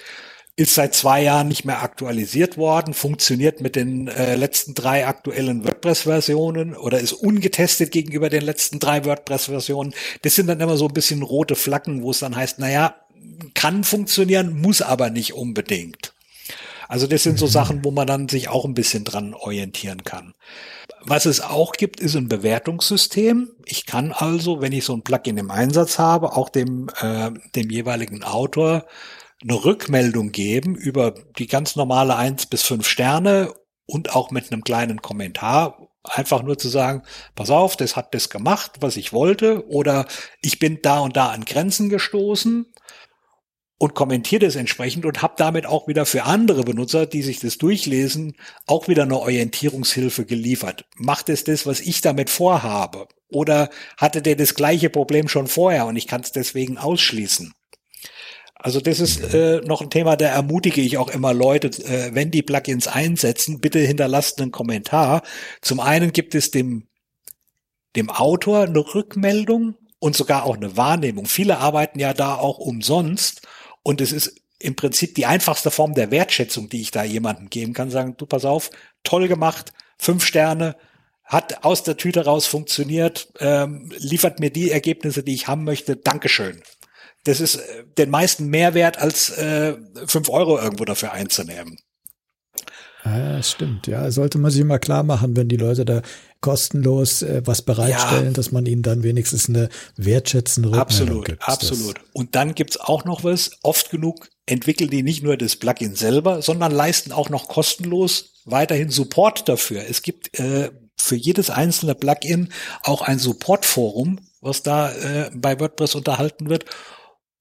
ist 0.57 0.73
seit 0.73 0.93
zwei 0.93 1.21
Jahren 1.21 1.49
nicht 1.49 1.65
mehr 1.65 1.83
aktualisiert 1.83 2.57
worden, 2.57 2.93
funktioniert 2.93 3.59
mit 3.59 3.75
den 3.75 4.07
äh, 4.07 4.35
letzten 4.35 4.73
drei 4.73 5.05
aktuellen 5.05 5.65
WordPress-Versionen 5.65 6.75
oder 6.75 6.99
ist 6.99 7.11
ungetestet 7.11 7.91
gegenüber 7.91 8.29
den 8.29 8.43
letzten 8.43 8.79
drei 8.79 9.03
WordPress-Versionen. 9.03 9.93
Das 10.21 10.35
sind 10.35 10.47
dann 10.47 10.61
immer 10.61 10.77
so 10.77 10.87
ein 10.87 10.93
bisschen 10.93 11.23
rote 11.23 11.55
Flaggen, 11.55 12.03
wo 12.03 12.11
es 12.11 12.19
dann 12.19 12.35
heißt, 12.35 12.59
naja, 12.59 12.95
kann 13.53 13.83
funktionieren, 13.83 14.59
muss 14.59 14.81
aber 14.81 15.09
nicht 15.09 15.33
unbedingt. 15.33 16.13
Also 16.87 17.07
das 17.07 17.23
sind 17.23 17.39
so 17.39 17.45
mhm. 17.45 17.51
Sachen, 17.51 17.83
wo 17.83 17.91
man 17.91 18.07
dann 18.07 18.29
sich 18.29 18.47
auch 18.47 18.65
ein 18.65 18.73
bisschen 18.73 19.03
dran 19.03 19.33
orientieren 19.33 20.03
kann. 20.03 20.33
Was 21.01 21.25
es 21.25 21.41
auch 21.41 21.73
gibt, 21.73 21.99
ist 21.99 22.15
ein 22.15 22.27
Bewertungssystem. 22.27 23.51
Ich 23.65 23.85
kann 23.85 24.11
also, 24.11 24.61
wenn 24.61 24.71
ich 24.71 24.85
so 24.85 24.93
ein 24.93 25.03
Plugin 25.03 25.37
im 25.37 25.51
Einsatz 25.51 25.99
habe, 25.99 26.35
auch 26.35 26.49
dem, 26.49 26.89
äh, 26.99 27.31
dem 27.55 27.69
jeweiligen 27.69 28.23
Autor 28.23 28.85
eine 29.41 29.63
Rückmeldung 29.63 30.31
geben 30.31 30.75
über 30.75 31.13
die 31.37 31.47
ganz 31.47 31.75
normale 31.75 32.15
eins 32.15 32.45
bis 32.45 32.63
fünf 32.63 32.87
Sterne 32.87 33.53
und 33.85 34.15
auch 34.15 34.31
mit 34.31 34.51
einem 34.51 34.63
kleinen 34.63 35.01
Kommentar. 35.01 35.89
Einfach 36.03 36.43
nur 36.43 36.57
zu 36.57 36.69
sagen, 36.69 37.03
pass 37.35 37.49
auf, 37.49 37.77
das 37.77 37.95
hat 37.95 38.13
das 38.13 38.29
gemacht, 38.29 38.73
was 38.79 38.95
ich 38.95 39.11
wollte, 39.11 39.67
oder 39.67 40.05
ich 40.41 40.59
bin 40.59 40.79
da 40.81 40.99
und 40.99 41.17
da 41.17 41.29
an 41.29 41.45
Grenzen 41.45 41.89
gestoßen 41.89 42.67
und 43.77 43.93
kommentiere 43.93 44.45
das 44.45 44.55
entsprechend 44.55 45.05
und 45.05 45.21
habe 45.21 45.33
damit 45.37 45.65
auch 45.65 45.87
wieder 45.87 46.05
für 46.05 46.23
andere 46.23 46.63
Benutzer, 46.63 47.05
die 47.05 47.21
sich 47.21 47.39
das 47.39 47.57
durchlesen, 47.57 48.35
auch 48.65 48.87
wieder 48.87 49.03
eine 49.03 49.19
Orientierungshilfe 49.19 50.25
geliefert. 50.25 50.85
Macht 50.95 51.29
es 51.29 51.43
das, 51.43 51.65
was 51.65 51.81
ich 51.81 52.01
damit 52.01 52.29
vorhabe? 52.29 53.07
Oder 53.29 53.69
hatte 53.97 54.21
der 54.21 54.35
das 54.35 54.55
gleiche 54.55 54.89
Problem 54.89 55.27
schon 55.27 55.47
vorher 55.47 55.87
und 55.87 55.97
ich 55.97 56.07
kann 56.07 56.21
es 56.21 56.31
deswegen 56.31 56.77
ausschließen? 56.77 57.53
Also 58.55 58.79
das 58.79 58.99
ist 58.99 59.33
äh, 59.33 59.61
noch 59.65 59.81
ein 59.81 59.89
Thema, 59.89 60.15
da 60.15 60.27
ermutige 60.27 60.81
ich 60.81 60.97
auch 60.97 61.09
immer 61.09 61.33
Leute, 61.33 61.67
äh, 61.83 62.15
wenn 62.15 62.31
die 62.31 62.41
Plugins 62.41 62.87
einsetzen, 62.87 63.59
bitte 63.59 63.79
hinterlasst 63.79 64.41
einen 64.41 64.51
Kommentar. 64.51 65.21
Zum 65.61 65.79
einen 65.79 66.13
gibt 66.13 66.33
es 66.33 66.49
dem, 66.49 66.87
dem 67.95 68.09
Autor 68.09 68.63
eine 68.63 68.79
Rückmeldung 68.79 69.75
und 69.99 70.15
sogar 70.15 70.45
auch 70.45 70.55
eine 70.55 70.77
Wahrnehmung. 70.77 71.25
Viele 71.25 71.57
arbeiten 71.57 71.99
ja 71.99 72.13
da 72.13 72.35
auch 72.35 72.57
umsonst 72.57 73.41
und 73.85 74.01
es 74.01 74.11
ist 74.11 74.35
im 74.59 74.75
Prinzip 74.75 75.15
die 75.15 75.25
einfachste 75.25 75.71
Form 75.71 75.93
der 75.93 76.11
Wertschätzung, 76.11 76.67
die 76.67 76.81
ich 76.81 76.91
da 76.91 77.03
jemandem 77.03 77.49
geben 77.49 77.73
kann. 77.73 77.91
Sagen, 77.91 78.15
du 78.17 78.25
pass 78.25 78.43
auf, 78.43 78.71
toll 79.03 79.27
gemacht, 79.27 79.71
fünf 79.97 80.25
Sterne, 80.25 80.75
hat 81.23 81.63
aus 81.63 81.83
der 81.83 81.95
Tüte 81.95 82.25
raus 82.25 82.45
funktioniert, 82.45 83.31
ähm, 83.39 83.91
liefert 83.97 84.39
mir 84.39 84.49
die 84.49 84.71
Ergebnisse, 84.71 85.23
die 85.23 85.33
ich 85.33 85.47
haben 85.47 85.63
möchte. 85.63 85.95
Dankeschön 85.95 86.61
das 87.25 87.41
ist 87.41 87.55
äh, 87.55 87.83
den 87.97 88.09
meisten 88.09 88.47
Mehrwert 88.47 88.97
als 88.97 89.29
äh, 89.37 89.75
fünf 90.07 90.29
Euro 90.29 90.57
irgendwo 90.57 90.85
dafür 90.85 91.11
einzunehmen. 91.11 91.77
Ja, 93.05 93.43
stimmt. 93.43 93.87
Ja, 93.87 94.09
sollte 94.09 94.37
man 94.37 94.51
sich 94.51 94.63
mal 94.63 94.79
klar 94.79 95.03
machen, 95.03 95.35
wenn 95.35 95.47
die 95.47 95.57
Leute 95.57 95.85
da 95.85 96.01
kostenlos 96.41 97.21
äh, 97.21 97.41
was 97.45 97.61
bereitstellen, 97.61 98.25
ja. 98.25 98.31
dass 98.31 98.51
man 98.51 98.65
ihnen 98.65 98.81
dann 98.81 99.03
wenigstens 99.03 99.47
eine 99.47 99.69
wertschätzende 99.95 100.69
Rückmeldung 100.69 100.81
absolut, 100.81 101.25
gibt. 101.25 101.47
Absolut. 101.47 101.95
Und 102.13 102.35
dann 102.35 102.55
gibt's 102.55 102.77
auch 102.77 103.05
noch 103.05 103.23
was. 103.23 103.51
Oft 103.61 103.91
genug 103.91 104.29
entwickeln 104.45 104.89
die 104.89 105.03
nicht 105.03 105.23
nur 105.23 105.37
das 105.37 105.55
Plugin 105.55 105.95
selber, 105.95 106.41
sondern 106.41 106.71
leisten 106.71 107.11
auch 107.11 107.29
noch 107.29 107.47
kostenlos 107.47 108.33
weiterhin 108.45 108.89
Support 108.89 109.47
dafür. 109.49 109.83
Es 109.87 110.01
gibt 110.01 110.39
äh, 110.39 110.71
für 110.97 111.15
jedes 111.15 111.49
einzelne 111.49 111.95
Plugin 111.95 112.49
auch 112.83 113.01
ein 113.01 113.19
Supportforum, 113.19 114.19
was 114.41 114.63
da 114.63 114.91
äh, 114.91 115.31
bei 115.33 115.59
WordPress 115.59 115.95
unterhalten 115.95 116.49
wird 116.49 116.65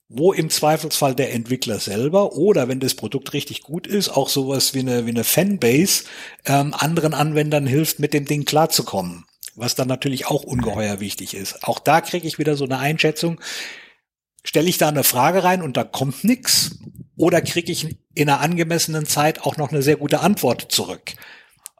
wo 0.09 0.33
im 0.33 0.51
Zweifelsfall 0.51 1.15
der 1.15 1.33
Entwickler 1.33 1.81
selber 1.81 2.35
oder 2.35 2.69
wenn 2.69 2.81
das 2.81 2.95
Produkt 2.95 3.33
richtig 3.33 3.63
gut 3.63 3.87
ist, 3.87 4.11
auch 4.11 4.29
sowas 4.29 4.75
wie 4.75 4.81
eine, 4.81 5.07
wie 5.07 5.11
eine 5.11 5.25
Fanbase 5.25 6.05
ähm, 6.45 6.75
anderen 6.75 7.15
Anwendern 7.15 7.67
hilft, 7.67 7.99
mit 7.99 8.13
dem 8.15 8.27
Ding 8.27 8.45
klarzukommen. 8.45 9.25
Was 9.57 9.77
dann 9.77 9.89
natürlich 9.89 10.27
auch 10.27 10.43
ungeheuer 10.43 11.01
wichtig 11.01 11.35
ist. 11.35 11.63
Auch 11.63 11.79
da 11.79 12.01
kriege 12.01 12.27
ich 12.27 12.39
wieder 12.39 12.57
so 12.57 12.65
eine 12.65 12.79
Einschätzung. 12.79 13.41
Stelle 14.43 14.69
ich 14.69 14.79
da 14.79 14.89
eine 14.89 15.05
Frage 15.05 15.45
rein 15.45 15.63
und 15.63 15.77
da 15.77 15.85
kommt 15.85 16.25
nix? 16.25 16.79
Oder 17.17 17.41
kriege 17.41 17.71
ich 17.71 17.97
in 18.15 18.29
einer 18.29 18.41
angemessenen 18.41 19.07
Zeit 19.07 19.43
auch 19.43 19.57
noch 19.57 19.71
eine 19.71 19.83
sehr 19.83 19.97
gute 19.97 20.21
Antwort 20.21 20.73
zurück? 20.73 21.13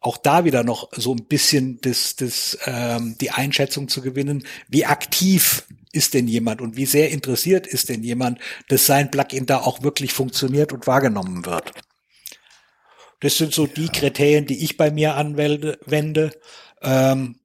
Auch 0.01 0.17
da 0.17 0.45
wieder 0.45 0.63
noch 0.63 0.91
so 0.93 1.13
ein 1.13 1.25
bisschen 1.27 1.81
das, 1.81 2.15
das, 2.15 2.59
ähm, 2.67 3.17
die 3.21 3.33
Einschätzung 3.33 3.89
zu 3.89 4.03
gewinnen, 4.03 4.45
wie 4.69 4.87
aktiv 4.87 5.65
ist 5.95 6.15
denn 6.15 6.29
jemand 6.29 6.61
und 6.61 6.77
wie 6.77 6.87
sehr 6.87 7.11
interessiert 7.11 7.67
ist 7.67 7.89
denn 7.89 8.03
jemand, 8.03 8.39
dass 8.69 8.87
sein 8.87 9.11
Plugin 9.11 9.47
da 9.47 9.59
auch 9.59 9.83
wirklich 9.83 10.13
funktioniert 10.13 10.73
und 10.73 10.87
wahrgenommen 10.87 11.47
wird. 11.47 11.73
Das 13.21 13.39
sind 13.39 13.55
so 13.55 13.67
die 13.67 13.89
Kriterien, 13.89 14.47
die 14.47 14.65
ich 14.65 14.77
bei 14.77 14.91
mir 14.91 15.15
anwende. 15.15 16.31
Ähm, 16.83 17.37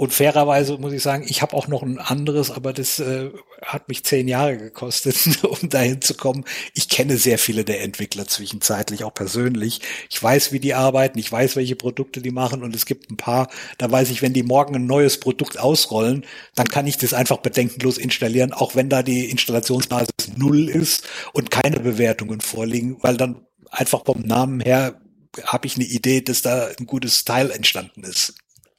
und 0.00 0.14
fairerweise 0.14 0.78
muss 0.78 0.94
ich 0.94 1.02
sagen, 1.02 1.26
ich 1.28 1.42
habe 1.42 1.54
auch 1.54 1.68
noch 1.68 1.82
ein 1.82 1.98
anderes, 1.98 2.50
aber 2.50 2.72
das 2.72 3.00
äh, 3.00 3.28
hat 3.60 3.90
mich 3.90 4.02
zehn 4.02 4.28
Jahre 4.28 4.56
gekostet, 4.56 5.14
um 5.44 5.68
dahin 5.68 6.00
zu 6.00 6.14
kommen. 6.14 6.46
Ich 6.72 6.88
kenne 6.88 7.18
sehr 7.18 7.36
viele 7.36 7.66
der 7.66 7.82
Entwickler 7.82 8.26
zwischenzeitlich, 8.26 9.04
auch 9.04 9.12
persönlich. 9.12 9.82
Ich 10.08 10.22
weiß, 10.22 10.52
wie 10.52 10.58
die 10.58 10.72
arbeiten, 10.72 11.18
ich 11.18 11.30
weiß, 11.30 11.54
welche 11.56 11.76
Produkte 11.76 12.22
die 12.22 12.30
machen 12.30 12.62
und 12.62 12.74
es 12.74 12.86
gibt 12.86 13.10
ein 13.10 13.18
paar, 13.18 13.50
da 13.76 13.90
weiß 13.90 14.08
ich, 14.08 14.22
wenn 14.22 14.32
die 14.32 14.42
morgen 14.42 14.74
ein 14.74 14.86
neues 14.86 15.20
Produkt 15.20 15.58
ausrollen, 15.58 16.24
dann 16.54 16.68
kann 16.68 16.86
ich 16.86 16.96
das 16.96 17.12
einfach 17.12 17.36
bedenkenlos 17.36 17.98
installieren, 17.98 18.54
auch 18.54 18.74
wenn 18.74 18.88
da 18.88 19.02
die 19.02 19.28
Installationsbasis 19.28 20.34
null 20.34 20.70
ist 20.70 21.06
und 21.34 21.50
keine 21.50 21.78
Bewertungen 21.78 22.40
vorliegen, 22.40 22.96
weil 23.02 23.18
dann 23.18 23.44
einfach 23.70 24.06
vom 24.06 24.22
Namen 24.22 24.60
her 24.60 24.98
habe 25.44 25.66
ich 25.66 25.76
eine 25.76 25.84
Idee, 25.84 26.22
dass 26.22 26.40
da 26.40 26.68
ein 26.78 26.86
gutes 26.86 27.26
Teil 27.26 27.50
entstanden 27.50 28.02
ist. 28.02 28.32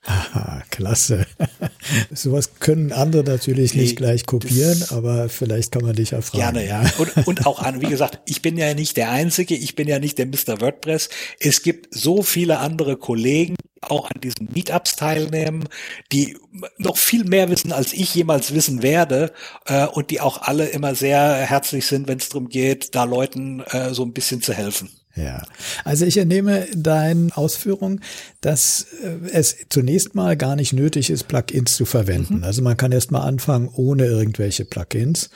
Aha, 0.04 0.64
klasse. 0.72 1.28
Sowas 2.12 2.56
können 2.60 2.92
andere 2.92 3.24
natürlich 3.24 3.76
nicht 3.76 3.98
gleich 3.98 4.26
kopieren, 4.26 4.84
aber 4.90 5.30
vielleicht 5.30 5.72
kann 5.72 5.84
man 5.84 5.96
dich 5.96 6.12
ja 6.12 6.22
fragen. 6.22 6.42
Gerne, 6.42 6.68
ja. 6.68 6.84
Und, 6.98 7.28
und 7.28 7.46
auch 7.46 7.60
an, 7.62 7.82
wie 7.82 7.88
gesagt, 7.88 8.20
ich 8.26 8.42
bin 8.42 8.58
ja 8.58 8.74
nicht 8.74 8.98
der 8.98 9.12
Einzige, 9.12 9.56
ich 9.56 9.76
bin 9.76 9.88
ja 9.88 10.00
nicht 10.00 10.18
der 10.18 10.26
Mr. 10.26 10.60
WordPress. 10.60 11.10
Es 11.40 11.62
gibt 11.62 11.94
so 11.94 12.24
viele 12.24 12.58
andere 12.58 12.98
Kollegen, 12.98 13.56
auch 13.82 14.10
an 14.10 14.22
diesen 14.22 14.50
Meetups 14.52 14.96
teilnehmen, 14.96 15.70
die 16.12 16.36
noch 16.78 16.98
viel 16.98 17.24
mehr 17.24 17.50
wissen, 17.50 17.72
als 17.72 17.94
ich 17.94 18.14
jemals 18.16 18.54
wissen 18.56 18.82
werde 18.82 19.32
äh, 19.66 19.86
und 19.86 20.10
die 20.10 20.20
auch 20.20 20.42
alle 20.42 20.68
immer 20.68 20.96
sehr 20.96 21.36
herzlich 21.36 21.86
sind, 21.86 22.08
wenn 22.08 22.18
es 22.18 22.30
darum 22.30 22.50
geht, 22.50 22.96
da 22.96 23.04
Leuten 23.04 23.62
äh, 23.62 23.94
so 23.94 24.04
ein 24.04 24.14
bisschen 24.14 24.42
zu 24.42 24.54
helfen. 24.54 24.90
Ja, 25.16 25.44
also 25.84 26.06
ich 26.06 26.18
entnehme 26.18 26.68
deinen 26.74 27.32
Ausführungen, 27.34 28.00
dass 28.40 28.88
äh, 29.04 29.30
es 29.32 29.58
zunächst 29.70 30.16
mal 30.16 30.38
gar 30.38 30.56
nicht 30.56 30.72
nötig 30.72 31.10
ist, 31.10 31.28
Plugins 31.28 31.76
zu 31.76 31.86
verwenden. 31.86 32.38
Mhm. 32.38 32.44
Also 32.44 32.62
man 32.62 32.78
kann 32.78 32.92
erst 32.92 33.12
mal 33.12 33.22
anfangen 33.22 33.70
ohne 33.76 34.06
irgendwelche 34.06 34.64
Plugins. 34.64 35.30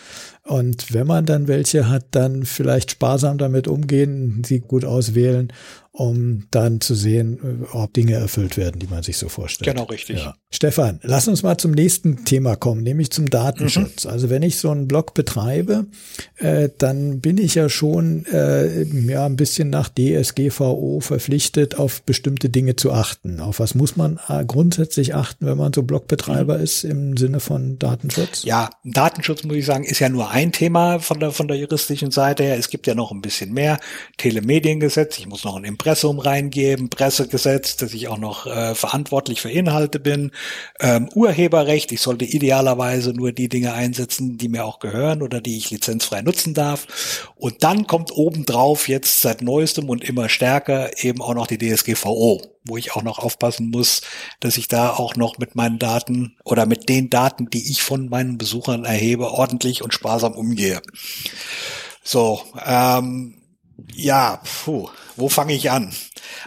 Und 0.44 0.94
wenn 0.94 1.08
man 1.08 1.26
dann 1.26 1.48
welche 1.48 1.90
hat, 1.90 2.06
dann 2.12 2.46
vielleicht 2.46 2.92
sparsam 2.92 3.38
damit 3.38 3.68
umgehen, 3.68 4.44
sie 4.46 4.60
gut 4.60 4.86
auswählen 4.86 5.52
um 5.96 6.44
dann 6.52 6.82
zu 6.82 6.94
sehen, 6.94 7.40
äh, 7.72 7.76
ob 7.76 7.94
Dinge 7.94 8.14
erfüllt 8.14 8.58
werden, 8.58 8.80
die 8.80 8.88
man 8.88 9.02
sich 9.02 9.18
so 9.18 9.30
vorstellt. 9.30 9.74
Genau, 9.74 9.88
richtig. 9.88 10.20
Ja. 10.20 10.36
Stefan, 10.52 11.00
lass 11.04 11.28
uns 11.28 11.42
mal 11.42 11.58
zum 11.58 11.72
nächsten 11.72 12.26
Thema 12.26 12.56
kommen, 12.56 12.84
nämlich 12.84 13.12
zum 13.12 13.30
Datenschutz. 13.30 14.04
Mhm. 14.04 14.12
Also 14.12 14.30
wenn 14.30 14.44
ich 14.44 14.58
so 14.58 14.70
einen 14.70 14.88
Blog 14.88 15.14
betreibe, 15.14 15.86
äh, 16.38 16.70
dann 16.78 17.22
bin 17.22 17.38
ich 17.38 17.56
ja 17.56 17.70
schon 17.70 18.26
äh, 18.26 18.84
ja 18.84 19.26
ein 19.26 19.38
bisschen 19.38 19.70
nach 19.70 19.90
DSGVO 19.90 21.00
verpflichtet, 21.00 21.80
auf 21.80 22.02
bestimmte 22.02 22.50
Dinge 22.50 22.76
zu 22.76 22.92
achten. 22.92 23.40
Auf 23.40 23.60
was 23.60 23.74
muss 23.74 23.96
man 23.96 24.20
äh, 24.28 24.44
grundsätzlich 24.44 25.16
achten, 25.16 25.46
wenn 25.46 25.58
man 25.58 25.72
so 25.72 25.84
Blogbetreiber 25.84 26.58
mhm. 26.58 26.64
ist 26.64 26.84
im 26.84 27.16
Sinne 27.16 27.40
von 27.40 27.80
Datenschutz? 27.80 28.44
Ja, 28.44 28.70
Datenschutz 28.84 29.44
muss 29.46 29.56
ich 29.56 29.66
sagen, 29.66 29.86
ist 29.86 30.00
ja 30.00 30.10
nur 30.10 30.30
ein 30.30 30.52
Thema 30.52 31.00
von 31.00 31.22
der 31.22 31.32
von 31.32 31.48
der 31.48 31.58
juristischen 31.58 32.12
Seite 32.12 32.44
her. 32.44 32.58
Es 32.58 32.70
gibt 32.70 32.86
ja 32.86 32.96
noch 32.96 33.12
ein 33.12 33.22
bisschen 33.22 33.54
mehr. 33.54 33.80
Telemediengesetz, 34.18 35.18
ich 35.20 35.28
muss 35.28 35.46
noch 35.46 35.56
ein 35.56 35.64
Impressum 35.64 35.85
reingeben, 35.86 36.90
Pressegesetz, 36.90 37.78
dass 37.78 37.94
ich 37.94 38.08
auch 38.08 38.18
noch 38.18 38.48
äh, 38.48 38.76
verantwortlich 38.76 39.42
für 39.42 39.52
Inhalte 39.52 40.00
bin, 40.00 40.32
ähm, 40.80 41.10
Urheberrecht, 41.14 41.92
ich 41.92 42.02
sollte 42.02 42.26
idealerweise 42.26 43.14
nur 43.14 43.32
die 43.32 43.50
Dinge 43.50 43.74
einsetzen, 43.74 44.38
die 44.38 44.50
mir 44.50 44.66
auch 44.66 44.80
gehören 44.80 45.22
oder 45.22 45.42
die 45.42 45.58
ich 45.58 45.70
lizenzfrei 45.70 46.22
nutzen 46.22 46.54
darf. 46.54 47.32
Und 47.36 47.64
dann 47.64 47.88
kommt 47.88 48.12
obendrauf 48.12 48.88
jetzt 48.88 49.22
seit 49.22 49.42
neuestem 49.42 49.90
und 49.90 50.04
immer 50.04 50.30
stärker 50.30 51.04
eben 51.04 51.22
auch 51.22 51.36
noch 51.36 51.48
die 51.48 51.58
DSGVO 51.58 52.42
wo 52.66 52.78
ich 52.78 52.94
auch 52.94 53.04
noch 53.04 53.20
aufpassen 53.20 53.70
muss, 53.70 54.02
dass 54.40 54.58
ich 54.58 54.68
da 54.68 54.90
auch 54.90 55.16
noch 55.16 55.38
mit 55.38 55.56
meinen 55.56 55.80
Daten 55.80 56.36
oder 56.44 56.66
mit 56.66 56.90
den 56.90 57.10
Daten, 57.10 57.50
die 57.50 57.70
ich 57.70 57.84
von 57.84 58.10
meinen 58.10 58.38
Besuchern 58.38 58.86
erhebe, 58.86 59.32
ordentlich 59.32 59.84
und 59.84 59.94
sparsam 59.94 60.34
umgehe. 60.34 60.82
So, 62.04 62.42
ähm, 62.66 63.42
ja, 63.94 64.42
puh, 64.64 64.90
wo 65.16 65.30
fange 65.30 65.54
ich 65.54 65.72
an? 65.72 65.94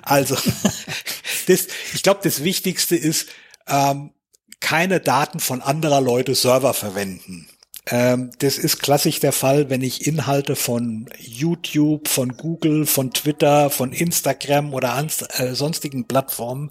Also, 0.02 0.36
das, 1.46 1.66
ich 1.94 2.02
glaube, 2.02 2.20
das 2.22 2.42
Wichtigste 2.44 2.96
ist, 2.96 3.28
ähm, 3.66 4.12
keine 4.60 5.00
Daten 5.00 5.40
von 5.40 5.62
anderer 5.62 6.00
Leute 6.00 6.34
Server 6.34 6.74
verwenden. 6.74 7.48
Ähm, 7.90 8.30
das 8.40 8.58
ist 8.58 8.80
klassisch 8.80 9.20
der 9.20 9.32
Fall, 9.32 9.70
wenn 9.70 9.82
ich 9.82 10.06
Inhalte 10.06 10.56
von 10.56 11.08
YouTube, 11.18 12.08
von 12.08 12.36
Google, 12.36 12.84
von 12.84 13.12
Twitter, 13.12 13.70
von 13.70 13.92
Instagram 13.92 14.74
oder 14.74 14.92
an, 14.92 15.08
äh, 15.36 15.54
sonstigen 15.54 16.06
Plattformen 16.06 16.70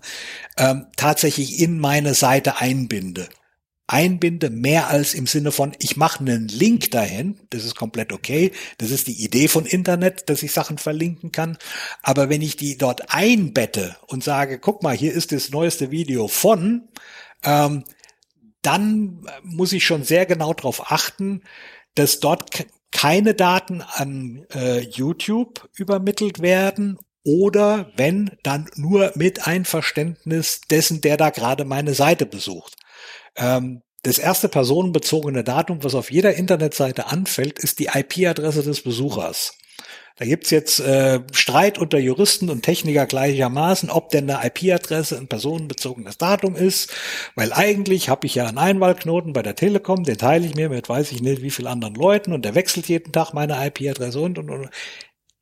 ähm, 0.57 0.87
tatsächlich 0.95 1.59
in 1.59 1.79
meine 1.79 2.13
Seite 2.13 2.57
einbinde. 2.57 3.29
Einbinde 3.87 4.49
mehr 4.49 4.89
als 4.89 5.13
im 5.13 5.27
Sinne 5.27 5.51
von, 5.51 5.71
ich 5.79 5.95
mache 5.95 6.19
einen 6.19 6.49
Link 6.49 6.91
dahin, 6.91 7.39
das 7.49 7.63
ist 7.63 7.75
komplett 7.75 8.11
okay, 8.11 8.51
das 8.77 8.91
ist 8.91 9.07
die 9.07 9.23
Idee 9.23 9.47
von 9.47 9.65
Internet, 9.65 10.29
dass 10.29 10.43
ich 10.43 10.51
Sachen 10.51 10.77
verlinken 10.77 11.31
kann, 11.31 11.57
aber 12.03 12.29
wenn 12.29 12.41
ich 12.41 12.57
die 12.57 12.77
dort 12.77 13.13
einbette 13.13 13.95
und 14.07 14.23
sage, 14.23 14.59
guck 14.59 14.83
mal, 14.83 14.95
hier 14.95 15.13
ist 15.13 15.31
das 15.31 15.51
neueste 15.51 15.89
Video 15.89 16.27
von, 16.27 16.89
ähm, 17.43 17.85
dann 18.61 19.25
muss 19.43 19.71
ich 19.71 19.85
schon 19.85 20.03
sehr 20.03 20.25
genau 20.25 20.53
darauf 20.53 20.91
achten, 20.91 21.43
dass 21.95 22.19
dort 22.19 22.49
keine 22.91 23.33
Daten 23.33 23.81
an 23.81 24.45
äh, 24.53 24.81
YouTube 24.81 25.69
übermittelt 25.75 26.41
werden 26.41 26.97
oder 27.23 27.91
wenn, 27.95 28.31
dann 28.43 28.69
nur 28.75 29.11
mit 29.15 29.47
Einverständnis 29.47 30.61
dessen, 30.69 31.01
der 31.01 31.17
da 31.17 31.29
gerade 31.29 31.65
meine 31.65 31.93
Seite 31.93 32.25
besucht. 32.25 32.75
Ähm, 33.37 33.81
das 34.03 34.19
erste 34.19 34.47
personenbezogene 34.47 35.43
Datum, 35.43 35.83
was 35.83 35.95
auf 35.95 36.11
jeder 36.11 36.35
Internetseite 36.35 37.07
anfällt, 37.07 37.59
ist 37.59 37.79
die 37.79 37.89
IP-Adresse 37.93 38.63
des 38.63 38.81
Besuchers. 38.81 39.57
Da 40.17 40.25
gibt's 40.25 40.49
jetzt 40.49 40.79
äh, 40.79 41.19
Streit 41.31 41.77
unter 41.77 41.99
Juristen 41.99 42.49
und 42.49 42.63
Techniker 42.63 43.05
gleichermaßen, 43.05 43.91
ob 43.91 44.09
denn 44.09 44.29
eine 44.29 44.47
IP-Adresse 44.47 45.15
ein 45.17 45.27
personenbezogenes 45.27 46.17
Datum 46.17 46.55
ist, 46.55 46.91
weil 47.35 47.53
eigentlich 47.53 48.09
habe 48.09 48.25
ich 48.25 48.33
ja 48.33 48.47
einen 48.47 48.57
Einwahlknoten 48.57 49.33
bei 49.33 49.43
der 49.43 49.55
Telekom, 49.55 50.03
den 50.03 50.17
teile 50.17 50.47
ich 50.47 50.55
mir 50.55 50.69
mit 50.69 50.89
weiß 50.89 51.11
ich 51.11 51.21
nicht 51.21 51.43
wie 51.43 51.51
viel 51.51 51.67
anderen 51.67 51.93
Leuten 51.93 52.33
und 52.33 52.45
der 52.45 52.55
wechselt 52.55 52.87
jeden 52.87 53.11
Tag 53.11 53.33
meine 53.33 53.63
IP-Adresse 53.67 54.19
und, 54.19 54.39
und, 54.39 54.49
und. 54.49 54.69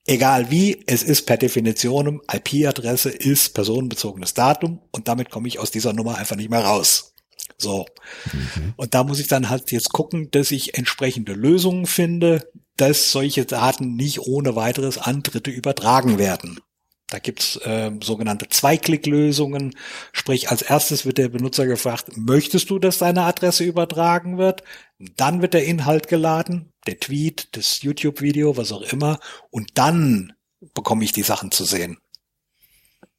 Egal 0.08 0.52
wie, 0.52 0.84
es 0.88 1.04
ist 1.04 1.26
per 1.26 1.38
Definition, 1.38 2.22
IP-Adresse 2.32 3.10
ist 3.10 3.54
personenbezogenes 3.54 4.34
Datum 4.34 4.82
und 4.92 5.08
damit 5.08 5.30
komme 5.30 5.48
ich 5.48 5.58
aus 5.58 5.72
dieser 5.72 5.94
Nummer 5.94 6.18
einfach 6.18 6.36
nicht 6.36 6.50
mehr 6.50 6.66
raus. 6.66 7.15
So. 7.58 7.86
Mhm. 8.34 8.74
Und 8.76 8.94
da 8.94 9.04
muss 9.04 9.20
ich 9.20 9.28
dann 9.28 9.50
halt 9.50 9.72
jetzt 9.72 9.92
gucken, 9.92 10.30
dass 10.32 10.52
ich 10.52 10.78
entsprechende 10.78 11.34
Lösungen 11.34 11.86
finde, 11.86 12.50
dass 12.78 13.12
solche 13.12 13.46
Daten 13.46 13.96
nicht 13.96 14.20
ohne 14.20 14.56
weiteres 14.56 14.98
an 14.98 15.24
Dritte 15.24 15.52
übertragen 15.52 16.18
werden. 16.18 16.60
Da 17.08 17.20
gibt's 17.20 17.58
äh, 17.58 17.92
sogenannte 18.02 18.50
Zweiklicklösungen. 18.50 19.76
Sprich, 20.12 20.50
als 20.50 20.64
erstes 20.64 21.06
wird 21.06 21.20
der 21.20 21.30
Benutzer 21.30 21.68
gefragt, 21.68 22.18
möchtest 22.18 22.70
du, 22.70 22.80
dass 22.80 22.98
deine 22.98 23.24
Adresse 23.24 23.64
übertragen 23.64 24.38
wird? 24.38 24.64
Dann 25.16 25.42
wird 25.42 25.54
der 25.54 25.66
Inhalt 25.66 26.08
geladen, 26.08 26.74
der 26.88 27.00
Tweet, 27.00 27.50
das 27.52 27.84
YouTube-Video, 27.84 28.58
was 28.58 28.72
auch 28.72 28.82
immer. 28.82 29.20
Und 29.52 29.70
dann 29.76 30.34
bekomme 30.74 31.04
ich 31.04 31.12
die 31.12 31.22
Sachen 31.22 31.52
zu 31.52 31.64
sehen. 31.64 32.00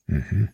Mhm. 0.07 0.51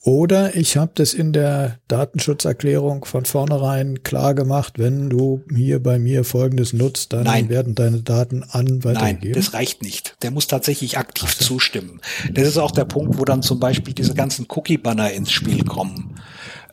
Oder 0.00 0.54
ich 0.54 0.76
habe 0.76 0.92
das 0.94 1.14
in 1.14 1.32
der 1.32 1.78
Datenschutzerklärung 1.88 3.04
von 3.04 3.24
vornherein 3.24 4.02
klar 4.02 4.34
gemacht, 4.34 4.74
wenn 4.78 5.10
du 5.10 5.42
hier 5.54 5.82
bei 5.82 5.98
mir 5.98 6.24
Folgendes 6.24 6.72
nutzt, 6.72 7.12
dann 7.12 7.24
Nein. 7.24 7.48
werden 7.48 7.74
deine 7.74 8.02
Daten 8.02 8.42
an 8.42 8.84
weitergegeben. 8.84 9.32
Nein, 9.32 9.32
das 9.32 9.54
reicht 9.54 9.82
nicht. 9.82 10.16
Der 10.22 10.30
muss 10.30 10.46
tatsächlich 10.46 10.98
aktiv 10.98 11.34
so. 11.34 11.44
zustimmen. 11.44 12.00
Das 12.32 12.46
ist 12.46 12.58
auch 12.58 12.70
der 12.70 12.84
Punkt, 12.84 13.18
wo 13.18 13.24
dann 13.24 13.42
zum 13.42 13.60
Beispiel 13.60 13.94
diese 13.94 14.14
ganzen 14.14 14.46
Cookie-Banner 14.48 15.12
ins 15.12 15.32
Spiel 15.32 15.64
kommen. 15.64 16.20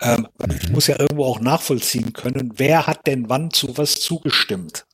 Ähm, 0.01 0.28
ich 0.62 0.70
muss 0.70 0.88
ja 0.88 0.99
irgendwo 0.99 1.26
auch 1.26 1.39
nachvollziehen 1.39 2.14
können, 2.14 2.53
wer 2.57 2.88
hat 2.88 3.07
denn 3.07 3.30
wann 3.30 3.51
zu 3.51 3.78
was 3.78 4.01
zugestimmt. 4.01 4.86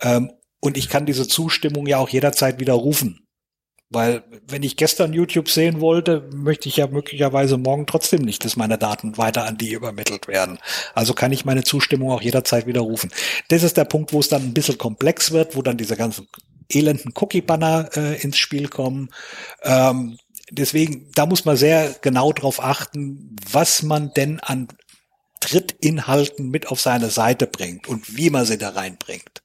Ähm, 0.00 0.30
und 0.60 0.76
ich 0.76 0.88
kann 0.88 1.06
diese 1.06 1.28
Zustimmung 1.28 1.86
ja 1.86 1.98
auch 1.98 2.08
jederzeit 2.08 2.58
widerrufen. 2.58 3.25
Weil 3.88 4.24
wenn 4.48 4.64
ich 4.64 4.76
gestern 4.76 5.12
YouTube 5.12 5.48
sehen 5.48 5.80
wollte, 5.80 6.28
möchte 6.34 6.68
ich 6.68 6.76
ja 6.76 6.88
möglicherweise 6.88 7.56
morgen 7.56 7.86
trotzdem 7.86 8.22
nicht, 8.22 8.44
dass 8.44 8.56
meine 8.56 8.78
Daten 8.78 9.16
weiter 9.16 9.44
an 9.44 9.58
die 9.58 9.72
übermittelt 9.72 10.26
werden. 10.26 10.58
Also 10.94 11.14
kann 11.14 11.30
ich 11.30 11.44
meine 11.44 11.62
Zustimmung 11.62 12.10
auch 12.10 12.22
jederzeit 12.22 12.66
widerrufen. 12.66 13.12
Das 13.48 13.62
ist 13.62 13.76
der 13.76 13.84
Punkt, 13.84 14.12
wo 14.12 14.18
es 14.18 14.28
dann 14.28 14.42
ein 14.42 14.54
bisschen 14.54 14.78
komplex 14.78 15.30
wird, 15.30 15.54
wo 15.54 15.62
dann 15.62 15.76
diese 15.76 15.96
ganzen 15.96 16.26
elenden 16.68 17.12
Cookie-Banner 17.14 17.90
äh, 17.96 18.20
ins 18.20 18.38
Spiel 18.38 18.68
kommen. 18.68 19.10
Ähm, 19.62 20.18
deswegen, 20.50 21.10
da 21.14 21.26
muss 21.26 21.44
man 21.44 21.56
sehr 21.56 21.94
genau 22.00 22.32
drauf 22.32 22.62
achten, 22.62 23.36
was 23.50 23.84
man 23.84 24.12
denn 24.14 24.40
an 24.40 24.66
Drittinhalten 25.40 26.50
mit 26.50 26.68
auf 26.68 26.80
seine 26.80 27.10
Seite 27.10 27.46
bringt 27.46 27.86
und 27.86 28.16
wie 28.16 28.30
man 28.30 28.44
sie 28.44 28.58
da 28.58 28.70
reinbringt. 28.70 29.42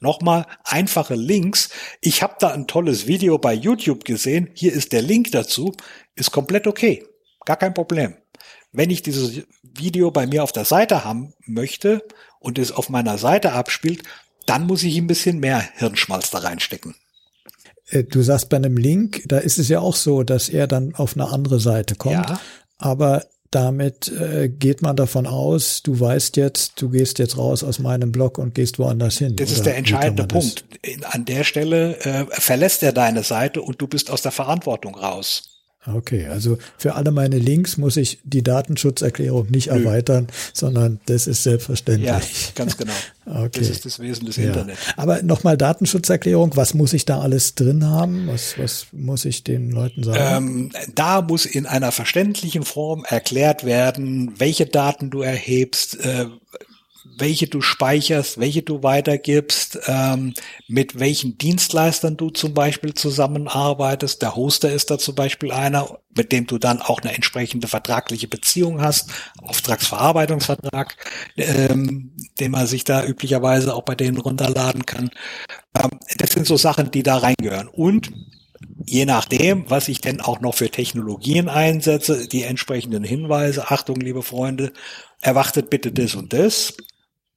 Nochmal 0.00 0.46
einfache 0.64 1.14
Links. 1.14 1.68
Ich 2.00 2.22
habe 2.22 2.36
da 2.40 2.48
ein 2.48 2.66
tolles 2.66 3.06
Video 3.06 3.38
bei 3.38 3.52
YouTube 3.52 4.04
gesehen. 4.04 4.48
Hier 4.54 4.72
ist 4.72 4.92
der 4.92 5.02
Link 5.02 5.30
dazu. 5.32 5.74
Ist 6.14 6.32
komplett 6.32 6.66
okay. 6.66 7.06
Gar 7.44 7.58
kein 7.58 7.74
Problem. 7.74 8.14
Wenn 8.72 8.90
ich 8.90 9.02
dieses 9.02 9.42
Video 9.62 10.10
bei 10.10 10.26
mir 10.26 10.42
auf 10.42 10.52
der 10.52 10.64
Seite 10.64 11.04
haben 11.04 11.34
möchte 11.44 12.02
und 12.38 12.58
es 12.58 12.72
auf 12.72 12.88
meiner 12.88 13.18
Seite 13.18 13.52
abspielt, 13.52 14.02
dann 14.46 14.66
muss 14.66 14.82
ich 14.82 14.96
ein 14.96 15.06
bisschen 15.06 15.38
mehr 15.38 15.60
Hirnschmalz 15.76 16.30
da 16.30 16.38
reinstecken. 16.38 16.94
Äh, 17.88 18.04
du 18.04 18.22
sagst 18.22 18.48
bei 18.48 18.56
einem 18.56 18.76
Link, 18.76 19.22
da 19.26 19.38
ist 19.38 19.58
es 19.58 19.68
ja 19.68 19.80
auch 19.80 19.96
so, 19.96 20.22
dass 20.22 20.48
er 20.48 20.66
dann 20.66 20.94
auf 20.94 21.14
eine 21.14 21.28
andere 21.28 21.60
Seite 21.60 21.94
kommt. 21.94 22.28
Ja. 22.28 22.40
Aber 22.78 23.26
damit 23.50 24.08
äh, 24.08 24.48
geht 24.48 24.80
man 24.80 24.96
davon 24.96 25.26
aus, 25.26 25.82
du 25.82 25.98
weißt 25.98 26.36
jetzt, 26.36 26.80
du 26.80 26.90
gehst 26.90 27.18
jetzt 27.18 27.36
raus 27.36 27.64
aus 27.64 27.78
meinem 27.78 28.12
Blog 28.12 28.38
und 28.38 28.54
gehst 28.54 28.78
woanders 28.78 29.18
hin. 29.18 29.36
Das 29.36 29.50
ist 29.50 29.66
der 29.66 29.76
entscheidende 29.76 30.24
Punkt. 30.24 30.64
An 31.04 31.24
der 31.24 31.44
Stelle 31.44 31.98
äh, 32.00 32.26
verlässt 32.30 32.82
er 32.82 32.92
deine 32.92 33.22
Seite 33.24 33.62
und 33.62 33.80
du 33.80 33.88
bist 33.88 34.10
aus 34.10 34.22
der 34.22 34.32
Verantwortung 34.32 34.94
raus. 34.94 35.59
Okay, 35.86 36.26
also 36.26 36.58
für 36.76 36.94
alle 36.94 37.10
meine 37.10 37.38
Links 37.38 37.78
muss 37.78 37.96
ich 37.96 38.18
die 38.22 38.42
Datenschutzerklärung 38.42 39.50
nicht 39.50 39.68
Nö. 39.68 39.78
erweitern, 39.78 40.26
sondern 40.52 41.00
das 41.06 41.26
ist 41.26 41.42
selbstverständlich. 41.42 42.06
Ja, 42.06 42.20
ganz 42.54 42.76
genau. 42.76 42.92
okay. 43.24 43.60
Das 43.60 43.70
ist 43.70 43.86
das 43.86 43.98
Wesen 43.98 44.26
des 44.26 44.36
ja. 44.36 44.44
Internet. 44.44 44.76
Aber 44.98 45.22
nochmal 45.22 45.56
Datenschutzerklärung, 45.56 46.54
was 46.54 46.74
muss 46.74 46.92
ich 46.92 47.06
da 47.06 47.20
alles 47.20 47.54
drin 47.54 47.86
haben? 47.86 48.28
Was, 48.28 48.58
was 48.58 48.88
muss 48.92 49.24
ich 49.24 49.42
den 49.42 49.70
Leuten 49.70 50.02
sagen? 50.02 50.70
Ähm, 50.74 50.92
da 50.94 51.22
muss 51.22 51.46
in 51.46 51.64
einer 51.64 51.92
verständlichen 51.92 52.64
Form 52.64 53.06
erklärt 53.08 53.64
werden, 53.64 54.34
welche 54.38 54.66
Daten 54.66 55.08
du 55.08 55.22
erhebst, 55.22 55.98
äh, 56.04 56.26
welche 57.04 57.46
du 57.46 57.60
speicherst, 57.60 58.38
welche 58.38 58.62
du 58.62 58.82
weitergibst, 58.82 59.78
ähm, 59.86 60.34
mit 60.68 60.98
welchen 60.98 61.38
Dienstleistern 61.38 62.16
du 62.16 62.30
zum 62.30 62.54
Beispiel 62.54 62.94
zusammenarbeitest. 62.94 64.22
Der 64.22 64.36
Hoster 64.36 64.72
ist 64.72 64.90
da 64.90 64.98
zum 64.98 65.14
Beispiel 65.14 65.52
einer, 65.52 65.98
mit 66.14 66.32
dem 66.32 66.46
du 66.46 66.58
dann 66.58 66.82
auch 66.82 67.00
eine 67.00 67.14
entsprechende 67.14 67.68
vertragliche 67.68 68.28
Beziehung 68.28 68.80
hast, 68.80 69.10
Auftragsverarbeitungsvertrag, 69.42 70.96
ähm, 71.36 72.12
den 72.38 72.50
man 72.50 72.66
sich 72.66 72.84
da 72.84 73.04
üblicherweise 73.04 73.74
auch 73.74 73.82
bei 73.82 73.94
denen 73.94 74.18
runterladen 74.18 74.84
kann. 74.86 75.10
Ähm, 75.80 75.90
das 76.18 76.30
sind 76.30 76.46
so 76.46 76.56
Sachen, 76.56 76.90
die 76.90 77.02
da 77.02 77.18
reingehören. 77.18 77.68
Und 77.68 78.12
je 78.84 79.04
nachdem, 79.04 79.68
was 79.70 79.88
ich 79.88 80.00
denn 80.00 80.20
auch 80.20 80.40
noch 80.40 80.54
für 80.54 80.70
Technologien 80.70 81.48
einsetze, 81.48 82.28
die 82.28 82.42
entsprechenden 82.42 83.04
Hinweise, 83.04 83.70
Achtung, 83.70 83.96
liebe 83.96 84.22
Freunde, 84.22 84.72
erwartet 85.20 85.70
bitte 85.70 85.92
das 85.92 86.14
und 86.14 86.32
das 86.32 86.74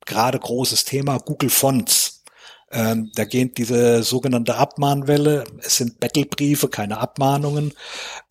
gerade 0.05 0.39
großes 0.39 0.85
Thema 0.85 1.17
Google 1.19 1.49
Fonts. 1.49 2.23
Ähm, 2.71 3.11
da 3.15 3.25
geht 3.25 3.57
diese 3.57 4.03
sogenannte 4.03 4.55
Abmahnwelle. 4.55 5.43
Es 5.59 5.77
sind 5.77 5.99
Battlebriefe, 5.99 6.69
keine 6.69 6.97
Abmahnungen 6.97 7.73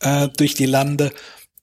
äh, 0.00 0.28
durch 0.36 0.54
die 0.54 0.66
Lande. 0.66 1.12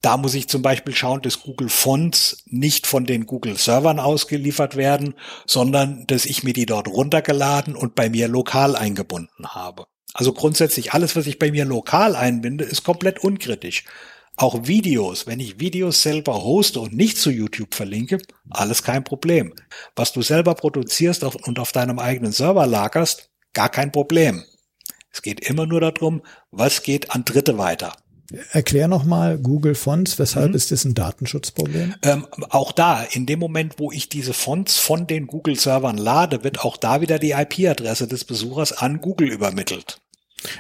Da 0.02 0.16
muss 0.16 0.34
ich 0.34 0.48
zum 0.48 0.62
Beispiel 0.62 0.96
schauen, 0.96 1.22
dass 1.22 1.42
Google 1.42 1.68
Fonts 1.68 2.44
nicht 2.46 2.88
von 2.88 3.06
den 3.06 3.26
Google 3.26 3.58
Servern 3.58 4.00
ausgeliefert 4.00 4.78
werden, 4.78 5.14
sondern 5.46 6.08
dass 6.08 6.26
ich 6.26 6.44
mir 6.44 6.54
die 6.54 6.66
dort 6.66 6.88
runtergeladen 6.88 7.76
und 7.76 7.96
bei 7.96 8.10
mir 8.10 8.30
lokal 8.30 8.78
eingebunden 8.78 9.50
habe. 9.50 9.88
Also 10.14 10.32
grundsätzlich 10.32 10.94
alles, 10.94 11.18
was 11.18 11.28
ich 11.28 11.38
bei 11.38 11.52
mir 11.52 11.66
lokal 11.66 12.16
einbinde, 12.16 12.64
ist 12.64 12.86
komplett 12.86 13.20
unkritisch. 13.20 13.84
Auch 14.40 14.68
Videos, 14.68 15.28
wenn 15.28 15.42
ich 15.42 15.60
Videos 15.60 16.02
selber 16.02 16.42
hoste 16.46 16.80
und 16.80 16.96
nicht 16.96 17.18
zu 17.18 17.30
YouTube 17.30 17.76
verlinke, 17.76 18.20
alles 18.50 18.84
kein 18.84 19.04
Problem. 19.04 19.54
Was 19.98 20.14
du 20.14 20.22
selber 20.22 20.56
produzierst 20.56 21.26
und 21.26 21.60
auf 21.60 21.74
deinem 21.74 22.00
eigenen 22.00 22.32
Server 22.32 22.66
lagerst, 22.66 23.30
gar 23.52 23.68
kein 23.68 23.92
Problem. 23.92 24.46
Es 25.12 25.22
geht 25.22 25.42
immer 25.42 25.66
nur 25.66 25.82
darum, 25.82 26.22
was 26.52 26.84
geht 26.84 27.12
an 27.12 27.26
Dritte 27.26 27.58
weiter. 27.58 27.92
Erklär 28.54 28.88
nochmal 28.88 29.38
Google 29.38 29.76
Fonts, 29.76 30.18
weshalb 30.20 30.52
mhm. 30.52 30.56
ist 30.56 30.72
das 30.72 30.86
ein 30.86 30.94
Datenschutzproblem? 30.94 31.96
Ähm, 32.04 32.26
auch 32.50 32.72
da, 32.72 33.04
in 33.04 33.26
dem 33.26 33.40
Moment, 33.40 33.74
wo 33.78 33.92
ich 33.92 34.08
diese 34.08 34.32
Fonts 34.32 34.78
von 34.78 35.06
den 35.06 35.28
Google-Servern 35.28 35.98
lade, 35.98 36.46
wird 36.46 36.62
auch 36.62 36.78
da 36.78 37.02
wieder 37.02 37.20
die 37.20 37.32
IP-Adresse 37.32 38.08
des 38.08 38.24
Besuchers 38.24 38.72
an 38.72 39.02
Google 39.02 39.28
übermittelt. 39.28 40.00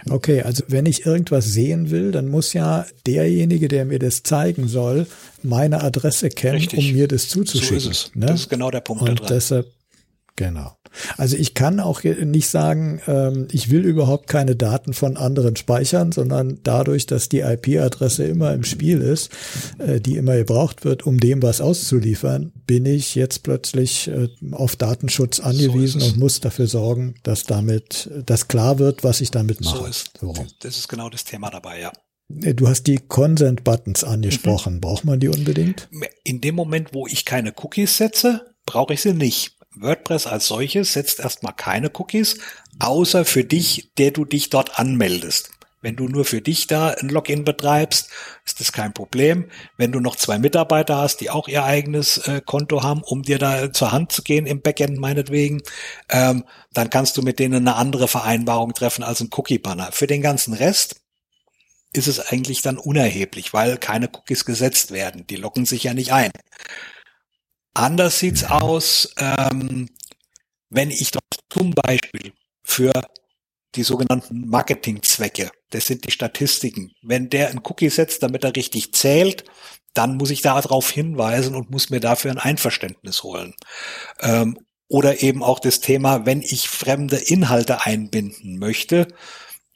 Okay, 0.09 0.41
also 0.41 0.63
wenn 0.67 0.85
ich 0.85 1.05
irgendwas 1.05 1.45
sehen 1.45 1.89
will, 1.89 2.11
dann 2.11 2.27
muss 2.27 2.53
ja 2.53 2.85
derjenige, 3.05 3.67
der 3.67 3.85
mir 3.85 3.99
das 3.99 4.23
zeigen 4.23 4.67
soll, 4.67 5.07
meine 5.41 5.81
Adresse 5.83 6.29
kennen, 6.29 6.57
Richtig. 6.57 6.79
um 6.79 6.91
mir 6.93 7.07
das 7.07 7.29
zuzuschicken. 7.29 7.79
So 7.79 7.89
ist 7.89 8.07
es. 8.07 8.15
Ne? 8.15 8.25
Das 8.27 8.41
ist 8.41 8.49
genau 8.49 8.71
der 8.71 8.81
Punkt. 8.81 9.03
Und 9.03 9.29
deshalb 9.29 9.67
Genau. 10.39 10.71
Also 11.17 11.35
ich 11.37 11.53
kann 11.53 11.79
auch 11.79 12.03
nicht 12.03 12.49
sagen, 12.49 13.01
ähm, 13.07 13.47
ich 13.51 13.69
will 13.69 13.85
überhaupt 13.85 14.27
keine 14.27 14.55
Daten 14.55 14.93
von 14.93 15.17
anderen 15.17 15.55
speichern, 15.55 16.11
sondern 16.11 16.59
dadurch, 16.63 17.05
dass 17.05 17.29
die 17.29 17.39
IP-Adresse 17.39 18.25
immer 18.25 18.53
im 18.53 18.63
Spiel 18.63 19.01
ist, 19.01 19.31
äh, 19.77 19.99
die 19.99 20.17
immer 20.17 20.35
gebraucht 20.35 20.85
wird, 20.85 21.05
um 21.05 21.19
dem 21.19 21.41
was 21.41 21.61
auszuliefern, 21.61 22.51
bin 22.65 22.85
ich 22.85 23.15
jetzt 23.15 23.43
plötzlich 23.43 24.07
äh, 24.07 24.29
auf 24.51 24.75
Datenschutz 24.75 25.39
angewiesen 25.39 26.01
so 26.01 26.07
und 26.07 26.17
muss 26.17 26.39
dafür 26.39 26.67
sorgen, 26.67 27.15
dass 27.23 27.43
damit, 27.43 28.09
dass 28.25 28.47
klar 28.47 28.79
wird, 28.79 29.03
was 29.03 29.21
ich 29.21 29.31
damit 29.31 29.61
mache. 29.61 29.77
So 29.77 29.85
ist, 29.85 30.11
so. 30.19 30.33
das 30.59 30.77
ist 30.77 30.87
genau 30.87 31.09
das 31.09 31.23
Thema 31.23 31.49
dabei, 31.49 31.79
ja. 31.79 31.91
Äh, 32.41 32.53
du 32.53 32.67
hast 32.67 32.83
die 32.83 32.97
Consent-Buttons 32.97 34.03
angesprochen. 34.03 34.75
Mhm. 34.75 34.81
Braucht 34.81 35.05
man 35.05 35.19
die 35.19 35.29
unbedingt? 35.29 35.89
In 36.23 36.41
dem 36.41 36.55
Moment, 36.55 36.93
wo 36.93 37.07
ich 37.07 37.25
keine 37.25 37.53
Cookies 37.57 37.97
setze, 37.97 38.55
brauche 38.65 38.93
ich 38.93 39.01
sie 39.01 39.13
nicht. 39.13 39.58
WordPress 39.75 40.27
als 40.27 40.47
solches 40.47 40.93
setzt 40.93 41.19
erstmal 41.19 41.53
keine 41.53 41.91
Cookies, 41.93 42.37
außer 42.79 43.25
für 43.25 43.43
dich, 43.43 43.91
der 43.97 44.11
du 44.11 44.25
dich 44.25 44.49
dort 44.49 44.79
anmeldest. 44.79 45.51
Wenn 45.81 45.95
du 45.95 46.09
nur 46.09 46.25
für 46.25 46.41
dich 46.41 46.67
da 46.67 46.89
ein 46.89 47.07
Login 47.07 47.45
betreibst, 47.45 48.09
ist 48.45 48.59
das 48.59 48.73
kein 48.73 48.93
Problem. 48.93 49.49
Wenn 49.77 49.93
du 49.93 50.01
noch 50.01 50.17
zwei 50.17 50.37
Mitarbeiter 50.37 50.97
hast, 50.97 51.21
die 51.21 51.29
auch 51.29 51.47
ihr 51.47 51.63
eigenes 51.63 52.17
äh, 52.17 52.41
Konto 52.45 52.83
haben, 52.83 53.01
um 53.01 53.23
dir 53.23 53.39
da 53.39 53.71
zur 53.71 53.93
Hand 53.93 54.11
zu 54.11 54.21
gehen 54.21 54.45
im 54.45 54.61
Backend 54.61 54.99
meinetwegen, 54.99 55.61
ähm, 56.09 56.43
dann 56.73 56.89
kannst 56.89 57.15
du 57.15 57.21
mit 57.21 57.39
denen 57.39 57.67
eine 57.67 57.77
andere 57.77 58.09
Vereinbarung 58.09 58.73
treffen 58.73 59.03
als 59.03 59.21
ein 59.21 59.29
Cookie-Banner. 59.31 59.93
Für 59.93 60.07
den 60.07 60.21
ganzen 60.21 60.53
Rest 60.53 60.97
ist 61.93 62.07
es 62.07 62.19
eigentlich 62.19 62.61
dann 62.61 62.77
unerheblich, 62.77 63.53
weil 63.53 63.77
keine 63.77 64.09
Cookies 64.09 64.43
gesetzt 64.43 64.91
werden. 64.91 65.27
Die 65.27 65.37
locken 65.37 65.65
sich 65.65 65.83
ja 65.83 65.93
nicht 65.93 66.11
ein. 66.11 66.31
Anders 67.73 68.19
sieht's 68.19 68.43
aus, 68.43 69.13
ähm, 69.17 69.89
wenn 70.69 70.91
ich 70.91 71.11
dort 71.11 71.23
zum 71.49 71.71
Beispiel 71.71 72.33
für 72.63 72.91
die 73.75 73.83
sogenannten 73.83 74.47
Marketingzwecke, 74.49 75.51
das 75.69 75.85
sind 75.85 76.05
die 76.05 76.11
Statistiken, 76.11 76.91
wenn 77.01 77.29
der 77.29 77.49
ein 77.49 77.61
Cookie 77.63 77.89
setzt, 77.89 78.23
damit 78.23 78.43
er 78.43 78.55
richtig 78.55 78.93
zählt, 78.93 79.45
dann 79.93 80.17
muss 80.17 80.31
ich 80.31 80.41
darauf 80.41 80.89
hinweisen 80.89 81.55
und 81.55 81.71
muss 81.71 81.89
mir 81.89 81.99
dafür 81.99 82.31
ein 82.31 82.37
Einverständnis 82.37 83.23
holen. 83.23 83.55
Ähm, 84.19 84.57
oder 84.87 85.21
eben 85.21 85.43
auch 85.43 85.59
das 85.59 85.81
Thema, 85.81 86.25
wenn 86.25 86.41
ich 86.41 86.67
fremde 86.67 87.17
Inhalte 87.17 87.85
einbinden 87.85 88.57
möchte, 88.57 89.07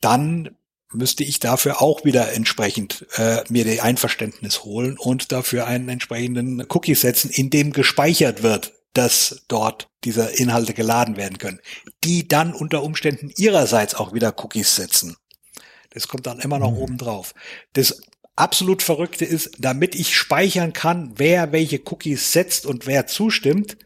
dann 0.02 0.58
müsste 0.94 1.24
ich 1.24 1.40
dafür 1.40 1.82
auch 1.82 2.06
wieder 2.06 2.34
entsprechend 2.34 3.06
äh, 3.16 3.44
mir 3.50 3.66
die 3.66 3.82
Einverständnis 3.82 4.64
holen 4.64 4.98
und 4.98 5.32
dafür 5.32 5.68
einen 5.68 5.90
entsprechenden 5.90 6.66
Cookie 6.70 6.96
setzen, 6.96 7.30
in 7.30 7.50
dem 7.50 7.72
gespeichert 7.74 8.44
wird, 8.44 8.74
dass 8.94 9.44
dort 9.48 9.90
diese 10.04 10.24
Inhalte 10.24 10.74
geladen 10.74 11.18
werden 11.18 11.38
können, 11.38 11.60
die 12.04 12.28
dann 12.28 12.54
unter 12.54 12.84
Umständen 12.84 13.32
ihrerseits 13.36 13.96
auch 13.96 14.14
wieder 14.14 14.36
Cookies 14.38 14.76
setzen. 14.76 15.18
Das 15.90 16.08
kommt 16.08 16.28
dann 16.28 16.40
immer 16.40 16.60
noch 16.60 16.72
mhm. 16.72 16.78
oben 16.78 16.98
drauf. 16.98 17.34
Das 17.74 18.02
absolut 18.36 18.82
Verrückte 18.82 19.26
ist, 19.26 19.52
damit 19.60 19.96
ich 19.96 20.16
speichern 20.16 20.74
kann, 20.74 21.14
wer 21.16 21.52
welche 21.52 21.82
Cookies 21.86 22.32
setzt 22.32 22.66
und 22.66 22.88
wer 22.88 23.08
zustimmt, 23.08 23.78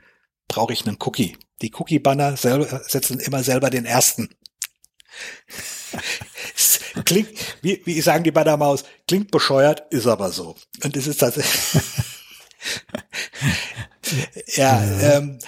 brauche 0.47 0.73
ich 0.73 0.85
einen 0.85 0.97
Cookie. 1.01 1.37
Die 1.61 1.73
Cookie-Banner 1.73 2.37
setzen 2.37 3.19
immer 3.19 3.43
selber 3.43 3.69
den 3.69 3.85
ersten. 3.85 4.29
Klingt, 7.05 7.29
wie, 7.61 7.81
wie 7.85 8.01
sagen 8.01 8.23
die 8.23 8.31
bei 8.31 8.43
der 8.43 8.57
Maus, 8.57 8.83
klingt 9.07 9.31
bescheuert, 9.31 9.83
ist 9.91 10.07
aber 10.07 10.31
so. 10.31 10.55
Und 10.83 10.95
das 10.95 11.07
ist 11.07 11.17
tatsächlich. 11.17 11.83
ja, 14.55 14.83
ja. 14.83 15.17
Ähm, 15.17 15.39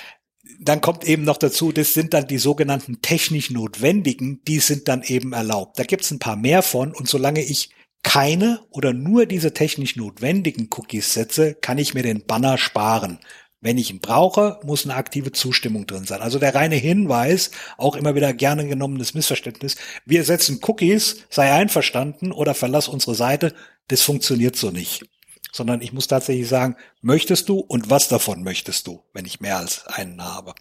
dann 0.62 0.82
kommt 0.82 1.06
eben 1.06 1.24
noch 1.24 1.38
dazu, 1.38 1.72
das 1.72 1.94
sind 1.94 2.14
dann 2.14 2.28
die 2.28 2.38
sogenannten 2.38 3.02
technisch 3.02 3.50
notwendigen, 3.50 4.42
die 4.46 4.60
sind 4.60 4.88
dann 4.90 5.04
eben 5.04 5.32
erlaubt. 5.32 5.80
Da 5.80 5.84
gibt's 5.84 6.12
ein 6.12 6.20
paar 6.20 6.36
mehr 6.36 6.62
von 6.62 6.94
und 6.94 7.08
solange 7.08 7.42
ich 7.42 7.70
keine 8.04 8.62
oder 8.70 8.94
nur 8.94 9.26
diese 9.26 9.54
technisch 9.54 9.96
notwendigen 9.96 10.70
Cookies 10.72 11.14
setze, 11.14 11.56
kann 11.56 11.78
ich 11.78 11.94
mir 11.94 12.04
den 12.04 12.26
Banner 12.26 12.58
sparen. 12.58 13.20
Wenn 13.62 13.78
ich 13.78 13.90
ihn 13.90 14.00
brauche, 14.00 14.60
muss 14.64 14.86
eine 14.86 14.96
aktive 14.96 15.34
Zustimmung 15.34 15.86
drin 15.86 16.06
sein. 16.06 16.22
Also 16.22 16.40
der 16.40 16.56
reine 16.56 16.76
Hinweis, 16.76 17.52
auch 17.78 17.98
immer 17.98 18.16
wieder 18.16 18.34
gerne 18.34 18.66
genommenes 18.66 19.14
Missverständnis, 19.14 19.76
wir 20.06 20.24
setzen 20.24 20.60
Cookies, 20.66 21.26
sei 21.30 21.52
einverstanden 21.52 22.32
oder 22.32 22.54
verlass 22.54 22.88
unsere 22.88 23.16
Seite, 23.16 23.54
das 23.90 24.02
funktioniert 24.02 24.56
so 24.56 24.72
nicht. 24.72 25.04
Sondern 25.52 25.82
ich 25.82 25.92
muss 25.92 26.08
tatsächlich 26.08 26.48
sagen, 26.48 26.78
möchtest 27.02 27.50
du 27.50 27.60
und 27.60 27.90
was 27.90 28.08
davon 28.08 28.44
möchtest 28.44 28.88
du, 28.88 29.04
wenn 29.14 29.26
ich 29.26 29.42
mehr 29.42 29.58
als 29.58 29.86
einen 29.88 30.24
habe. 30.24 30.54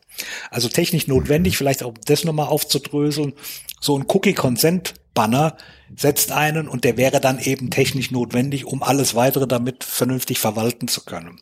Also 0.51 0.69
technisch 0.69 1.07
notwendig, 1.07 1.57
vielleicht 1.57 1.85
auch 1.85 1.95
das 2.07 2.25
nochmal 2.25 2.49
aufzudröseln, 2.49 3.35
so 3.81 3.97
ein 3.97 4.07
Cookie-Consent-Banner 4.09 5.57
setzt 5.95 6.33
einen 6.33 6.67
und 6.69 6.83
der 6.83 6.97
wäre 6.97 7.21
dann 7.21 7.39
eben 7.39 7.71
technisch 7.71 8.11
notwendig, 8.11 8.65
um 8.65 8.83
alles 8.83 9.15
weitere 9.15 9.47
damit 9.47 9.85
vernünftig 9.85 10.41
verwalten 10.41 10.89
zu 10.89 11.05
können. 11.05 11.41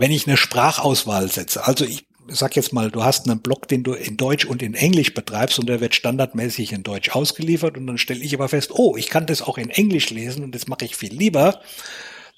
Wenn 0.00 0.12
ich 0.12 0.26
eine 0.26 0.38
Sprachauswahl 0.38 1.30
setze, 1.30 1.66
also 1.66 1.84
ich 1.84 2.06
sag 2.26 2.56
jetzt 2.56 2.72
mal, 2.72 2.90
du 2.90 3.04
hast 3.04 3.28
einen 3.28 3.42
Blog, 3.42 3.68
den 3.68 3.82
du 3.82 3.92
in 3.92 4.16
Deutsch 4.16 4.46
und 4.46 4.62
in 4.62 4.72
Englisch 4.72 5.12
betreibst 5.12 5.58
und 5.58 5.68
der 5.68 5.82
wird 5.82 5.94
standardmäßig 5.94 6.72
in 6.72 6.82
Deutsch 6.82 7.10
ausgeliefert 7.10 7.76
und 7.76 7.86
dann 7.86 7.98
stelle 7.98 8.24
ich 8.24 8.32
aber 8.32 8.48
fest, 8.48 8.70
oh, 8.72 8.96
ich 8.96 9.10
kann 9.10 9.26
das 9.26 9.42
auch 9.42 9.58
in 9.58 9.68
Englisch 9.68 10.08
lesen 10.08 10.42
und 10.42 10.54
das 10.54 10.68
mache 10.68 10.86
ich 10.86 10.96
viel 10.96 11.12
lieber, 11.12 11.60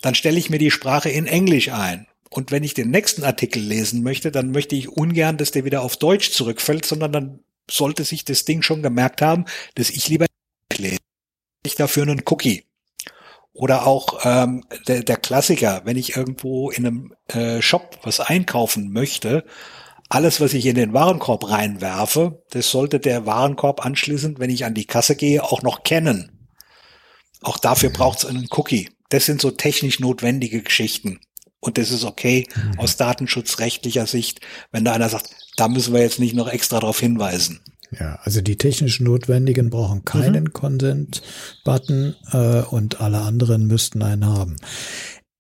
dann 0.01 0.17
stelle 0.17 0.41
ich 0.41 0.51
mir 0.51 0.59
die 0.59 0.73
Sprache 0.73 1.09
in 1.09 1.29
Englisch 1.29 1.69
ein. 1.69 2.09
Und 2.31 2.51
wenn 2.51 2.65
ich 2.65 2.75
den 2.75 2.91
nächsten 2.91 3.23
Artikel 3.23 3.63
lesen 3.63 4.03
möchte, 4.03 4.33
dann 4.33 4.51
möchte 4.51 4.75
ich 4.75 4.89
ungern, 4.89 5.37
dass 5.37 5.53
der 5.53 5.65
wieder 5.65 5.83
auf 5.83 5.97
Deutsch 5.97 6.33
zurückfällt, 6.33 6.85
sondern 6.85 7.13
dann 7.13 7.39
sollte 7.71 8.03
sich 8.03 8.25
das 8.25 8.45
Ding 8.45 8.63
schon 8.63 8.83
gemerkt 8.83 9.23
haben, 9.23 9.45
dass 9.77 9.89
ich 9.89 10.09
lieber 10.09 10.27
lese. 10.77 10.99
Ich 11.65 11.77
dafür 11.77 12.03
einen 12.03 12.23
Cookie. 12.29 12.65
Oder 13.53 13.87
auch 13.87 14.21
ähm, 14.25 14.65
der, 14.89 15.03
der 15.03 15.17
Klassiker, 15.17 15.83
wenn 15.85 15.99
ich 15.99 16.17
irgendwo 16.17 16.71
in 16.71 16.87
einem 16.87 17.15
äh, 17.29 17.61
Shop 17.61 17.99
was 18.03 18.21
einkaufen 18.21 18.93
möchte, 18.93 19.45
alles, 20.09 20.41
was 20.41 20.53
ich 20.53 20.67
in 20.67 20.75
den 20.75 20.93
Warenkorb 20.93 21.51
reinwerfe, 21.51 22.43
das 22.51 22.71
sollte 22.71 23.01
der 23.01 23.25
Warenkorb 23.25 23.85
anschließend, 23.85 24.39
wenn 24.39 24.51
ich 24.51 24.65
an 24.65 24.75
die 24.75 24.87
Kasse 24.87 25.17
gehe, 25.17 25.43
auch 25.43 25.63
noch 25.63 25.85
kennen. 25.85 26.49
Auch 27.41 27.59
dafür 27.59 27.91
mhm. 27.91 27.95
braucht 27.95 28.19
es 28.19 28.27
einen 28.27 28.47
Cookie. 28.51 28.91
Das 29.09 29.27
sind 29.27 29.41
so 29.41 29.51
technisch 29.51 30.01
notwendige 30.01 30.63
Geschichten. 30.63 31.21
Und 31.61 31.79
das 31.79 31.91
ist 31.91 32.05
okay 32.05 32.47
mhm. 32.55 32.79
aus 32.79 32.97
datenschutzrechtlicher 32.97 34.07
Sicht, 34.07 34.41
wenn 34.71 34.85
da 34.85 34.93
einer 34.93 35.09
sagt, 35.09 35.31
da 35.57 35.69
müssen 35.69 35.95
wir 35.95 36.01
jetzt 36.01 36.19
nicht 36.19 36.35
noch 36.35 36.49
extra 36.49 36.81
darauf 36.81 37.01
hinweisen. 37.01 37.61
Ja, 37.99 38.19
also 38.23 38.41
die 38.41 38.57
technisch 38.57 39.01
Notwendigen 39.01 39.71
brauchen 39.71 40.05
keinen 40.05 40.45
mhm. 40.45 40.53
Consent-Button 40.53 42.15
äh, 42.33 42.63
und 42.63 43.01
alle 43.01 43.21
anderen 43.21 43.67
müssten 43.67 44.03
einen 44.03 44.27
haben. 44.27 44.57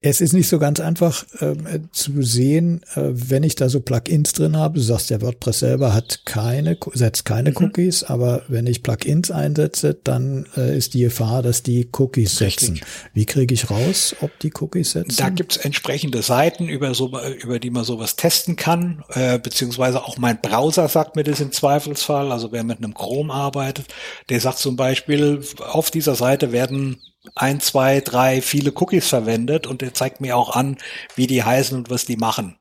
Es 0.05 0.21
ist 0.21 0.33
nicht 0.33 0.49
so 0.49 0.59
ganz 0.59 0.81
einfach 0.81 1.25
äh, 1.39 1.55
zu 1.93 2.23
sehen, 2.23 2.83
äh, 2.97 3.03
wenn 3.13 3.45
ich 3.45 3.55
da 3.55 3.69
so 3.69 3.79
Plugins 3.79 4.33
drin 4.33 4.57
habe. 4.57 4.75
Du 4.75 4.81
sagst, 4.81 5.11
der 5.11 5.23
WordPress 5.23 5.61
selber 5.61 5.95
hat 5.95 6.23
keine, 6.25 6.77
setzt 6.93 7.25
keine 7.25 7.51
mhm. 7.51 7.57
Cookies, 7.57 8.03
aber 8.03 8.43
wenn 8.49 8.67
ich 8.67 8.83
Plugins 8.83 9.31
einsetze, 9.31 9.97
dann 10.03 10.47
äh, 10.57 10.77
ist 10.77 10.95
die 10.95 11.03
Gefahr, 11.03 11.43
dass 11.43 11.63
die 11.63 11.89
Cookies 11.97 12.37
setzen. 12.37 12.73
Richtig. 12.73 12.89
Wie 13.15 13.27
kriege 13.27 13.55
ich 13.55 13.71
raus, 13.71 14.17
ob 14.21 14.37
die 14.41 14.53
Cookies 14.61 14.91
setzen? 14.91 15.15
Da 15.17 15.29
gibt's 15.29 15.57
entsprechende 15.57 16.23
Seiten, 16.23 16.69
über, 16.69 16.95
so, 16.95 17.17
über 17.41 17.61
die 17.61 17.71
man 17.71 17.85
sowas 17.85 18.17
testen 18.17 18.57
kann, 18.57 19.05
äh, 19.11 19.39
beziehungsweise 19.39 20.03
auch 20.03 20.19
mein 20.19 20.41
Browser 20.41 20.89
sagt 20.89 21.15
mir 21.15 21.23
das 21.23 21.41
im 21.41 21.53
Zweifelsfall. 21.53 22.33
Also 22.33 22.51
wer 22.51 22.65
mit 22.65 22.79
einem 22.79 22.95
Chrome 22.95 23.33
arbeitet, 23.33 23.87
der 24.31 24.41
sagt 24.41 24.59
zum 24.59 24.75
Beispiel, 24.75 25.45
auf 25.61 25.93
dieser 25.93 26.17
Seite 26.17 26.51
werden 26.51 26.99
ein, 27.35 27.61
zwei, 27.61 28.01
drei, 28.01 28.43
viele 28.43 28.73
Cookies 28.73 29.09
verwendet 29.09 29.67
und 29.67 29.83
er 29.83 29.95
zeigt 29.95 30.21
mir 30.21 30.37
auch 30.37 30.55
an, 30.55 30.77
wie 31.15 31.27
die 31.27 31.45
heißen 31.45 31.77
und 31.77 31.91
was 31.91 32.05
die 32.05 32.17
machen. 32.17 32.59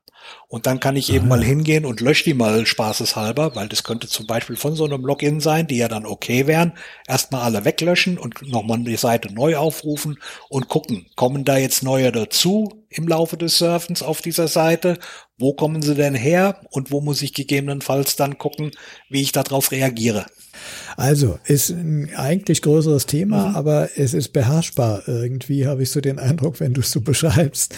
Und 0.52 0.66
dann 0.66 0.80
kann 0.80 0.96
ich 0.96 1.10
eben 1.10 1.24
ah. 1.24 1.28
mal 1.36 1.42
hingehen 1.42 1.86
und 1.86 2.02
lösche 2.02 2.24
die 2.24 2.34
mal 2.34 2.66
spaßeshalber, 2.66 3.56
weil 3.56 3.70
das 3.70 3.84
könnte 3.84 4.06
zum 4.06 4.26
Beispiel 4.26 4.56
von 4.56 4.76
so 4.76 4.84
einem 4.84 5.02
Login 5.02 5.40
sein, 5.40 5.66
die 5.66 5.78
ja 5.78 5.88
dann 5.88 6.04
okay 6.04 6.46
wären. 6.46 6.74
Erstmal 7.08 7.40
alle 7.40 7.64
weglöschen 7.64 8.18
und 8.18 8.46
nochmal 8.46 8.80
die 8.80 8.96
Seite 8.96 9.32
neu 9.32 9.56
aufrufen 9.56 10.18
und 10.50 10.68
gucken, 10.68 11.06
kommen 11.16 11.46
da 11.46 11.56
jetzt 11.56 11.82
neue 11.82 12.12
dazu 12.12 12.84
im 12.90 13.08
Laufe 13.08 13.38
des 13.38 13.56
Surfens 13.56 14.02
auf 14.02 14.20
dieser 14.20 14.46
Seite? 14.46 14.98
Wo 15.38 15.54
kommen 15.54 15.80
sie 15.80 15.94
denn 15.94 16.14
her? 16.14 16.60
Und 16.70 16.90
wo 16.90 17.00
muss 17.00 17.22
ich 17.22 17.32
gegebenenfalls 17.32 18.16
dann 18.16 18.36
gucken, 18.36 18.72
wie 19.08 19.22
ich 19.22 19.32
darauf 19.32 19.70
reagiere? 19.72 20.26
Also, 20.96 21.38
ist 21.44 21.70
ein 21.70 22.10
eigentlich 22.14 22.62
größeres 22.62 23.06
Thema, 23.06 23.48
mhm. 23.48 23.56
aber 23.56 23.88
es 23.96 24.14
ist 24.14 24.28
beherrschbar. 24.28 25.02
Irgendwie 25.06 25.66
habe 25.66 25.82
ich 25.82 25.90
so 25.90 26.00
den 26.00 26.18
Eindruck, 26.18 26.60
wenn 26.60 26.74
du 26.74 26.80
es 26.80 26.90
so 26.90 27.00
beschreibst. 27.02 27.74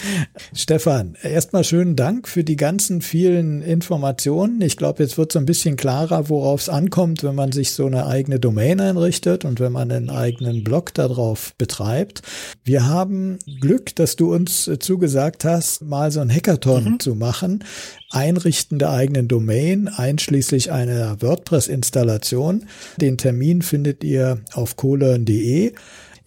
Stefan, 0.53 1.15
erstmal 1.23 1.63
schönen 1.63 1.95
Dank 1.95 2.27
für 2.27 2.43
die 2.43 2.57
ganzen 2.65 3.03
vielen 3.03 3.61
Informationen. 3.61 4.59
Ich 4.61 4.75
glaube, 4.75 5.03
jetzt 5.03 5.19
wird 5.19 5.31
so 5.31 5.37
ein 5.37 5.45
bisschen 5.45 5.75
klarer, 5.75 6.29
worauf 6.29 6.61
es 6.61 6.67
ankommt, 6.67 7.23
wenn 7.23 7.35
man 7.35 7.51
sich 7.51 7.73
so 7.73 7.85
eine 7.85 8.07
eigene 8.07 8.39
Domain 8.39 8.79
einrichtet 8.79 9.45
und 9.45 9.59
wenn 9.59 9.71
man 9.71 9.91
einen 9.91 10.09
eigenen 10.09 10.63
Blog 10.63 10.91
darauf 10.95 11.53
betreibt. 11.59 12.23
Wir 12.63 12.87
haben 12.87 13.37
Glück, 13.61 13.95
dass 13.95 14.15
du 14.15 14.33
uns 14.33 14.67
zugesagt 14.79 15.45
hast, 15.45 15.83
mal 15.83 16.11
so 16.11 16.21
ein 16.21 16.31
Hackathon 16.31 16.93
mhm. 16.93 16.99
zu 16.99 17.13
machen. 17.13 17.63
Einrichten 18.09 18.79
der 18.79 18.89
eigenen 18.89 19.27
Domain, 19.27 19.87
einschließlich 19.87 20.71
einer 20.71 21.21
WordPress-Installation. 21.21 22.65
Den 22.99 23.19
Termin 23.19 23.61
findet 23.61 24.03
ihr 24.03 24.39
auf 24.53 24.75
colearn.de. 24.75 25.73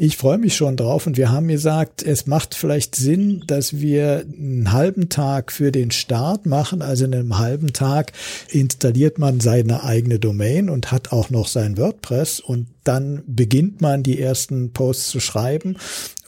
Ich 0.01 0.17
freue 0.17 0.39
mich 0.39 0.55
schon 0.55 0.77
drauf 0.77 1.09
und 1.09 1.17
wir 1.17 1.33
haben 1.33 1.49
gesagt, 1.49 2.05
es 2.05 2.29
macht 2.29 2.55
vielleicht 2.55 2.95
Sinn, 2.95 3.43
dass 3.49 3.79
wir 3.79 4.25
einen 4.25 4.71
halben 4.71 5.09
Tag 5.09 5.51
für 5.51 5.73
den 5.73 5.91
Start 5.91 6.47
machen. 6.47 6.83
Also 6.83 7.07
in 7.07 7.15
einem 7.17 7.39
halben 7.39 7.73
Tag 7.73 8.13
installiert 8.49 9.19
man 9.19 9.41
seine 9.41 9.83
eigene 9.83 10.21
Domain 10.21 10.71
und 10.71 10.93
hat 10.93 11.11
auch 11.11 11.31
noch 11.31 11.49
sein 11.49 11.77
WordPress 11.77 12.39
und 12.39 12.69
dann 12.85 13.25
beginnt 13.27 13.81
man 13.81 14.05
die 14.05 14.21
ersten 14.21 14.73
Posts 14.73 15.09
zu 15.09 15.19
schreiben. 15.19 15.77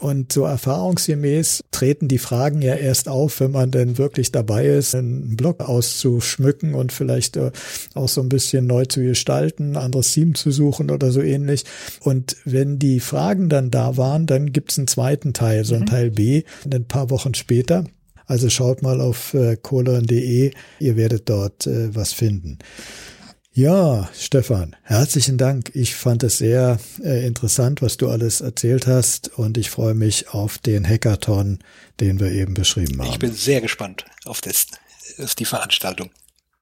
Und 0.00 0.32
so 0.32 0.44
erfahrungsgemäß 0.44 1.62
treten 1.70 2.08
die 2.08 2.18
Fragen 2.18 2.62
ja 2.62 2.74
erst 2.74 3.08
auf, 3.08 3.40
wenn 3.40 3.50
man 3.50 3.70
denn 3.70 3.98
wirklich 3.98 4.32
dabei 4.32 4.66
ist, 4.66 4.94
einen 4.94 5.36
Blog 5.36 5.60
auszuschmücken 5.60 6.74
und 6.74 6.90
vielleicht 6.90 7.36
äh, 7.36 7.50
auch 7.94 8.08
so 8.08 8.22
ein 8.22 8.30
bisschen 8.30 8.66
neu 8.66 8.86
zu 8.86 9.02
gestalten, 9.02 9.72
ein 9.72 9.76
anderes 9.76 10.12
Team 10.12 10.34
zu 10.34 10.50
suchen 10.52 10.90
oder 10.90 11.10
so 11.10 11.20
ähnlich. 11.20 11.64
Und 12.00 12.36
wenn 12.46 12.78
die 12.78 12.98
Fragen 12.98 13.50
dann 13.50 13.70
da 13.70 13.98
waren, 13.98 14.26
dann 14.26 14.52
gibt's 14.52 14.78
einen 14.78 14.88
zweiten 14.88 15.34
Teil, 15.34 15.66
so 15.66 15.74
ein 15.74 15.82
mhm. 15.82 15.86
Teil 15.86 16.10
B, 16.10 16.44
ein 16.72 16.84
paar 16.86 17.10
Wochen 17.10 17.34
später. 17.34 17.84
Also 18.24 18.48
schaut 18.48 18.80
mal 18.80 19.00
auf 19.00 19.34
äh, 19.34 19.56
colon.de, 19.60 20.52
ihr 20.78 20.96
werdet 20.96 21.28
dort 21.28 21.66
äh, 21.66 21.94
was 21.94 22.12
finden. 22.14 22.58
Ja, 23.60 24.08
Stefan, 24.18 24.74
herzlichen 24.84 25.36
Dank. 25.36 25.72
Ich 25.74 25.94
fand 25.94 26.22
es 26.22 26.38
sehr 26.38 26.80
äh, 27.04 27.26
interessant, 27.26 27.82
was 27.82 27.98
du 27.98 28.08
alles 28.08 28.40
erzählt 28.40 28.86
hast 28.86 29.36
und 29.36 29.58
ich 29.58 29.68
freue 29.68 29.92
mich 29.92 30.30
auf 30.30 30.56
den 30.56 30.88
Hackathon, 30.88 31.58
den 32.00 32.20
wir 32.20 32.32
eben 32.32 32.54
beschrieben 32.54 33.02
haben. 33.02 33.10
Ich 33.10 33.18
bin 33.18 33.34
sehr 33.34 33.60
gespannt 33.60 34.06
auf, 34.24 34.40
das, 34.40 34.68
auf 35.18 35.34
die 35.34 35.44
Veranstaltung. 35.44 36.08